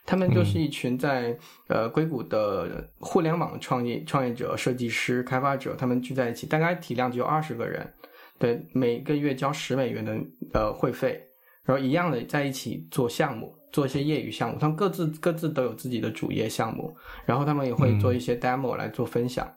[0.05, 1.37] 他们就是一群在
[1.67, 7.91] 呃硅谷的互联网创业创业者、设计师、开发者，他们聚在一起，大概体量只有二十个人，
[8.37, 10.15] 对，每个月交十美元的
[10.53, 11.19] 呃会费，
[11.63, 14.59] 然后一样的在一起做项目，做一些业余项目。
[14.59, 16.95] 他们各自各自都有自己的主业项目，
[17.25, 19.51] 然后他们也会做一些 demo 来做分享，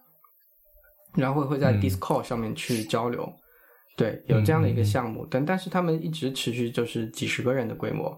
[1.15, 3.31] 然后会在 Discord 上面去交流。
[3.97, 8.17] 对，有这样的一个项目，但但是他们一直持续就是几十个人的规模，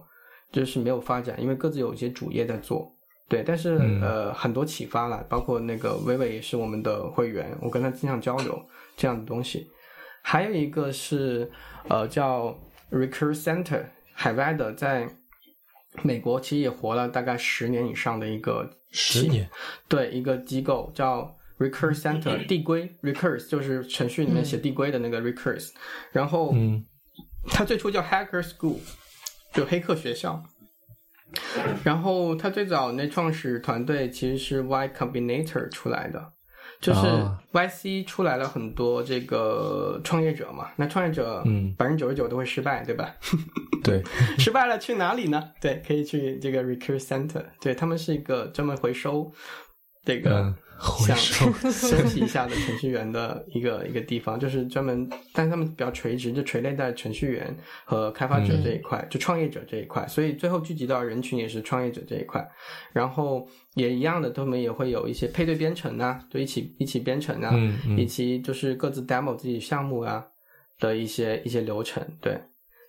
[0.51, 2.91] 就是没有发展，因为各自有一些主业在做。
[3.27, 8.61] 对，但是呃很多启发了，包括那个薇薇也是我们的会员，我跟他经常交流
[8.95, 9.67] 这样的东西。
[10.21, 11.49] 还有一个是
[11.87, 12.55] 呃叫
[12.91, 13.83] Recur Center，
[14.13, 15.07] 海外的，在
[16.03, 19.49] 美国其实也活了大概十年以上的一个十年，
[19.87, 21.35] 对，一个机构叫。
[21.61, 25.69] Recurse Center 递归 Recurse 就是程序里面写递归的那个 Recurse，
[26.11, 26.83] 然后，嗯，
[27.51, 28.79] 它最初叫 Hacker School，
[29.53, 30.43] 就黑客学校。
[31.83, 36.33] 然后他最早那创始团队其实是 Y Combinator 出来的，
[36.81, 36.99] 就是
[37.53, 40.71] YC 出来了很多这个创业者嘛。
[40.75, 43.15] 那创业者，嗯，百分之九十九都会失败，对吧？
[43.83, 44.03] 对，
[44.37, 45.51] 失败了去哪里呢？
[45.61, 49.31] 对，可以去这个 Recurse Center，对他们是一个专门回收
[50.03, 50.53] 这个。
[51.05, 51.15] 想
[51.71, 57.55] 休息一下的程序员的一个一个地方，就是专门，但是他们比较垂直，就垂类在程序员
[57.85, 62.43] 和开发者这一块，就创业者这一块，所以最后聚集到人群也是创业者这一块。
[62.91, 67.53] 然后也一样的，他们也会有一些配对编程啊，就一起一起编程啊，
[67.97, 70.25] 以及就是各自 demo 自己项目啊
[70.79, 72.03] 的一些一些流程。
[72.19, 72.41] 对，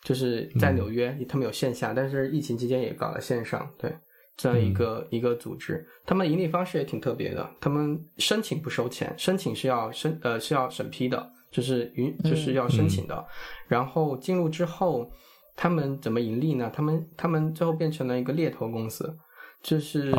[0.03, 3.71] 就是在纽约，他们有线下，但是疫情期间也搞了线上。
[3.79, 3.93] 对。
[4.37, 7.49] 这样一个一个组织，他们盈利方式也挺特别的。
[7.61, 13.25] 他们申请不收钱，申请是要申呃是要审批的，就是允就是要申请的。
[13.69, 15.11] 然后进入之后，
[15.55, 16.71] 他们怎么盈利呢？
[16.75, 19.15] 他们他们最后变成了一个猎头公司，
[19.63, 20.11] 就是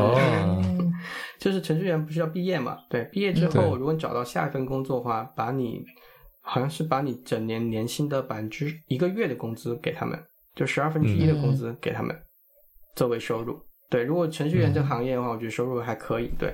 [1.39, 2.77] 就是程序员不是要毕业嘛？
[2.89, 5.83] 对，毕业之后如果你找到下一份工作的话，把你
[6.41, 10.23] 好像是把你整年年薪的百分之一个月的工资给他们，
[10.53, 12.15] 就十二分之一的工资给他们
[12.95, 13.59] 作为收入。
[13.93, 16.31] 对，如果程序员这个行业的话，我觉得收入还可以。
[16.39, 16.51] 对，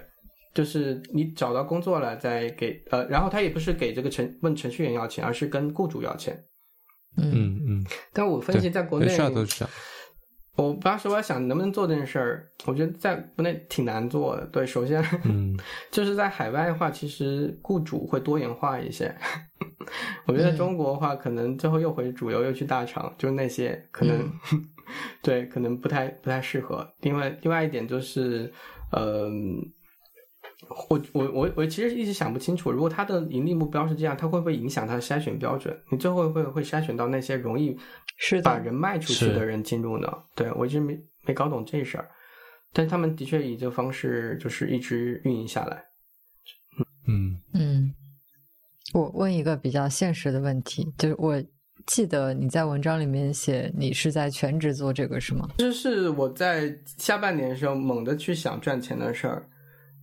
[0.54, 6.38] 就是你找到工作了再给呃，然后他也不是给这个程问程序员要钱，而是跟雇主要钱。
[7.16, 7.86] 嗯嗯。
[8.12, 9.66] 但我分析在国内，都是
[10.58, 14.46] 我当时我在想能不能做这件事儿，我觉得在国内挺难做的。
[14.48, 15.58] 对，首先，嗯，
[15.90, 19.16] 就是在海外的话，其实雇主会多元化一些。
[20.28, 24.30] 我觉得中国的话，可能最后又回主流，又去大厂，就是那些可能。
[25.22, 26.88] 对，可能不太不太适合。
[27.02, 28.52] 另外，另外一点就是，
[28.92, 29.30] 呃，
[30.90, 35.78] 我我我我其实一直想不清楚，如果他的盈利目标是这样，他会不会影响他的筛选标准？
[35.90, 37.78] 你最后会会筛选到那些容易
[38.18, 40.08] 是把人卖出去的人进入呢？
[40.36, 42.10] 对我一直没没搞懂这事儿。
[42.72, 45.84] 但他们的确以这个方式就是一直运营下来。
[47.08, 47.94] 嗯嗯，
[48.94, 51.44] 我问一个比较现实的问题，就是我。
[51.86, 55.50] 记得你在文章里面写你是在全职做这个是吗？
[55.58, 59.50] 这是我在下半年的时候猛地去想赚钱的事儿。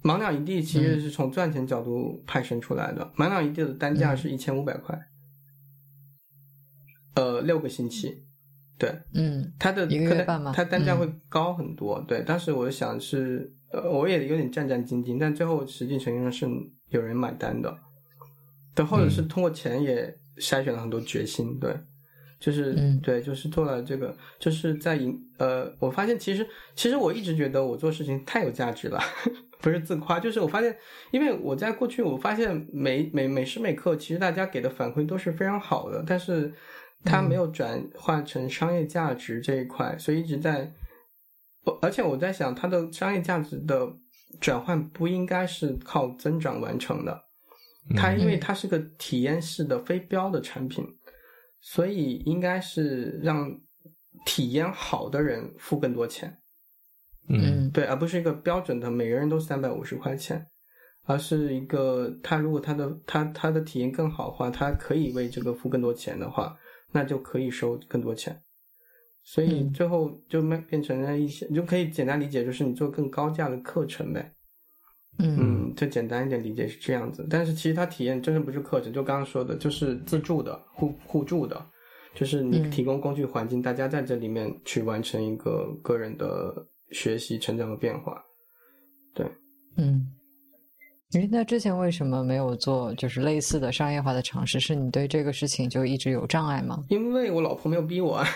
[0.02, 3.10] 盲鸟一地其实是从赚钱角度派生出来的。
[3.16, 4.96] 盲鸟一地的单价是一千五百块，
[7.14, 8.22] 呃，六个星期，
[8.78, 10.52] 对，嗯，它的一个月半吗？
[10.54, 12.22] 它单价会高很多，对。
[12.22, 16.46] 当时我想是，呃，我也有点战战兢兢，但最后实际上是
[16.90, 17.76] 有人买单的，
[18.74, 20.16] 对，或者是通过钱也。
[20.38, 21.74] 筛选了很多决心，对，
[22.38, 29.00] 就是对，就是做了这个，就是在营呃，我发现其实其实我一直觉得我做事情太有价值了，
[29.60, 30.76] 不是自夸，就是我发现，
[31.10, 36.52] 因为我在过去我发现每每每时每刻，其实大家给的反馈都是非常好的，但是
[37.04, 40.72] 它没有转化成商业价值这一块，所以一直在，
[41.80, 43.88] 而且我在想，它的商业价值的
[44.40, 47.25] 转换不应该是靠增长完成的。
[47.94, 50.84] 它因为它是个体验式的非标的产品，
[51.60, 53.60] 所以应该是让
[54.24, 56.36] 体验好的人付更多钱，
[57.28, 60.46] 嗯，对，而不是一个标准的每个人都三百五十块钱，
[61.04, 66.56] 而是一个他如果他的他他的体验更好的话，他可以为这个付更多钱的话，
[66.92, 68.42] 那就可以收更多钱。
[69.22, 74.35] 所以最后就变变成了一些，你就可以简单理解，就是你做更高价的课程呗。
[75.18, 77.26] 嗯嗯，就简单一点理解是这样子。
[77.30, 81.64] 但是其实它体验真的不是课程，就刚刚说的，就是自助的、互互助的，
[82.14, 86.54] 就是你嗯提供工具环境，大家在这里面去完成一个个人的
[86.90, 88.22] 学习、成长和变化。
[89.14, 89.26] 对
[89.76, 90.06] 嗯。
[91.12, 94.58] 诶，那之前为什么没有做就是类似的商业化的尝试？
[94.58, 96.84] 是你对这个事情就一直有障碍吗？
[96.88, 98.26] 因为我老婆没有逼我啊。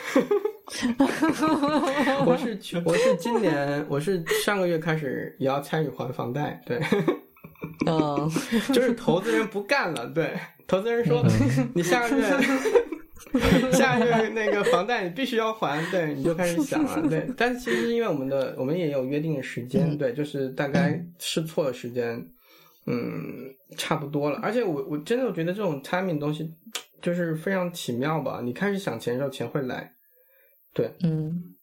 [2.27, 6.81] 我是去，我是今年，我是上个月开始也要参与还房贷，对，
[7.87, 8.31] 嗯。
[8.73, 11.25] 就是投资人不干了，对，投资人说
[11.75, 12.25] 你下个月
[13.73, 22.25] 下个月那个房贷你必须要还，对，你就开始想了，对，但其实因为我们的我们也有约定的时间，嗯对，就是大概试错的时间，
[22.87, 26.51] 嗯，差不多了，而且我我真的我觉得这种 timing 东西
[27.03, 29.93] 就是非常奇妙吧，你开始想钱的时候钱会来，
[30.75, 31.55] 对，嗯。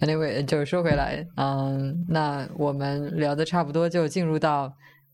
[0.00, 4.72] Anyway，就是说回来，嗯，那我们聊的差不多，就进入到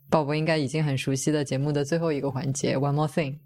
[0.08, 3.38] 鲍勃应该已经很熟悉的节目的最后一个环节，One More Thing。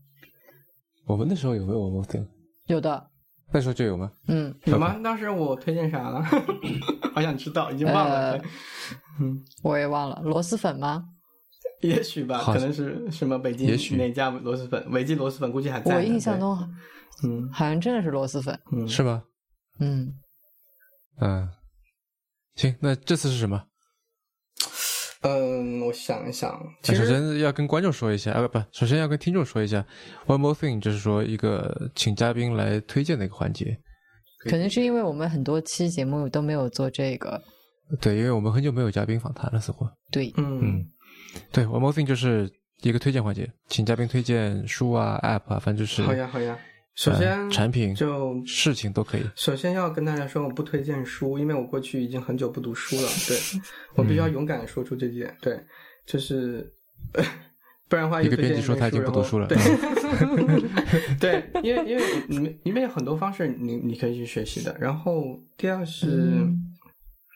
[1.06, 2.26] 我们那时候有没有 One More Thing？
[2.66, 3.10] 有的，
[3.50, 4.12] 那时候就有吗？
[4.28, 4.98] 嗯，有吗？
[5.02, 6.22] 当时我推荐啥了？
[7.14, 8.32] 好想知道，已经忘了。
[8.32, 8.40] 呃
[9.20, 11.04] 嗯，我也忘了，螺蛳粉吗？
[11.80, 15.94] 也许吧，可能是什么北京也许哪家螺蛳粉，维记螺蛳粉估计还在。
[15.96, 16.58] 我印象中，
[17.24, 18.58] 嗯好像真的是螺蛳粉。
[18.72, 19.22] 嗯，是吗？
[19.78, 20.15] 嗯，
[21.20, 21.48] 嗯，
[22.55, 23.62] 行，那这次是什么？
[25.23, 29.85] 嗯，我想一想，其首实先要跟观众说一下，啊不，首先要跟听众说一下
[30.27, 33.77] ，One More Thing 就是说一个请嘉宾来推荐的一个环节。
[34.44, 37.43] 可能是因为我们很多期节目都没有做这个。
[38.01, 39.89] 对，因为我们很久没有嘉宾访谈了，似乎。
[40.12, 40.86] 对，嗯嗯，
[41.51, 42.48] 对，One More Thing 就是
[42.82, 46.57] 一个推荐环节，请嘉宾推荐书啊、App 啊，反正就是好呀好呀。
[46.97, 49.23] 首先呃产品就事情都可以。
[49.36, 53.09] 首先要跟大家说，我不推荐书，因为我过去已经很久不读书了。
[53.28, 53.60] 对
[53.94, 55.36] 我必须要勇敢的说出这点。
[55.40, 55.56] 对，
[56.05, 56.68] 就是。
[57.89, 59.56] 不然的话，一个编辑说他已经不读书了 对，
[61.20, 64.77] 对，因为因为你们里面有很多方式你你可以去学习的。
[64.81, 66.59] 然后第二是，嗯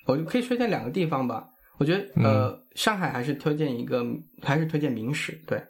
[0.07, 1.47] 我可以推荐两个地方吧。
[1.79, 4.05] 我觉得呃，上海还是推荐一个，
[4.43, 5.41] 还是推荐明史。
[5.47, 5.63] 对，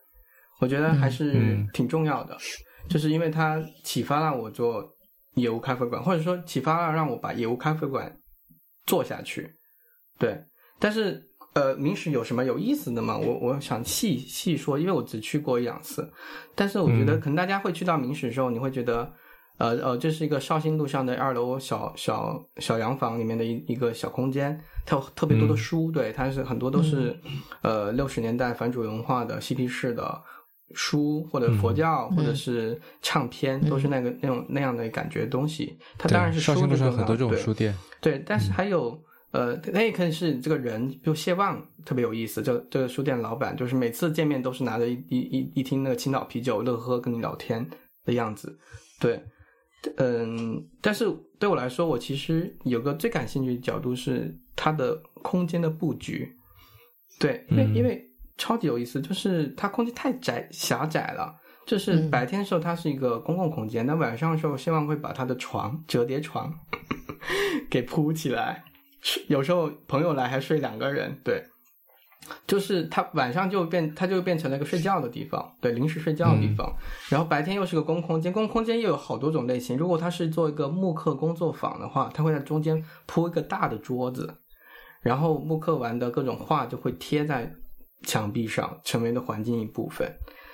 [0.61, 2.39] 我觉得还是嗯挺重要的，
[2.89, 4.85] 就是因为它启发了我做
[5.35, 8.21] 业务咖啡馆，或者说启发了让我把业务咖啡馆
[8.87, 9.57] 做下去。
[10.19, 10.45] 对，
[10.79, 13.17] 但是呃，明史有什么有意思的吗？
[13.17, 16.13] 我我想细细说，因为我只去过一两次，
[16.55, 19.13] 但是我觉得嗯可能大家会去到明史的时候，你会觉得。
[19.59, 27.15] 呃呃，这是一个绍兴路上的二楼小小小洋房里面的一一个小空间，它有特别多的嗯书，对，它是很多都是、
[27.61, 30.19] 呃六十年代反主流文化的嬉皮士的
[30.75, 35.79] 书，或者佛教，或者是唱片，都是那个那种那样的感觉的东西。
[35.99, 37.75] 它当然是书最重要兴路上很多这种书店。
[38.01, 39.01] 对，但是还有、
[39.33, 42.43] 呃，那也可以是这个人，比如谢望特别有意思。
[42.43, 47.69] 这这个书店老板就是每次见面都是拿着一一一一听那个青岛啤酒，乐呵呵跟你聊天
[48.05, 48.59] 的样子。
[49.01, 49.23] 对，
[49.97, 51.07] 嗯，但是
[51.39, 56.37] 对我来说，我其实有个最感兴趣的角度是它的空间的布局。
[57.19, 58.10] 对，因为、嗯因为
[58.41, 61.37] 超级有意思，就是它空间太窄狭窄了。
[61.67, 66.53] 就是嗯白天的时候它是一个公共空间，但晚上的时候希望会把他的床折叠床
[67.71, 68.65] 给铺起来，
[69.29, 71.45] 有时候朋友来还睡两个人，对，
[72.47, 76.75] 就是他晚上就变，他就变成了一个睡觉的地方，对，临时睡觉的地方。
[77.09, 79.77] 然后白天又是个公空间，公空间又有好多种类型。
[79.77, 84.35] 如果他是做一个木刻工作坊的话，他会在中间铺一个大的桌子，
[85.03, 87.55] 然后木刻完的各种画就会贴在
[88.03, 90.11] 墙壁上，成为了环境一部分。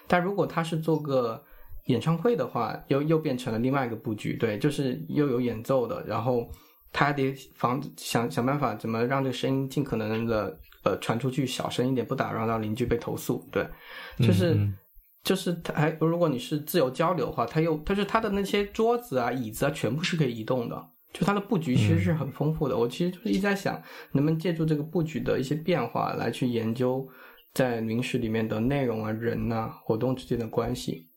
[0.07, 1.43] 但如果他是做个
[1.87, 6.49] 演唱会的话，又又变成了另外一个布局，对，就是又有演奏的，然后
[6.93, 13.67] 他还得防想想办法怎么让这个声音尽可能的呃传出去，小声一点，不打扰到邻居被投诉，对，
[14.19, 14.55] 就是。
[14.55, 14.79] 嗯嗯
[15.27, 20.91] 就是他还，如果你是自由交流的话，它又，但是它的那些桌子啊、椅子啊，全部是可以移动的。
[21.13, 22.79] 就它的布局其实是很丰富的。
[22.79, 23.75] 我其实就是一直在想，
[24.13, 27.05] 能不能借助这个布局的一些变化来去研究
[27.57, 31.09] 在明史里面的内容啊、人呐、活动之间的关系。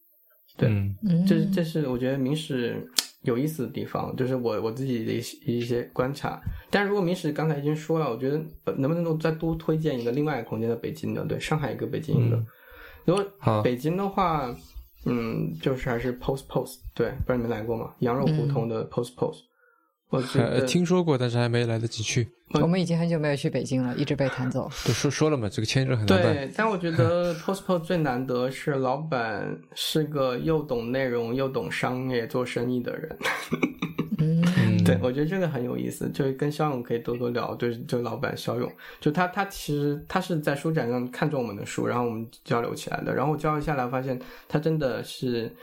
[0.57, 2.89] 对嗯嗯，这这是我觉得明史
[3.23, 6.41] 有意思的地方，就是我我自己的一些一些观察。
[6.69, 11.25] 但如果明史刚才已经说了，我觉得、呃、能不能够再多推荐一个另外一个空间的北京的？
[11.25, 12.37] 对，上海一个，北京一个。
[12.37, 12.47] 嗯
[13.05, 14.53] 如果北京的话，
[15.05, 17.95] 嗯，就是还是 Post Post，对，不知道你们来过吗？
[17.99, 19.39] 羊肉胡同的 Post Post，、
[20.09, 22.27] 我觉呃得听说过，但是还没来得及去。
[22.53, 24.67] 我们已经很久没有去北京了，一直被弹走。
[24.85, 26.33] 都说说了嘛，这个签证很难办。
[26.33, 33.17] 对，但我觉得 Postpose 最难得是老板是个又懂内容又懂商业做生意的人。
[34.17, 37.53] 嗯，嗯对，我觉得这个很有意思，就是跟肖勇可以多多聊。
[37.53, 38.69] 对，就老板肖勇，
[38.99, 43.13] 就他他其实他是在书展上看中我们的书，然后我们交流起来的。
[43.13, 45.55] 然后我交流下来发现，他真的是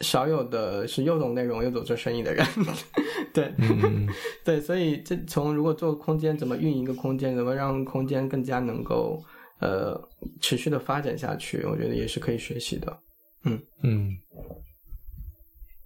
[0.00, 2.46] 少有的是又懂内容又懂做生意的人。
[3.32, 3.52] 对，
[4.44, 9.22] 对，所以这从如果做空间，怎么运营一个空间，怎么让空间更加能够
[9.60, 10.00] 呃
[10.40, 13.00] 持续的发展下去，我觉得也是可以学习的。
[13.44, 14.16] 嗯嗯，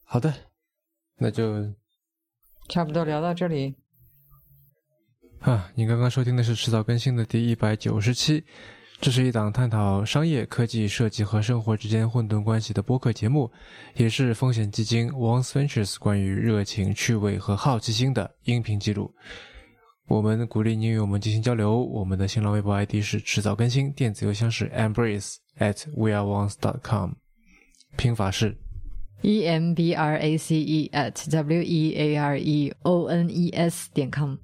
[0.04, 0.32] 好的，
[1.18, 1.72] 那就。
[2.68, 3.74] 差不多聊到这里。
[5.40, 8.44] 啊，你刚刚收听的是迟早更新的第一百九十期，
[9.02, 13.50] 这是一档探讨商业、科技、设计和生活之间混沌关系的播客节目，
[13.96, 19.12] 也是风险基金 Once Ventures 关于热情、趣味和好奇心的音频记录。
[20.06, 21.82] 我们鼓励您与我们进行交流。
[21.82, 27.10] 我们的新浪微博 ID 是迟早更新，电子邮箱是 embrace at weareones dot com，
[27.96, 28.56] 拼法是。
[29.22, 33.50] e m b r a c e at w e a r e o n e
[33.50, 34.36] s 点 com。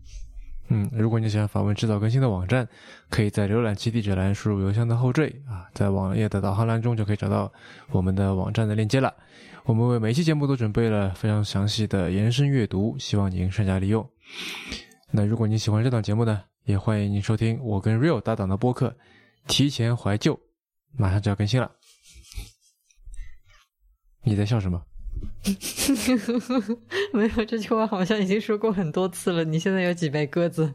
[0.71, 2.69] 嗯，如果你想访问制造更新的网站，
[3.09, 7.51] 可以在浏览器地址栏输入邮箱的后缀啊，在网页的导航栏中就可以找到
[7.91, 9.15] 我们的网站的链接了。
[9.65, 14.07] 我们为每期节目都准备了非常详细的延伸阅读，希望您善加利用。
[15.11, 18.89] 那如果你喜欢这档节目呢，也欢迎您收听我跟 Real 搭档的播客
[19.47, 20.35] 《提前怀旧》，
[20.97, 21.71] 马上就要更新了。
[24.23, 24.83] 你在笑什么？
[27.13, 29.45] 没有，这句话好像已经说过很多次了。
[29.45, 30.73] 你现在有几枚鸽子？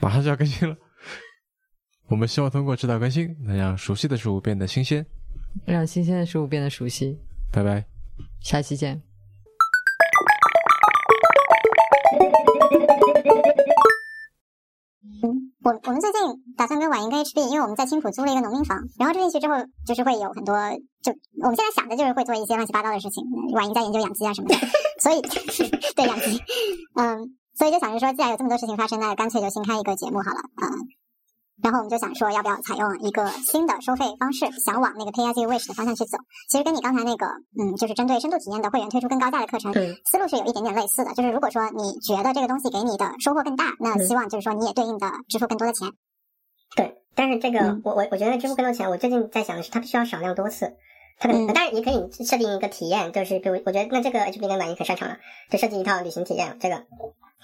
[0.00, 0.76] 马上就要更新了。
[2.08, 5.04] 我们希望通过指导更新，能让熟悉的事物变得新鲜，
[5.64, 7.18] 让新鲜的事物变得熟悉。
[7.52, 7.84] 拜拜，
[8.40, 9.09] 下期见。
[15.62, 16.20] 我我们最近
[16.56, 19.54] 打算跟婉莹跟 HB，因为我们在青浦租了一个农民房，然后住进去之后，
[19.86, 20.56] 就是会有很多，
[21.02, 21.12] 就
[21.42, 23.22] 我们现在想的就是会做一些乱七八糟的事情。
[23.52, 24.56] 婉莹在研究养鸡啊什么的，
[25.02, 25.20] 所以
[25.94, 26.40] 对养鸡，
[26.96, 30.64] 嗯，所以就想着说，既然有这么多事情发生，那干脆就新开一个节目好了，嗯。
[31.62, 36.18] 然后我们就想说，要不要采用一个新的收费方式，想往那个 Pay as you wish 的方向去走。
[36.48, 37.26] 其实跟你刚才那个，
[37.58, 41.12] 嗯，就是针对深度体验的会员推出更高价的课程，思路是有一点点类似的。
[41.14, 45.88] 就是如果说你觉得这个东西给你的收获更大，那希望就是说你也对应的支付更多的钱。
[46.76, 50.76] 对，但是这个我我我觉得支付更多钱，我最近在想的是，它必须要少量多次。
[51.20, 55.18] 但是你可以设定一个体验，就是比如我觉得那这个 HB 跟满意很擅长了，
[55.50, 56.76] 就设计一套旅行体验，这个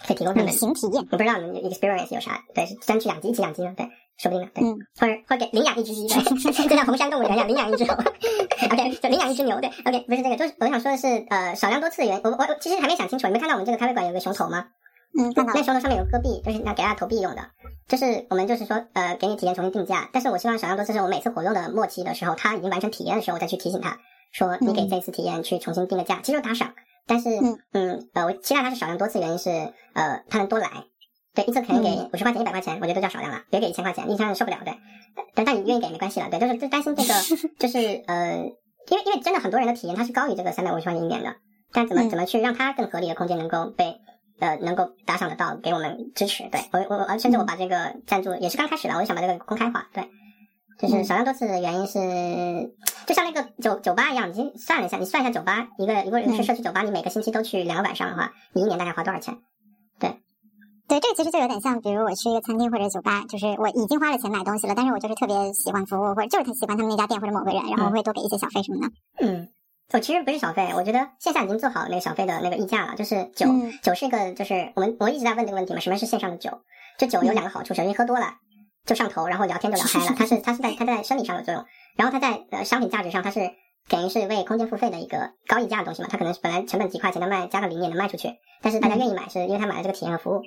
[0.06, 0.46] 可以提供他们。
[0.46, 2.42] 旅行体验，我不知道你们 experience 有啥？
[2.54, 3.74] 对，是争取养鸡，一起养鸡呢？
[3.76, 3.86] 对。
[4.18, 4.64] 说不定呢，对，
[4.98, 6.14] 或者或者给领养一只鸡，对，
[6.66, 14.68] 就像红山动物园一样，领养一只狗，OK，就领养一只牛，对，OK，不是这个，就是我想说的是，呃，少量多次的原因，我我其实还没想清楚，你没看到我们这个咖啡馆有个熊头吗？
[15.18, 15.32] 嗯。
[15.54, 17.42] 那时候上面有个戈壁，就是那给大家投币用的，
[17.88, 23.98] 就是我们就是说，呃，给你体验重新定价，但是我希望少量多次是我每次活动的末期的时候，他已经完成体验的时候，我再去提醒他
[24.32, 26.74] 说，你给这次体验去重新定个价，其实打赏，
[27.06, 27.30] 但是，
[27.72, 29.50] 嗯，呃，我期待它是少量多次，原因是，
[29.94, 30.68] 呃，他能多来。
[31.34, 33.42] 对，一次可能给五十块钱、一百块钱，我觉得都叫少量了。
[33.50, 34.56] 别给一千块钱，一千受不了。
[34.64, 34.74] 对，
[35.34, 36.30] 但但你愿意给没关系了。
[36.30, 37.14] 对，就是就担心这个，
[37.60, 38.36] 就是呃，
[38.88, 41.36] 因为因为真的很多人的体验它是高于这个三百五十块钱一年的，
[41.74, 43.98] 但怎么怎么去让它更合理的空间能够被
[44.38, 46.48] 呃能够打赏得到，给我们支持。
[46.50, 49.86] 对我我我甚至我把这个赞助也是刚开始的，我就想把这个公开化。
[49.92, 50.08] 对，
[50.78, 52.74] 就是少量多次的原因是，
[53.06, 59.38] 就像那个酒酒吧一样，你算了一下，你算一下酒吧一个一个人是社区酒吧，你每个星期都去两个晚上的话，你一年大概花多少钱？
[59.98, 60.20] 对。
[60.88, 68.94] 对，这个其实就有点像，比如我去一个餐厅或者酒吧，就是我已经花了钱买东西了，但是我就是特别喜欢服务，或者就是特喜欢他们那家店或者某个人，然后我会多给一些小费什么的。
[69.18, 69.48] 嗯，
[69.92, 73.46] 我其实不是小费，我觉得线下已经做好那个小费的那个溢价了，就是酒，
[73.82, 76.60] 酒是一个，就是我们我一直在问这个问题嘛，什么是线上的酒？
[76.98, 78.34] 就酒有两个好处，首先喝多了
[78.84, 81.64] 就上头，然后聊天就聊嗨了，它是它是在它在生理上有作用，
[81.96, 83.40] 然后它在呃商品价值上，它是
[83.88, 88.30] 等于是为空间付费的一个高溢价的东西嘛，它可能本来成本几块钱的卖，加个零也能卖出去，
[88.62, 90.42] 但是大家愿意买，是因为他买了这个体验和服务。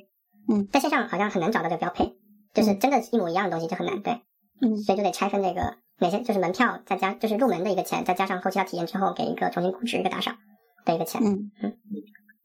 [0.50, 2.16] 嗯，在线上好像很难找到这个标配，
[2.54, 4.22] 就是真的，一模一样的东西就很难，对，
[4.62, 10.36] 嗯，所以就得拆分这个哪些就是门票，再加就是入门的一个钱，再加上后期要体验之后给一个重新估值一个打赏
[10.86, 11.78] 的一个钱，嗯嗯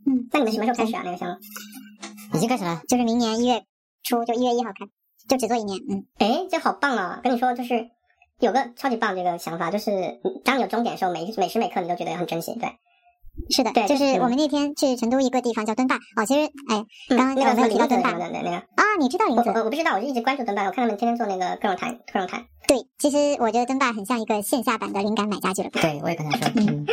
[0.06, 0.28] 嗯。
[0.32, 1.02] 那你们什么时候开始啊？
[1.04, 1.36] 那个项目
[2.34, 3.62] 已经开始了，就是明年一月
[4.02, 4.86] 初，就一月一号开，
[5.28, 5.78] 就只做一年。
[5.88, 7.20] 嗯，哎，这好棒啊！
[7.22, 7.88] 跟你说，就是
[8.40, 12.68] 有个超级棒这个想法，就是当你有终点的时候，每每时每刻你都觉得很珍惜，对。
[13.50, 16.84] 是的，对，就是我们那天去成都一个地方叫墩坝哦，其实哎，
[17.16, 18.82] 刚刚有没有提到墩坝的那个啊？
[19.00, 19.50] 你知道名字？
[19.50, 22.44] 我我不知道，我就一直关注墩坝，我看他们天天做那个各种谈各种谈。
[22.74, 25.78] 对，其实我觉得灯霸很像一个线下版的灵感买家俱乐部。
[25.78, 26.48] 对，我也跟他说。
[26.56, 26.84] 嗯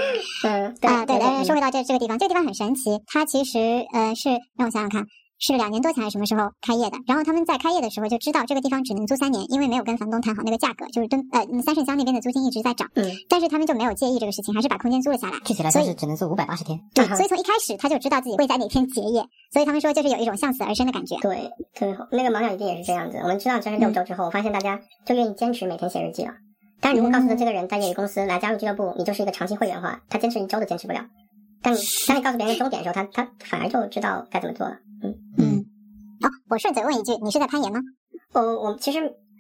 [0.44, 3.60] 对啊， 对，但是说回到这这个地方，这个地方很神奇，它其实
[3.94, 5.06] 呃是让我想想看，
[5.42, 15.40] 是两年多前还是什么时候开业的，然后他们在开业的时候就知道这个地方只能租三年，因为没有跟房东谈好那个价格，就是敦呃三圣乡那边的租金一直在涨，嗯，但是他们就没有介意这个事情，还是把空间租了下来。
[15.44, 16.80] 具体来说是只能租五百八十天。
[16.94, 21.18] 对，所以从一开始他就知道自己会在哪天结业，所以他们说就是有一种向死而生的感觉。
[21.22, 22.06] 对，特别好。
[22.12, 23.18] 那个毛鸟一定也是这样子。
[23.24, 26.34] 我们知道这是六周之后，我发现大家就愿意坚持每天写日记了。
[26.80, 31.02] 但如果告诉他这个人在业余公司来加入俱乐部，你就是一个长期会员的话，他坚持一周都坚持不了。
[31.62, 31.76] 但
[32.08, 34.78] 当你告诉别人终点的时候，他他反而就知道该怎么做了。
[35.04, 35.66] 嗯嗯。
[36.24, 37.80] 哦，我顺嘴问一句，你是在攀岩吗？
[38.34, 39.00] 我我其实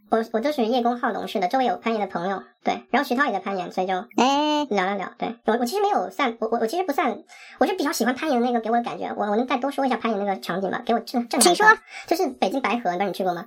[0.10, 5.11] 我我都属于叶公好龙式的，周围有攀岩的朋友，对，然后徐涛也在攀岩，所以就哎聊聊聊。
[5.18, 7.23] 对我我其实没有算我我我其实不算，
[7.60, 9.14] 我是比较喜欢攀岩的那个给我的感觉。
[9.15, 10.81] 我我能再多说一下攀岩那个场景吗？
[10.85, 11.41] 给我震震撼。
[11.41, 11.65] 请说。
[12.07, 13.45] 就是北京白河，那你去过吗？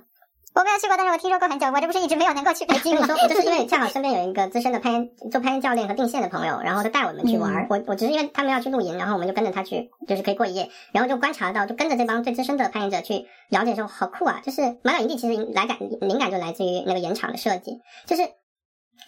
[0.55, 1.67] 我没有去过，但是我听说过很久。
[1.67, 3.05] 我这不是一直没有能够去北京吗？
[3.27, 7.67] 就是因为恰好身边有一个资深的攀岩做攀岩教练和定线的朋友，然后他带我们去玩。
[7.69, 14.41] 我我只是因为他们要去露营，然后我们就跟着他去，就是可以过一夜，然后就观察到，就跟着这帮最资深的攀岩者去了解，说好酷啊！
[14.45, 18.23] 就是马岛营地其实来感灵感就来自于那个岩场的设计，就是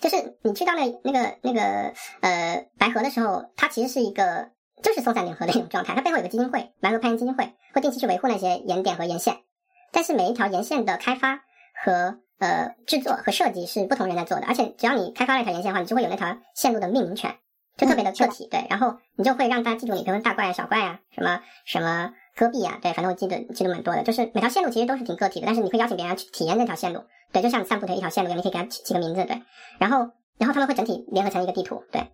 [0.01, 4.49] 就是你去到那那个那个呃白河的时候，它其实是一个
[4.83, 9.37] 就是松散联合的一种状态，它背后有个基金会，白河攀岩基金会会定期去维护那些岩点和岩线。
[9.91, 11.41] 但是每一条沿线的开发
[11.83, 17.35] 和呃制作和设计是不同人在做的，而且只要你开发了一条沿线的话，你就会有那条线路的命名权，
[17.77, 29.41] 就特别的个体，对，然后你就会让大家记住你，比如说大怪啊、小怪啊，什么什么戈壁啊，对，反正我记得记得蛮多的，就是每条线路其实都是挺个体的，但是你会邀请别人去体验那条线路，对，就像你散步的一条线路你可以给它起起个名字，对，
[29.79, 32.11] 然后然后他们会整体联合成一个地图，对，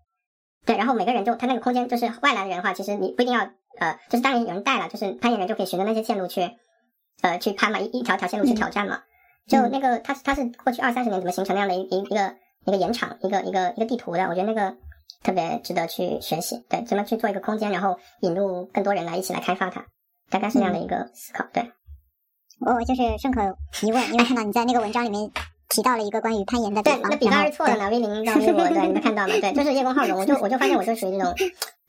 [0.65, 3.41] 对，然后每个人就他那个空间就是外来的人的话，其实你不一定要
[3.79, 6.51] 呃，就是当然有人带了，就是攀岩人就可以循着那些线路去。
[7.21, 9.01] 呃，去攀嘛，一一条条线路去挑战嘛，
[9.47, 12.35] 就那个，它它是过去二三十年怎么形成那样的一一一个
[12.65, 14.75] 一个岩场，一个一个一个地图的，我觉得那个
[15.21, 16.63] 特别值得去学习。
[16.69, 19.85] 对，怎么去做一个空间，然后引入更多人来一起来开发它，
[20.29, 21.45] 大概是那样的一个思考。
[21.53, 21.71] 对，
[22.59, 23.41] 我就是顺口
[23.83, 25.31] 一问，因为看到你在那个文章里面
[25.73, 29.33] 提到了一个关于攀岩的对，那比方是错的呢，V 零到 V 五，对，你们看到吗？
[29.41, 31.33] 对，就是叶公好龙，我就我就发现我就属于这种，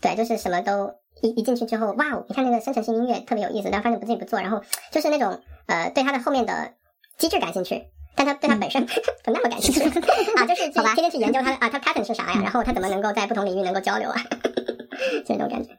[0.01, 0.91] 对，就是什么都。
[1.23, 2.25] 一一进去之后，哇哦！
[2.29, 6.73] 你看那个生成性音乐特别有意思，但发现自己不做，然后就是那种呃，对它的后面的
[7.17, 7.85] 机制感兴趣，
[8.17, 9.81] 但他对它本身不那么感兴趣
[10.37, 12.41] 啊，就是天天去研究它啊，它 pattern 是啥呀？
[12.43, 14.17] 然后它怎么能够在不同领域能够交流啊？
[15.25, 15.71] 就这种感觉。